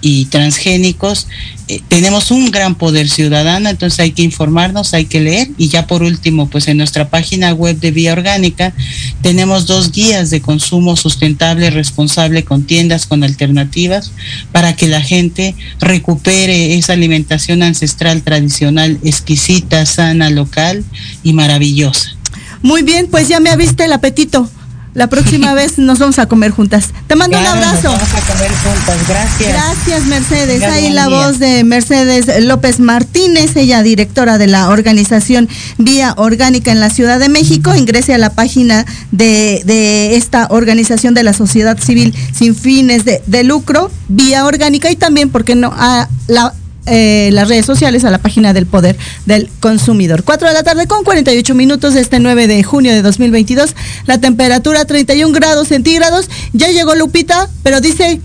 y 0.00 0.26
transgénicos 0.26 1.26
eh, 1.68 1.82
tenemos 1.88 2.30
un 2.30 2.50
gran 2.50 2.74
poder 2.76 3.10
ciudadano, 3.10 3.68
entonces 3.68 4.00
hay 4.00 4.12
que 4.12 4.22
informarnos, 4.22 4.94
hay 4.94 5.04
que 5.04 5.20
leer 5.20 5.48
y 5.58 5.68
ya 5.68 5.86
por 5.86 6.02
último, 6.02 6.48
pues 6.48 6.66
en 6.66 6.78
nuestra 6.78 7.10
página 7.10 7.52
web 7.52 7.78
de 7.78 7.90
Vía 7.90 8.14
Orgánica 8.14 8.72
tenemos 9.20 9.66
dos 9.66 9.92
guías 9.92 10.30
de 10.30 10.40
consumo 10.40 10.96
sustentable, 10.96 11.68
responsable 11.68 12.42
con 12.42 12.64
tiendas, 12.64 13.04
con 13.04 13.22
alternativas, 13.22 14.12
para 14.50 14.76
que 14.76 14.88
la 14.88 15.02
gente 15.02 15.54
recupere 15.78 16.74
esa 16.76 16.94
alimentación 16.94 17.62
ancestral 17.62 18.22
tradicional, 18.22 18.98
exquisita, 19.04 19.84
sana, 19.84 20.30
local 20.30 20.84
y 21.22 21.34
maravillosa. 21.34 22.16
Muy 22.62 22.82
bien, 22.82 23.08
pues 23.10 23.28
ya 23.28 23.40
me 23.40 23.50
ha 23.50 23.56
visto 23.56 23.84
el 23.84 23.92
apetito. 23.92 24.50
La 24.94 25.06
próxima 25.08 25.54
vez 25.60 25.78
nos 25.78 25.98
vamos 25.98 26.18
a 26.18 26.26
comer 26.26 26.50
juntas. 26.50 26.90
Te 27.06 27.14
mando 27.16 27.38
un 27.38 27.46
abrazo. 27.46 27.90
Vamos 27.90 28.02
a 28.02 28.32
comer 28.32 28.50
juntas, 28.50 29.08
gracias. 29.08 29.52
Gracias, 29.52 30.06
Mercedes. 30.06 30.60
Tengas 30.60 30.76
Ahí 30.76 30.90
la 30.90 31.06
día. 31.06 31.16
voz 31.16 31.38
de 31.38 31.64
Mercedes 31.64 32.44
López 32.44 32.80
Martínez, 32.80 33.56
ella 33.56 33.82
directora 33.82 34.38
de 34.38 34.46
la 34.46 34.68
organización 34.70 35.48
Vía 35.78 36.14
Orgánica 36.16 36.72
en 36.72 36.80
la 36.80 36.90
Ciudad 36.90 37.18
de 37.18 37.28
México. 37.28 37.74
Ingrese 37.74 38.14
a 38.14 38.18
la 38.18 38.30
página 38.30 38.84
de, 39.12 39.62
de 39.64 40.16
esta 40.16 40.46
organización 40.50 41.14
de 41.14 41.22
la 41.22 41.32
sociedad 41.32 41.78
civil 41.78 42.14
sin 42.32 42.54
fines 42.54 43.04
de, 43.04 43.22
de 43.26 43.44
lucro, 43.44 43.90
Vía 44.08 44.44
Orgánica, 44.44 44.90
y 44.90 44.96
también, 44.96 45.30
¿por 45.30 45.44
qué 45.44 45.54
no?, 45.54 45.72
a 45.76 46.08
la 46.26 46.54
eh, 46.88 47.30
las 47.32 47.48
redes 47.48 47.66
sociales 47.66 48.04
a 48.04 48.10
la 48.10 48.18
página 48.18 48.52
del 48.52 48.66
Poder 48.66 48.96
del 49.26 49.48
Consumidor. 49.60 50.24
4 50.24 50.48
de 50.48 50.54
la 50.54 50.62
tarde 50.62 50.86
con 50.86 51.04
48 51.04 51.54
minutos 51.54 51.94
este 51.94 52.18
9 52.18 52.46
de 52.46 52.62
junio 52.62 52.92
de 52.92 53.02
2022. 53.02 53.74
La 54.06 54.18
temperatura 54.18 54.84
31 54.84 55.32
grados 55.32 55.68
centígrados. 55.68 56.28
Ya 56.52 56.68
llegó 56.68 56.94
Lupita, 56.94 57.48
pero 57.62 57.80
dice 57.80 58.20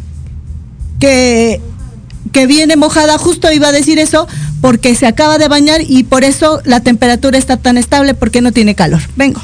que, 0.99 1.61
que 2.31 2.47
viene 2.47 2.75
mojada. 2.75 3.17
Justo 3.17 3.51
iba 3.51 3.67
a 3.67 3.71
decir 3.71 3.99
eso 3.99 4.27
porque 4.61 4.95
se 4.95 5.07
acaba 5.07 5.37
de 5.37 5.47
bañar 5.49 5.81
y 5.85 6.03
por 6.03 6.23
eso 6.23 6.61
la 6.63 6.79
temperatura 6.79 7.37
está 7.37 7.57
tan 7.57 7.77
estable 7.77 8.13
porque 8.13 8.41
no 8.41 8.51
tiene 8.51 8.75
calor. 8.75 9.01
Vengo. 9.15 9.41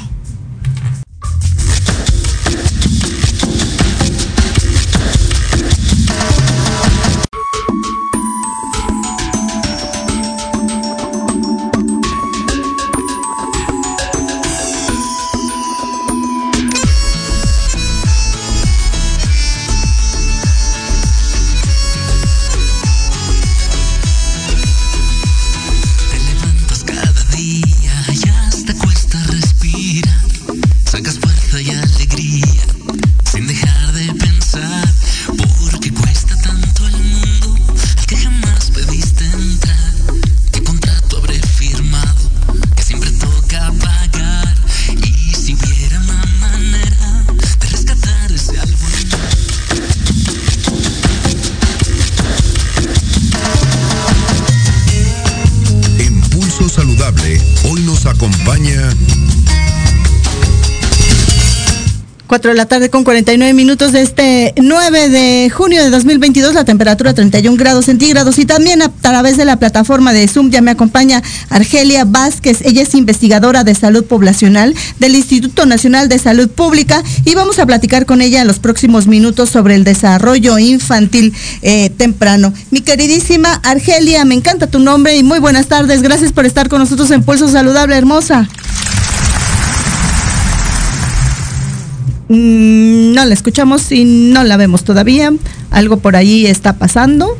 4 62.30 62.52
de 62.52 62.56
la 62.56 62.66
tarde 62.66 62.90
con 62.90 63.02
49 63.02 63.54
minutos 63.54 63.90
de 63.90 64.02
este 64.02 64.54
9 64.56 65.08
de 65.08 65.50
junio 65.50 65.82
de 65.82 65.90
2022, 65.90 66.54
la 66.54 66.64
temperatura 66.64 67.12
31 67.12 67.56
grados 67.56 67.86
centígrados 67.86 68.38
y 68.38 68.44
también 68.44 68.82
a 68.82 68.88
través 68.88 69.36
de 69.36 69.44
la 69.44 69.56
plataforma 69.56 70.12
de 70.12 70.28
Zoom 70.28 70.48
ya 70.50 70.60
me 70.60 70.70
acompaña 70.70 71.24
Argelia 71.48 72.04
Vázquez, 72.04 72.60
ella 72.62 72.82
es 72.82 72.94
investigadora 72.94 73.64
de 73.64 73.74
salud 73.74 74.04
poblacional 74.04 74.76
del 75.00 75.16
Instituto 75.16 75.66
Nacional 75.66 76.08
de 76.08 76.20
Salud 76.20 76.48
Pública 76.48 77.02
y 77.24 77.34
vamos 77.34 77.58
a 77.58 77.66
platicar 77.66 78.06
con 78.06 78.22
ella 78.22 78.42
en 78.42 78.46
los 78.46 78.60
próximos 78.60 79.08
minutos 79.08 79.50
sobre 79.50 79.74
el 79.74 79.82
desarrollo 79.82 80.56
infantil 80.60 81.34
eh, 81.62 81.90
temprano. 81.90 82.54
Mi 82.70 82.80
queridísima 82.80 83.54
Argelia, 83.64 84.24
me 84.24 84.36
encanta 84.36 84.68
tu 84.68 84.78
nombre 84.78 85.16
y 85.16 85.24
muy 85.24 85.40
buenas 85.40 85.66
tardes, 85.66 86.00
gracias 86.00 86.30
por 86.30 86.46
estar 86.46 86.68
con 86.68 86.78
nosotros 86.78 87.10
en 87.10 87.24
Pulso 87.24 87.48
Saludable, 87.48 87.96
hermosa. 87.96 88.48
Mm, 92.30 93.12
no 93.12 93.24
la 93.24 93.34
escuchamos 93.34 93.90
y 93.90 94.04
no 94.04 94.44
la 94.44 94.56
vemos 94.56 94.84
todavía. 94.84 95.32
Algo 95.72 95.96
por 95.96 96.14
ahí 96.14 96.46
está 96.46 96.74
pasando. 96.74 97.36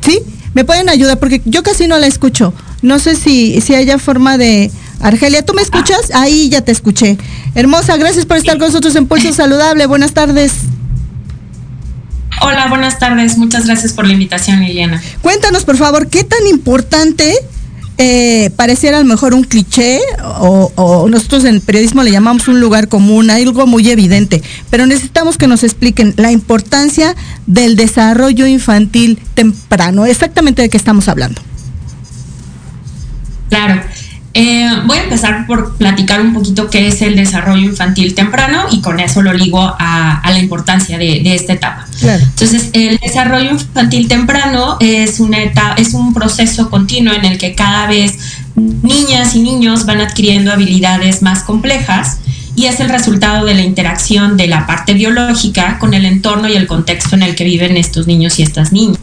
¿Sí? 0.00 0.20
¿Me 0.54 0.64
pueden 0.64 0.88
ayudar? 0.88 1.18
Porque 1.18 1.42
yo 1.44 1.62
casi 1.62 1.86
no 1.86 1.98
la 1.98 2.06
escucho. 2.06 2.54
No 2.80 2.98
sé 2.98 3.14
si, 3.14 3.60
si 3.60 3.74
haya 3.74 3.98
forma 3.98 4.38
de... 4.38 4.70
Argelia, 4.98 5.44
¿tú 5.44 5.52
me 5.52 5.60
escuchas? 5.60 6.10
Ahí 6.14 6.48
ya 6.48 6.62
te 6.62 6.72
escuché. 6.72 7.18
Hermosa, 7.54 7.98
gracias 7.98 8.24
por 8.24 8.38
estar 8.38 8.56
con 8.56 8.68
nosotros 8.68 8.96
en 8.96 9.06
Pulso 9.06 9.30
Saludable. 9.34 9.84
Buenas 9.84 10.14
tardes. 10.14 10.52
Hola, 12.40 12.68
buenas 12.68 12.98
tardes. 12.98 13.36
Muchas 13.36 13.66
gracias 13.66 13.92
por 13.92 14.06
la 14.06 14.14
invitación, 14.14 14.60
Liliana. 14.60 15.02
Cuéntanos, 15.20 15.64
por 15.64 15.76
favor, 15.76 16.08
¿qué 16.08 16.24
tan 16.24 16.46
importante 16.46 17.34
eh, 17.98 18.50
pareciera 18.56 18.98
a 18.98 19.00
lo 19.00 19.06
mejor 19.06 19.34
un 19.34 19.44
cliché 19.44 20.00
o, 20.40 20.70
o 20.74 21.08
nosotros 21.08 21.44
en 21.44 21.54
el 21.54 21.60
periodismo 21.60 22.02
le 22.02 22.10
llamamos 22.10 22.46
un 22.48 22.60
lugar 22.60 22.88
común, 22.88 23.30
algo 23.30 23.66
muy 23.66 23.88
evidente, 23.88 24.42
pero 24.70 24.86
necesitamos 24.86 25.38
que 25.38 25.46
nos 25.46 25.64
expliquen 25.64 26.14
la 26.16 26.30
importancia 26.30 27.14
del 27.46 27.76
desarrollo 27.76 28.46
infantil 28.46 29.18
temprano, 29.34 30.04
exactamente 30.06 30.62
de 30.62 30.68
qué 30.68 30.76
estamos 30.76 31.08
hablando. 31.08 31.40
Claro. 33.48 33.82
Eh, 34.38 34.68
voy 34.84 34.98
a 34.98 35.04
empezar 35.04 35.46
por 35.46 35.76
platicar 35.76 36.20
un 36.20 36.34
poquito 36.34 36.68
qué 36.68 36.88
es 36.88 37.00
el 37.00 37.16
desarrollo 37.16 37.62
infantil 37.62 38.14
temprano 38.14 38.66
y 38.70 38.82
con 38.82 39.00
eso 39.00 39.22
lo 39.22 39.32
ligo 39.32 39.58
a, 39.62 40.20
a 40.20 40.30
la 40.30 40.38
importancia 40.38 40.98
de, 40.98 41.20
de, 41.24 41.34
esta 41.34 41.54
etapa. 41.54 41.86
Claro. 41.98 42.22
Entonces, 42.22 42.68
el 42.74 42.98
desarrollo 42.98 43.52
infantil 43.52 44.08
temprano 44.08 44.76
es, 44.80 45.20
una 45.20 45.42
etapa, 45.42 45.76
es 45.78 45.94
un 45.94 46.12
proceso 46.12 46.68
continuo 46.68 47.14
en 47.14 47.24
el 47.24 47.38
que 47.38 47.54
cada 47.54 47.86
vez 47.86 48.18
niñas 48.54 49.34
y 49.34 49.40
niños 49.40 49.86
van 49.86 50.02
adquiriendo 50.02 50.52
habilidades 50.52 51.22
más 51.22 51.42
complejas 51.42 52.18
y 52.54 52.66
es 52.66 52.78
el 52.80 52.90
resultado 52.90 53.46
de 53.46 53.54
la 53.54 53.62
interacción 53.62 54.36
de 54.36 54.48
la 54.48 54.66
parte 54.66 54.92
biológica 54.92 55.78
con 55.78 55.94
el 55.94 56.04
entorno 56.04 56.46
y 56.46 56.56
el 56.56 56.66
contexto 56.66 57.16
en 57.16 57.22
el 57.22 57.34
que 57.36 57.44
viven 57.44 57.78
estos 57.78 58.06
niños 58.06 58.38
y 58.38 58.42
estas 58.42 58.70
niñas. 58.70 58.98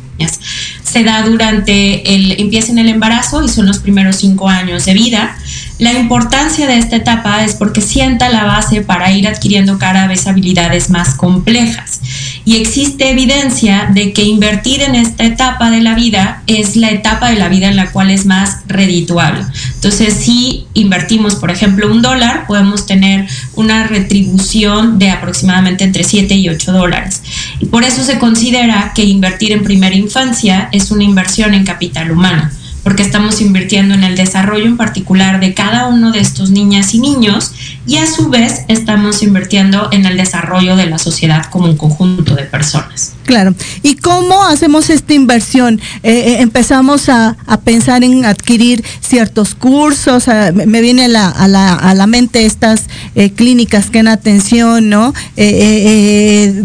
Se 0.84 1.03
da 1.03 1.24
durante 1.24 2.13
el, 2.13 2.39
empieza 2.39 2.71
en 2.71 2.80
el 2.80 2.89
embarazo 2.89 3.43
y 3.43 3.49
son 3.49 3.65
los 3.65 3.80
primeros 3.80 4.17
cinco 4.17 4.49
años 4.49 4.86
de 4.86 4.93
vida. 4.93 5.38
La 5.84 5.92
importancia 6.00 6.66
de 6.66 6.78
esta 6.78 6.96
etapa 6.96 7.44
es 7.44 7.56
porque 7.56 7.82
sienta 7.82 8.30
la 8.30 8.46
base 8.46 8.84
para 8.84 9.12
ir 9.12 9.28
adquiriendo 9.28 9.78
cada 9.78 10.08
vez 10.08 10.28
habilidades 10.28 10.90
más 10.90 11.14
complejas. 11.16 12.00
y 12.46 12.56
existe 12.56 13.10
evidencia 13.10 13.90
de 13.94 14.14
que 14.14 14.24
invertir 14.24 14.82
en 14.82 14.96
esta 14.96 15.26
etapa 15.26 15.70
de 15.70 15.82
la 15.82 15.94
vida 15.94 16.42
es 16.48 16.78
la 16.78 16.90
etapa 16.90 17.30
de 17.30 17.36
la 17.36 17.50
vida 17.50 17.68
en 17.68 17.76
la 17.76 17.92
cual 17.92 18.12
es 18.12 18.26
más 18.26 18.60
redituable. 18.66 19.44
Entonces, 19.76 20.14
si 20.14 20.68
invertimos, 20.74 21.36
por 21.36 21.52
ejemplo, 21.52 21.92
un 21.92 22.02
dólar, 22.02 22.46
podemos 22.48 22.86
tener 22.86 23.28
una 23.56 23.88
retribución 23.88 25.00
de 25.00 25.10
aproximadamente 25.10 25.84
entre 25.84 26.06
7 26.06 26.34
y 26.36 26.48
8 26.48 26.72
dólares. 26.72 27.22
Y 27.60 27.66
por 27.66 27.84
eso 27.84 28.04
se 28.04 28.20
considera 28.20 28.94
que 28.96 29.04
invertir 29.04 29.52
en 29.52 29.64
primera 29.64 29.96
infancia 29.96 30.70
es 30.72 30.92
una 30.92 31.04
inversión 31.04 31.54
en 31.54 31.66
capital 31.66 32.10
humano 32.12 32.50
porque 32.84 33.04
estamos 33.04 33.42
invirtiendo 33.42 33.94
en 33.96 34.04
el 34.04 34.16
desarrollo 34.16 34.66
en 34.66 34.78
particular 34.78 35.40
de 35.40 35.54
cada 35.54 35.88
uno 35.88 36.12
de 36.12 36.20
estos 36.20 36.52
niñas 36.52 36.94
y 36.94 37.00
niños 37.00 37.54
y 37.86 37.98
a 37.98 38.06
su 38.06 38.30
vez 38.30 38.66
estamos 38.68 39.24
invirtiendo 39.24 39.90
en 39.92 40.06
el 40.06 40.18
desarrollo 40.18 40.76
de 40.76 40.88
la 40.88 40.98
sociedad 40.98 41.46
como 41.50 41.66
un 41.66 41.78
conjunto 41.78 42.36
de 42.36 42.44
personas. 42.44 43.14
Claro. 43.26 43.55
¿Y 43.84 43.95
cómo 43.95 44.43
hacemos 44.43 44.89
esta 44.89 45.13
inversión? 45.13 45.80
Eh, 46.03 46.11
eh, 46.11 46.36
empezamos 46.41 47.07
a, 47.09 47.38
pensar 47.63 48.03
en 48.03 48.26
adquirir 48.26 48.84
ciertos 48.99 49.55
cursos. 49.55 50.26
me 50.53 50.82
viene 50.82 51.07
la, 51.07 51.30
a 51.30 51.47
la, 51.47 51.74
a 51.74 51.93
la 51.93 52.07
mente 52.07 52.45
estas 52.45 52.88
eh, 53.15 53.32
clínicas 53.32 53.89
que 53.89 53.99
en 53.99 54.07
atención, 54.07 54.89
¿no? 54.89 55.13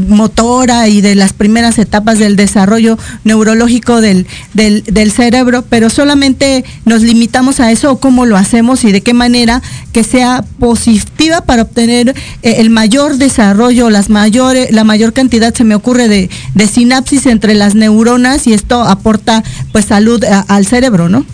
motora 0.08 0.88
y 0.88 1.00
de 1.00 1.14
las 1.14 1.32
primeras 1.32 1.78
etapas 1.78 2.18
del 2.18 2.36
desarrollo 2.36 2.98
neurológico 3.24 4.00
del, 4.00 4.26
del, 4.54 4.82
del 4.84 5.12
cerebro, 5.12 5.64
pero 5.68 5.90
solamente 5.90 6.64
nos 6.84 7.02
limitamos 7.02 7.60
a 7.60 7.70
eso 7.70 8.00
cómo 8.00 8.26
lo 8.26 8.36
hacemos 8.36 8.84
y 8.84 8.92
de 8.92 9.02
qué 9.02 9.14
manera 9.14 9.62
que 9.92 10.02
sea 10.02 10.44
positiva 10.58 11.42
para 11.42 11.62
obtener 11.62 12.14
el 12.42 12.70
mayor 12.70 13.16
desarrollo, 13.16 13.90
las 13.90 14.10
mayores, 14.10 14.72
la 14.72 14.84
mayor 14.84 15.12
cantidad, 15.12 15.54
se 15.54 15.64
me 15.64 15.74
ocurre, 15.74 16.08
de 16.08 16.30
de 16.54 16.66
sinapsis 16.66 17.26
entre 17.26 17.54
las 17.54 17.74
neuronas 17.74 18.46
y 18.46 18.52
esto 18.52 18.82
aporta 18.82 19.42
pues 19.72 19.86
salud 19.86 20.22
al 20.24 20.66
cerebro, 20.66 21.08
¿no? 21.08 21.24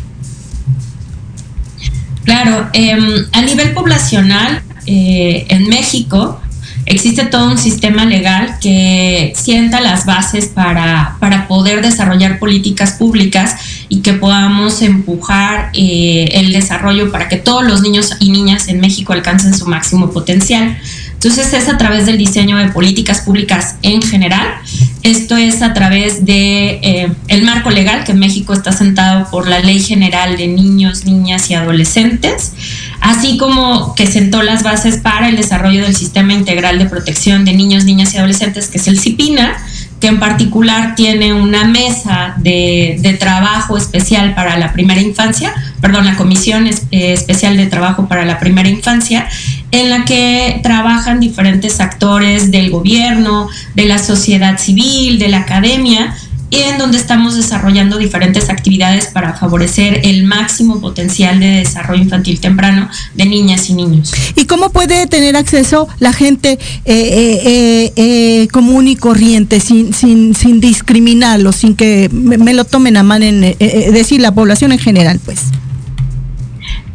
Claro, 2.24 2.68
em, 2.72 3.26
a 3.32 3.42
nivel 3.42 3.72
poblacional 3.72 4.62
eh, 4.86 5.46
en 5.48 5.68
México 5.68 6.40
existe 6.86 7.24
todo 7.24 7.50
un 7.50 7.58
sistema 7.58 8.04
legal 8.04 8.58
que 8.60 9.32
sienta 9.36 9.80
las 9.80 10.04
bases 10.04 10.46
para, 10.46 11.16
para 11.20 11.48
poder 11.48 11.82
desarrollar 11.82 12.38
políticas 12.38 12.92
públicas 12.92 13.56
y 13.88 14.00
que 14.00 14.14
podamos 14.14 14.82
empujar 14.82 15.70
eh, 15.74 16.28
el 16.32 16.52
desarrollo 16.52 17.10
para 17.10 17.28
que 17.28 17.36
todos 17.36 17.64
los 17.64 17.82
niños 17.82 18.12
y 18.20 18.30
niñas 18.30 18.68
en 18.68 18.80
México 18.80 19.12
alcancen 19.12 19.54
su 19.54 19.66
máximo 19.66 20.10
potencial. 20.10 20.78
Entonces 21.24 21.54
es 21.54 21.70
a 21.70 21.78
través 21.78 22.04
del 22.04 22.18
diseño 22.18 22.58
de 22.58 22.68
políticas 22.68 23.22
públicas 23.22 23.76
en 23.80 24.02
general. 24.02 24.46
Esto 25.02 25.38
es 25.38 25.62
a 25.62 25.72
través 25.72 26.26
de 26.26 26.80
eh, 26.82 27.12
el 27.28 27.44
marco 27.44 27.70
legal 27.70 28.04
que 28.04 28.12
en 28.12 28.18
México 28.18 28.52
está 28.52 28.72
sentado 28.72 29.30
por 29.30 29.48
la 29.48 29.60
Ley 29.60 29.80
General 29.80 30.36
de 30.36 30.48
Niños, 30.48 31.06
Niñas 31.06 31.48
y 31.48 31.54
Adolescentes, 31.54 32.52
así 33.00 33.38
como 33.38 33.94
que 33.94 34.06
sentó 34.06 34.42
las 34.42 34.62
bases 34.62 34.98
para 34.98 35.30
el 35.30 35.38
desarrollo 35.38 35.84
del 35.84 35.96
Sistema 35.96 36.34
Integral 36.34 36.78
de 36.78 36.84
Protección 36.84 37.46
de 37.46 37.54
Niños, 37.54 37.86
Niñas 37.86 38.12
y 38.12 38.18
Adolescentes, 38.18 38.68
que 38.68 38.76
es 38.76 38.86
el 38.86 39.00
CIPINA, 39.00 39.56
que 40.00 40.08
en 40.08 40.20
particular 40.20 40.94
tiene 40.94 41.32
una 41.32 41.64
mesa 41.64 42.34
de, 42.36 43.16
trabajo 43.18 43.78
especial 43.78 44.34
para 44.34 44.58
la 44.58 44.74
primera 44.74 45.00
infancia, 45.00 45.54
perdón, 45.80 46.04
la 46.04 46.16
Comisión 46.16 46.66
eh, 46.66 47.12
Especial 47.14 47.56
de 47.56 47.64
Trabajo 47.64 48.06
para 48.06 48.26
la 48.26 48.38
Primera 48.38 48.68
Infancia, 48.68 49.26
en 49.74 49.90
la 49.90 50.04
que 50.04 50.60
trabajan 50.62 51.18
diferentes 51.18 51.80
actores 51.80 52.52
del 52.52 52.70
gobierno, 52.70 53.48
de 53.74 53.86
la 53.86 53.98
sociedad 53.98 54.56
civil, 54.56 55.18
de 55.18 55.28
la 55.28 55.38
academia, 55.38 56.14
y 56.48 56.58
en 56.58 56.78
donde 56.78 56.96
estamos 56.96 57.34
desarrollando 57.34 57.98
diferentes 57.98 58.50
actividades 58.50 59.06
para 59.06 59.34
favorecer 59.34 60.02
el 60.04 60.22
máximo 60.22 60.80
potencial 60.80 61.40
de 61.40 61.46
desarrollo 61.46 62.04
infantil 62.04 62.38
temprano 62.38 62.88
de 63.14 63.24
niñas 63.24 63.68
y 63.68 63.74
niños. 63.74 64.12
¿Y 64.36 64.44
cómo 64.44 64.70
puede 64.70 65.08
tener 65.08 65.34
acceso 65.34 65.88
la 65.98 66.12
gente 66.12 66.52
eh, 66.52 66.60
eh, 66.84 67.92
eh, 67.96 68.48
común 68.52 68.86
y 68.86 68.94
corriente 68.94 69.58
sin, 69.58 69.92
sin, 69.92 70.36
sin 70.36 70.60
discriminarlo, 70.60 71.50
sin 71.50 71.74
que 71.74 72.08
me, 72.12 72.54
lo 72.54 72.64
tomen 72.64 72.96
a 72.96 73.02
mano, 73.02 73.24
en, 73.24 73.40
decir, 73.92 74.20
la 74.20 74.32
población 74.32 74.70
en 74.70 74.78
general, 74.78 75.18
pues? 75.24 75.40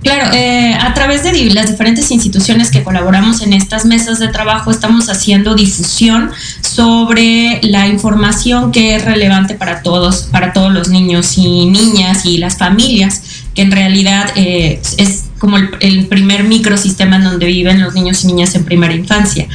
Claro, 0.01 0.33
eh, 0.33 0.73
a 0.79 0.93
través 0.93 1.23
de 1.23 1.33
las 1.53 1.69
diferentes 1.69 2.09
instituciones 2.11 2.71
que 2.71 2.83
colaboramos 2.83 3.41
en 3.41 3.51
estas 3.51 3.85
mesas 3.85 4.19
de 4.19 4.29
trabajo 4.29 4.71
estamos 4.71 5.09
haciendo 5.09 5.55
difusión 5.55 6.31
sobre 6.61 7.59
la 7.63 7.85
información 7.87 8.71
que 8.71 8.95
es 8.95 9.03
relevante 9.03 9.55
para 9.55 9.81
todos, 9.81 10.29
para 10.31 10.53
todos 10.53 10.71
los 10.71 10.87
niños 10.87 11.37
y 11.37 11.65
niñas 11.65 12.25
y 12.25 12.37
las 12.37 12.57
familias, 12.57 13.21
que 13.53 13.61
en 13.61 13.71
realidad 13.71 14.31
eh, 14.35 14.81
es 14.97 15.25
como 15.37 15.57
el, 15.57 16.07
primer 16.07 16.45
microsistema 16.45 17.17
en 17.17 17.25
donde 17.25 17.45
viven 17.47 17.81
los 17.81 17.93
niños 17.93 18.23
y 18.23 18.27
niñas 18.27 18.55
en 18.55 18.63
primera 18.63 18.93
infancia. 18.93 19.47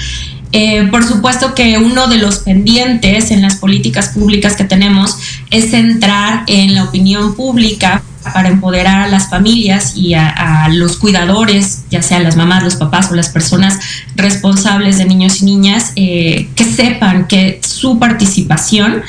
Eh, 0.57 0.87
por 0.89 1.03
supuesto 1.03 1.53
que 1.53 1.79
uno 1.79 2.07
de 2.07 2.17
los 2.17 2.39
pendientes 2.39 3.33
en 3.33 3.43
las 3.43 3.57
políticas 3.57 4.11
públicas 4.11 4.55
que 4.55 4.63
tenemos 4.63 5.17
es 5.51 5.73
centrar 5.73 6.45
en 6.47 6.77
la 6.77 6.85
opinión 6.85 7.35
pública 7.35 8.05
para 8.33 8.51
empoderar 8.51 9.03
a 9.03 9.09
las 9.09 9.29
familias 9.29 9.97
y 9.97 10.15
a, 10.15 10.69
los 10.71 10.97
cuidadores, 10.97 11.83
ya 11.91 12.03
sea 12.03 12.21
las 12.21 12.37
mamás, 12.37 12.63
los 12.63 12.77
papás 12.77 13.11
o 13.11 13.17
las 13.17 13.31
personas 13.31 13.81
responsables 14.15 14.97
de 14.97 15.07
niños 15.07 15.43
y 15.43 15.45
niñas, 15.45 15.93
eh, 15.97 16.49
que 16.55 16.65
sepan 16.65 17.27
que 17.27 17.61
su 17.67 17.99
participación 17.99 19.03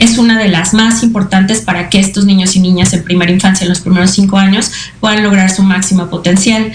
es 0.00 0.18
una 0.18 0.36
de 0.36 0.48
las 0.48 0.74
más 0.74 1.04
importantes 1.04 1.60
para 1.60 1.90
que 1.90 2.00
estos 2.00 2.24
niños 2.24 2.56
y 2.56 2.60
niñas 2.60 2.92
en 2.92 3.04
primera 3.04 3.30
infancia, 3.30 3.64
en 3.64 3.70
los 3.70 3.80
primeros 3.80 4.10
cinco 4.10 4.36
años, 4.36 4.72
puedan 4.98 5.22
lograr 5.22 5.48
su 5.48 5.62
máximo 5.62 6.08
potencial. 6.10 6.72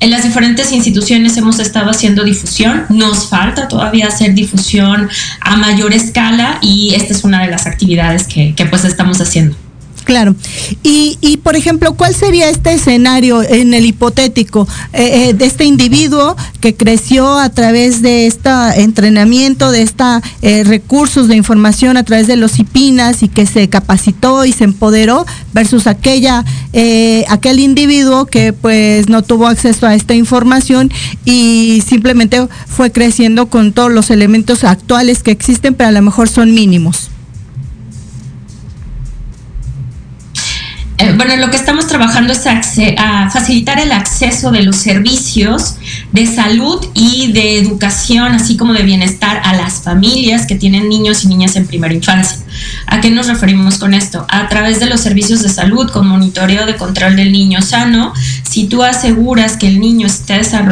En 0.00 0.10
las 0.10 0.22
diferentes 0.22 0.72
instituciones 0.72 1.36
hemos 1.36 1.58
estado 1.58 1.90
haciendo 1.90 2.24
difusión, 2.24 2.86
nos 2.88 3.28
falta 3.28 3.68
todavía 3.68 4.08
hacer 4.08 4.32
difusión 4.32 5.10
a 5.40 5.56
mayor 5.56 5.92
escala 5.92 6.58
y 6.62 6.94
esta 6.94 7.12
es 7.12 7.22
una 7.22 7.42
de 7.42 7.50
las 7.50 7.66
actividades 7.66 8.26
que, 8.26 8.54
que 8.54 8.64
pues 8.64 8.86
estamos 8.86 9.20
haciendo. 9.20 9.56
Claro. 10.04 10.34
Y, 10.82 11.18
y, 11.20 11.36
por 11.38 11.56
ejemplo, 11.56 11.94
¿cuál 11.94 12.14
sería 12.14 12.48
este 12.48 12.72
escenario 12.72 13.42
en 13.42 13.74
el 13.74 13.84
hipotético 13.84 14.66
eh, 14.92 15.28
eh, 15.28 15.34
de 15.34 15.44
este 15.44 15.64
individuo 15.64 16.36
que 16.60 16.74
creció 16.74 17.38
a 17.38 17.50
través 17.50 18.02
de 18.02 18.26
este 18.26 18.50
entrenamiento, 18.76 19.70
de 19.70 19.82
estos 19.82 20.22
eh, 20.42 20.64
recursos 20.64 21.28
de 21.28 21.36
información 21.36 21.96
a 21.96 22.04
través 22.04 22.26
de 22.26 22.36
los 22.36 22.58
IPINAS 22.58 23.22
y 23.22 23.28
que 23.28 23.46
se 23.46 23.68
capacitó 23.68 24.44
y 24.44 24.52
se 24.52 24.64
empoderó 24.64 25.26
versus 25.52 25.86
aquella, 25.86 26.44
aquel 27.28 27.58
individuo 27.60 28.26
que 28.26 28.52
pues 28.52 29.08
no 29.08 29.22
tuvo 29.22 29.46
acceso 29.46 29.86
a 29.86 29.94
esta 29.94 30.14
información 30.14 30.90
y 31.24 31.82
simplemente 31.86 32.46
fue 32.66 32.92
creciendo 32.92 33.46
con 33.46 33.72
todos 33.72 33.92
los 33.92 34.10
elementos 34.10 34.64
actuales 34.64 35.22
que 35.22 35.30
existen, 35.30 35.74
pero 35.74 35.88
a 35.88 35.92
lo 35.92 36.02
mejor 36.02 36.28
son 36.28 36.54
mínimos? 36.54 37.10
Eh, 41.00 41.14
bueno, 41.16 41.34
lo 41.36 41.50
que 41.50 41.56
estamos 41.56 41.86
trabajando 41.86 42.34
es 42.34 42.42
facilitar 43.32 43.80
el 43.80 43.90
acceso 43.90 44.50
de 44.50 44.62
los 44.62 44.76
servicios 44.76 45.76
de 46.12 46.26
salud 46.26 46.84
y 46.92 47.32
de 47.32 47.58
educación, 47.58 48.32
así 48.32 48.58
como 48.58 48.74
de 48.74 48.82
bienestar 48.82 49.40
a 49.44 49.54
las 49.54 49.80
familias 49.80 50.44
que 50.44 50.56
tienen 50.56 50.90
niños 50.90 51.24
y 51.24 51.28
niñas 51.28 51.56
en 51.56 51.66
primera 51.66 51.94
infancia. 51.94 52.38
¿A 52.86 53.00
qué 53.00 53.10
nos 53.10 53.28
referimos 53.28 53.78
con 53.78 53.94
esto? 53.94 54.26
A 54.28 54.48
través 54.48 54.78
de 54.78 54.86
los 54.86 55.00
servicios 55.00 55.42
de 55.42 55.48
salud 55.48 55.90
con 55.90 56.06
monitoreo 56.06 56.66
de 56.66 56.76
control 56.76 57.16
del 57.16 57.32
niño 57.32 57.62
sano, 57.62 58.12
si 58.42 58.64
tú 58.64 58.82
aseguras 58.82 59.56
que 59.56 59.68
el 59.68 59.80
niño 59.80 60.06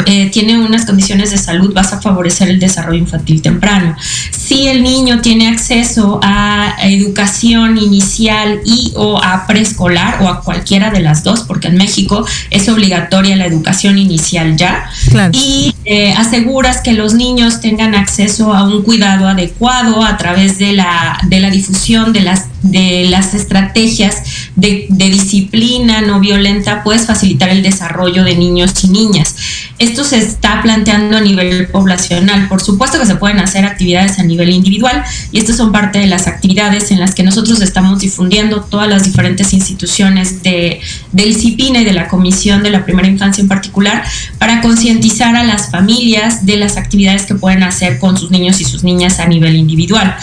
eh, 0.06 0.30
tiene 0.30 0.58
unas 0.58 0.84
condiciones 0.84 1.30
de 1.30 1.38
salud, 1.38 1.72
vas 1.72 1.92
a 1.92 2.00
favorecer 2.02 2.48
el 2.50 2.58
desarrollo 2.58 2.98
infantil 2.98 3.40
temprano. 3.40 3.96
Si 4.30 4.66
el 4.66 4.82
niño 4.82 5.20
tiene 5.20 5.48
acceso 5.48 6.20
a 6.22 6.76
educación 6.82 7.78
inicial 7.78 8.60
y 8.64 8.92
o 8.96 9.22
a 9.22 9.46
preescolar, 9.46 10.17
o 10.20 10.28
a 10.28 10.42
cualquiera 10.42 10.90
de 10.90 11.00
las 11.00 11.24
dos, 11.24 11.40
porque 11.40 11.68
en 11.68 11.76
México 11.76 12.26
es 12.50 12.68
obligatoria 12.68 13.36
la 13.36 13.46
educación 13.46 13.98
inicial 13.98 14.56
ya. 14.56 14.90
Y 15.32 15.74
eh, 15.84 16.12
aseguras 16.12 16.80
que 16.80 16.92
los 16.92 17.14
niños 17.14 17.60
tengan 17.60 17.94
acceso 17.94 18.52
a 18.54 18.64
un 18.64 18.82
cuidado 18.82 19.28
adecuado 19.28 20.04
a 20.04 20.16
través 20.16 20.58
de 20.58 20.72
la, 20.72 21.18
de 21.28 21.40
la 21.40 21.50
difusión 21.50 22.12
de 22.12 22.20
las, 22.20 22.46
de 22.62 23.06
las 23.08 23.34
estrategias 23.34 24.22
de, 24.56 24.86
de 24.88 25.10
disciplina 25.10 26.00
no 26.00 26.20
violenta, 26.20 26.82
puedes 26.82 27.06
facilitar 27.06 27.50
el 27.50 27.62
desarrollo 27.62 28.24
de 28.24 28.36
niños 28.36 28.72
y 28.84 28.88
niñas. 28.88 29.34
Esto 29.78 30.02
se 30.02 30.18
está 30.18 30.60
planteando 30.60 31.16
a 31.16 31.20
nivel 31.20 31.68
poblacional. 31.68 32.48
Por 32.48 32.60
supuesto 32.60 32.98
que 32.98 33.06
se 33.06 33.14
pueden 33.14 33.38
hacer 33.38 33.64
actividades 33.64 34.18
a 34.18 34.24
nivel 34.24 34.50
individual 34.50 35.04
y 35.30 35.38
estas 35.38 35.56
son 35.56 35.70
parte 35.70 36.00
de 36.00 36.06
las 36.06 36.26
actividades 36.26 36.90
en 36.90 36.98
las 36.98 37.14
que 37.14 37.22
nosotros 37.22 37.60
estamos 37.60 38.00
difundiendo 38.00 38.62
todas 38.62 38.88
las 38.88 39.04
diferentes 39.04 39.52
instituciones 39.52 40.42
de, 40.42 40.80
del 41.12 41.36
CIPINA 41.36 41.80
y 41.80 41.84
de 41.84 41.92
la 41.92 42.08
Comisión 42.08 42.62
de 42.62 42.70
la 42.70 42.84
Primera 42.84 43.06
Infancia 43.08 43.40
en 43.40 43.48
particular 43.48 44.04
para 44.38 44.60
concientizar 44.60 45.36
a 45.36 45.44
las 45.44 45.70
familias 45.70 46.44
de 46.44 46.56
las 46.56 46.76
actividades 46.76 47.26
que 47.26 47.36
pueden 47.36 47.62
hacer 47.62 47.98
con 48.00 48.16
sus 48.16 48.30
niños 48.32 48.60
y 48.60 48.64
sus 48.64 48.82
niñas 48.82 49.20
a 49.20 49.26
nivel 49.26 49.54
individual. 49.54 50.16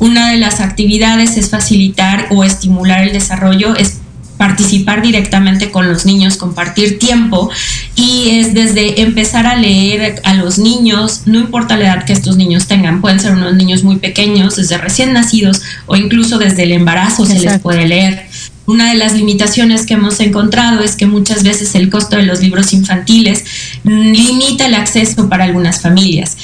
Una 0.00 0.30
de 0.30 0.38
las 0.38 0.60
actividades 0.60 1.36
es 1.36 1.50
facilitar 1.50 2.26
o 2.30 2.42
estimular 2.42 3.04
el 3.04 3.12
desarrollo, 3.12 3.76
es 3.76 3.98
participar 4.38 5.02
directamente 5.02 5.70
con 5.70 5.86
los 5.86 6.06
niños, 6.06 6.38
compartir 6.38 6.98
tiempo 6.98 7.50
y 7.94 8.30
es 8.38 8.54
desde 8.54 9.02
empezar 9.02 9.46
a 9.46 9.56
leer 9.56 10.22
a 10.24 10.32
los 10.32 10.58
niños, 10.58 11.24
no 11.26 11.38
importa 11.38 11.76
la 11.76 11.84
edad 11.84 12.04
que 12.06 12.14
estos 12.14 12.38
niños 12.38 12.66
tengan, 12.66 13.02
pueden 13.02 13.20
ser 13.20 13.32
unos 13.32 13.54
niños 13.54 13.84
muy 13.84 13.96
pequeños, 13.96 14.56
desde 14.56 14.78
recién 14.78 15.12
nacidos 15.12 15.60
o 15.84 15.94
incluso 15.96 16.38
desde 16.38 16.62
el 16.62 16.72
embarazo 16.72 17.26
se 17.26 17.38
les 17.38 17.58
puede 17.58 17.86
leer. 17.86 18.26
Una 18.64 18.90
de 18.90 18.96
las 18.96 19.12
limitaciones 19.12 19.84
que 19.84 19.94
hemos 19.94 20.20
encontrado 20.20 20.82
es 20.82 20.96
que 20.96 21.04
muchas 21.04 21.42
veces 21.42 21.74
el 21.74 21.90
costo 21.90 22.16
de 22.16 22.22
los 22.22 22.40
libros 22.40 22.72
infantiles 22.72 23.44
limita 23.84 24.66
el 24.66 24.74
acceso 24.74 25.28
para 25.28 25.44
algunas 25.44 25.82
familias 25.82 26.38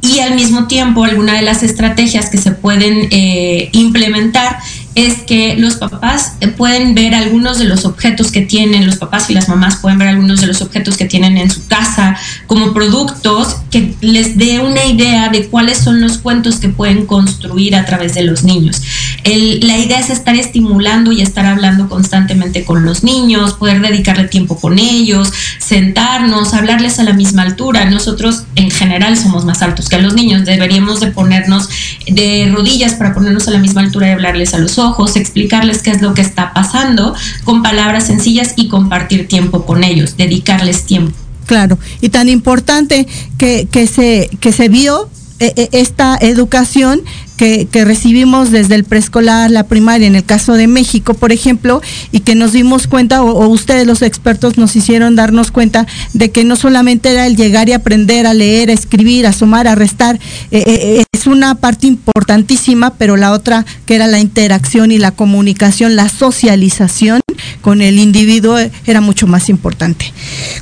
y 0.00 0.20
al 0.20 0.34
mismo 0.34 0.66
tiempo 0.68 1.04
alguna 1.04 1.34
de 1.34 1.42
las 1.42 1.62
estrategias 1.62 2.30
que 2.30 2.38
se 2.38 2.52
pueden 2.52 3.08
eh, 3.10 3.68
implementar 3.72 4.58
es 4.98 5.18
que 5.22 5.54
los 5.56 5.76
papás 5.76 6.32
eh, 6.40 6.48
pueden 6.48 6.92
ver 6.92 7.14
algunos 7.14 7.58
de 7.58 7.66
los 7.66 7.84
objetos 7.84 8.32
que 8.32 8.40
tienen, 8.40 8.84
los 8.84 8.96
papás 8.96 9.30
y 9.30 9.34
las 9.34 9.48
mamás 9.48 9.76
pueden 9.76 9.96
ver 9.96 10.08
algunos 10.08 10.40
de 10.40 10.48
los 10.48 10.60
objetos 10.60 10.96
que 10.96 11.04
tienen 11.04 11.38
en 11.38 11.52
su 11.52 11.64
casa 11.68 12.16
como 12.48 12.74
productos 12.74 13.58
que 13.70 13.94
les 14.00 14.36
dé 14.36 14.58
una 14.58 14.86
idea 14.86 15.28
de 15.28 15.46
cuáles 15.46 15.78
son 15.78 16.00
los 16.00 16.18
cuentos 16.18 16.56
que 16.56 16.68
pueden 16.68 17.06
construir 17.06 17.76
a 17.76 17.86
través 17.86 18.14
de 18.14 18.24
los 18.24 18.42
niños. 18.42 18.82
la 19.24 19.78
idea 19.78 20.00
es 20.00 20.10
estar 20.10 20.34
estimulando 20.34 21.12
y 21.12 21.22
estar 21.22 21.46
hablando 21.46 21.88
constantemente 21.88 22.64
con 22.64 22.84
los 22.84 23.04
niños, 23.04 23.54
poder 23.54 23.80
dedicarle 23.80 24.26
tiempo 24.26 24.58
con 24.58 24.80
ellos, 24.80 25.30
sentarnos, 25.58 26.54
hablarles 26.54 26.98
a 26.98 27.04
la 27.04 27.12
misma 27.12 27.42
altura. 27.42 27.84
Nosotros 27.84 28.44
en 28.56 28.72
general 28.72 29.16
somos 29.16 29.44
más 29.44 29.62
altos 29.62 29.88
que 29.88 29.98
los 29.98 30.14
niños, 30.14 30.44
deberíamos 30.44 30.98
de 30.98 31.08
ponernos 31.08 31.68
de 32.08 32.50
rodillas 32.52 32.94
para 32.94 33.14
ponernos 33.14 33.46
a 33.46 33.52
la 33.52 33.58
misma 33.58 33.82
altura 33.82 34.08
y 34.08 34.10
hablarles 34.12 34.54
a 34.54 34.58
los 34.58 34.76
ojos 34.78 34.87
ojos, 34.88 35.16
explicarles 35.16 35.82
qué 35.82 35.90
es 35.90 36.02
lo 36.02 36.14
que 36.14 36.22
está 36.22 36.52
pasando 36.52 37.14
con 37.44 37.62
palabras 37.62 38.06
sencillas 38.06 38.54
y 38.56 38.68
compartir 38.68 39.28
tiempo 39.28 39.64
con 39.64 39.84
ellos, 39.84 40.16
dedicarles 40.16 40.84
tiempo. 40.84 41.14
Claro, 41.46 41.78
y 42.00 42.10
tan 42.10 42.28
importante 42.28 43.06
que, 43.38 43.68
que, 43.70 43.86
se, 43.86 44.28
que 44.40 44.52
se 44.52 44.68
vio 44.68 45.08
eh, 45.40 45.52
eh, 45.56 45.68
esta 45.72 46.18
educación 46.20 47.02
que, 47.38 47.84
recibimos 47.84 48.50
desde 48.50 48.74
el 48.74 48.84
preescolar, 48.84 49.50
la 49.50 49.62
primaria, 49.62 50.06
en 50.06 50.16
el 50.16 50.24
caso 50.24 50.54
de 50.54 50.66
México, 50.66 51.14
por 51.14 51.32
ejemplo, 51.32 51.80
y 52.12 52.20
que 52.20 52.34
nos 52.34 52.52
dimos 52.52 52.86
cuenta, 52.86 53.22
o, 53.22 53.48
ustedes 53.48 53.86
los 53.86 54.02
expertos 54.02 54.58
nos 54.58 54.76
hicieron 54.76 55.16
darnos 55.16 55.50
cuenta 55.50 55.86
de 56.12 56.30
que 56.30 56.44
no 56.44 56.56
solamente 56.56 57.10
era 57.10 57.26
el 57.26 57.36
llegar 57.36 57.68
y 57.68 57.72
aprender 57.72 58.26
a 58.26 58.34
leer, 58.34 58.68
a 58.68 58.72
escribir, 58.74 59.26
a 59.26 59.32
sumar, 59.32 59.68
a 59.68 59.74
restar, 59.74 60.18
eh, 60.50 61.04
es 61.12 61.26
una 61.26 61.54
parte 61.54 61.86
importantísima, 61.86 62.94
pero 62.94 63.16
la 63.16 63.32
otra 63.32 63.64
que 63.86 63.94
era 63.94 64.08
la 64.08 64.18
interacción 64.18 64.90
y 64.90 64.98
la 64.98 65.12
comunicación, 65.12 65.96
la 65.96 66.08
socialización 66.08 67.20
con 67.62 67.80
el 67.82 67.98
individuo 67.98 68.58
era 68.86 69.00
mucho 69.00 69.26
más 69.26 69.48
importante. 69.48 70.12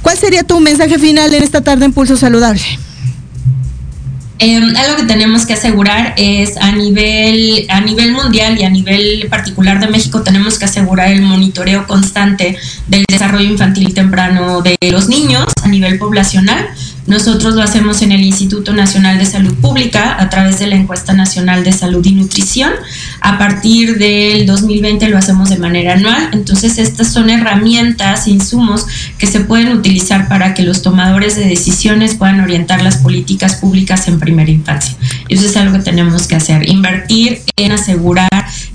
¿Cuál 0.02 0.18
sería 0.18 0.44
tu 0.44 0.60
mensaje 0.60 0.98
final 0.98 1.32
en 1.32 1.42
esta 1.42 1.62
tarde 1.62 1.86
en 1.86 1.92
Pulso 1.92 2.16
Saludable? 2.16 2.62
Em, 4.38 4.76
algo 4.76 4.96
que 4.96 5.04
tenemos 5.04 5.46
que 5.46 5.54
asegurar 5.54 6.14
es 6.18 6.58
a 6.58 6.70
nivel, 6.72 7.66
a 7.70 7.80
nivel 7.80 8.12
mundial 8.12 8.58
y 8.58 8.64
a 8.64 8.70
nivel 8.70 9.26
particular 9.30 9.80
de 9.80 9.86
México 9.86 10.22
tenemos 10.22 10.58
que 10.58 10.66
asegurar 10.66 11.10
el 11.10 11.22
monitoreo 11.22 11.86
constante 11.86 12.58
del 12.86 13.04
desarrollo 13.08 13.48
infantil 13.48 13.94
temprano 13.94 14.60
de 14.60 14.76
los 14.90 15.08
niños 15.08 15.46
a 15.62 15.68
nivel 15.68 15.98
poblacional 15.98 16.68
nosotros 17.06 17.54
lo 17.54 17.62
hacemos 17.62 18.02
en 18.02 18.12
el 18.12 18.22
Instituto 18.22 18.72
Nacional 18.72 19.18
de 19.18 19.26
Salud 19.26 19.54
Pública 19.54 20.16
a 20.18 20.28
través 20.28 20.58
de 20.58 20.66
la 20.66 20.74
encuesta 20.74 21.12
nacional 21.12 21.62
de 21.62 21.72
salud 21.72 22.04
y 22.04 22.12
nutrición. 22.12 22.72
A 23.20 23.38
partir 23.38 23.98
del 23.98 24.44
2020 24.46 25.08
lo 25.08 25.18
hacemos 25.18 25.50
de 25.50 25.56
manera 25.56 25.94
anual. 25.94 26.30
Entonces 26.32 26.78
estas 26.78 27.12
son 27.12 27.30
herramientas, 27.30 28.26
insumos 28.26 28.86
que 29.18 29.26
se 29.26 29.40
pueden 29.40 29.72
utilizar 29.72 30.28
para 30.28 30.54
que 30.54 30.62
los 30.62 30.82
tomadores 30.82 31.36
de 31.36 31.46
decisiones 31.46 32.14
puedan 32.14 32.40
orientar 32.40 32.82
las 32.82 32.96
políticas 32.96 33.56
públicas 33.56 34.08
en 34.08 34.18
primera 34.18 34.50
infancia. 34.50 34.96
Eso 35.28 35.46
es 35.46 35.56
algo 35.56 35.78
que 35.78 35.84
tenemos 35.84 36.26
que 36.26 36.36
hacer, 36.36 36.68
invertir 36.68 37.42
en 37.56 37.72
asegurar 37.72 38.28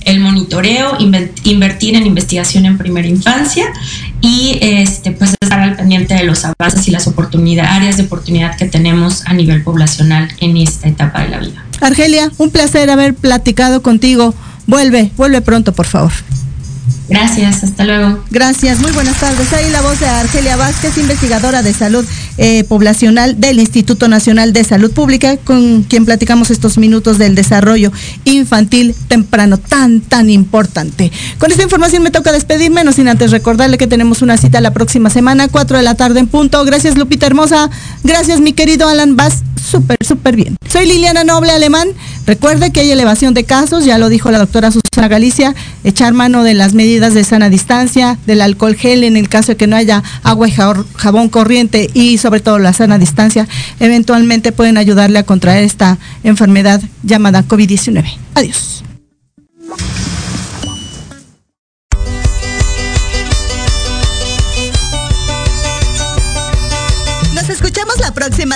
el 0.06 0.20
monitoreo, 0.20 0.98
invertir 1.00 1.96
en 1.96 2.06
investigación 2.06 2.66
en 2.66 2.78
primera 2.78 3.08
infancia 3.08 3.66
y 4.22 4.58
este, 4.62 5.12
pues 5.12 5.36
estar 5.42 5.60
al 5.60 5.76
pendiente 5.76 6.14
de 6.14 6.24
los 6.24 6.46
avances 6.46 6.88
y 6.88 6.92
las 6.92 7.08
oportunidades, 7.08 7.72
áreas 7.72 7.98
de 7.98 8.04
oportunidad 8.04 8.56
que 8.56 8.66
tenemos 8.66 9.24
a 9.26 9.34
nivel 9.34 9.64
poblacional 9.64 10.30
en 10.40 10.58
esta 10.58 10.88
etapa 10.88 11.24
de 11.24 11.30
la 11.30 11.40
vida. 11.40 11.66
Argelia, 11.82 12.32
un 12.38 12.52
placer 12.52 12.90
haber 12.90 13.16
platicado 13.16 13.82
contigo. 13.82 14.36
Vuelve, 14.68 15.12
vuelve 15.18 15.42
pronto, 15.42 15.74
por 15.74 15.88
favor. 15.88 16.12
Gracias, 17.12 17.64
hasta 17.66 17.84
luego. 17.84 18.24
Gracias, 18.30 18.80
muy 18.80 18.92
buenas 18.92 19.20
tardes. 19.20 19.52
Ahí 19.52 19.70
la 19.70 19.82
voz 19.82 20.00
de 20.00 20.08
Argelia 20.08 20.56
Vázquez, 20.56 20.98
investigadora 20.98 21.62
de 21.62 21.74
salud 21.74 22.06
eh, 22.38 22.64
poblacional 22.64 23.38
del 23.38 23.60
Instituto 23.60 24.08
Nacional 24.08 24.54
de 24.54 24.64
Salud 24.64 24.92
Pública, 24.92 25.36
con 25.36 25.84
quien 25.84 26.06
platicamos 26.06 26.52
estos 26.52 26.78
minutos 26.78 27.18
del 27.18 27.36
desarrollo 27.36 27.92
infantil 28.24 28.96
temprano, 29.10 29.58
tan, 29.58 30.00
tan 30.00 30.30
importante. 30.30 31.12
Con 31.38 31.52
esta 31.52 31.64
información 31.64 32.02
me 32.02 32.12
toca 32.12 32.32
despedirme, 32.32 32.86
no 32.86 32.94
sin 32.94 33.10
antes 33.10 33.32
recordarle 33.32 33.78
que 33.78 33.88
tenemos 33.88 34.22
una 34.22 34.38
cita 34.38 34.62
la 34.62 34.72
próxima 34.72 35.10
semana, 35.10 35.50
4 35.50 35.78
de 35.78 35.84
la 35.84 35.96
tarde 35.96 36.22
en 36.22 36.28
punto. 36.28 36.64
Gracias, 36.64 36.98
Lupita 36.98 37.26
Hermosa. 37.26 37.70
Gracias, 38.06 38.40
mi 38.40 38.54
querido 38.54 38.88
Alan 38.88 39.18
Vaz. 39.18 39.44
Súper, 39.62 39.98
súper 40.02 40.38
bien. 40.38 40.56
Soy 40.70 40.86
Liliana 40.86 41.24
Noble 41.24 41.52
Alemán. 41.52 41.90
Recuerde 42.26 42.72
que 42.72 42.82
hay 42.82 42.92
elevación 42.92 43.34
de 43.34 43.44
casos, 43.44 43.84
ya 43.86 43.98
lo 43.98 44.10
dijo 44.10 44.32
la 44.32 44.38
doctora 44.38 44.72
Susana 44.72 45.08
Galicia, 45.08 45.56
echar 45.84 46.14
mano 46.14 46.44
de 46.44 46.54
las 46.54 46.74
medidas 46.74 47.14
de 47.14 47.24
sana 47.24 47.50
distancia, 47.50 48.18
del 48.26 48.42
alcohol 48.42 48.76
gel 48.76 49.04
en 49.04 49.18
el 49.18 49.28
caso 49.28 49.54
de 49.54 49.58
que 49.58 49.68
no 49.68 49.76
haya 49.76 50.04
agua 50.24 50.48
y 50.48 50.52
jabón 50.52 51.30
corriente 51.30 51.90
y 51.94 52.18
sobre 52.20 52.40
todo 52.40 52.60
la 52.60 52.74
sana 52.74 52.98
distancia, 52.98 53.48
eventualmente 53.80 54.52
pueden 54.52 54.78
ayudarle 54.78 55.20
a 55.20 55.24
contraer 55.24 55.64
esta 55.64 55.98
enfermedad 56.24 56.82
llamada 57.04 57.44
COVID-19. 57.44 58.06
Adiós. 58.36 58.84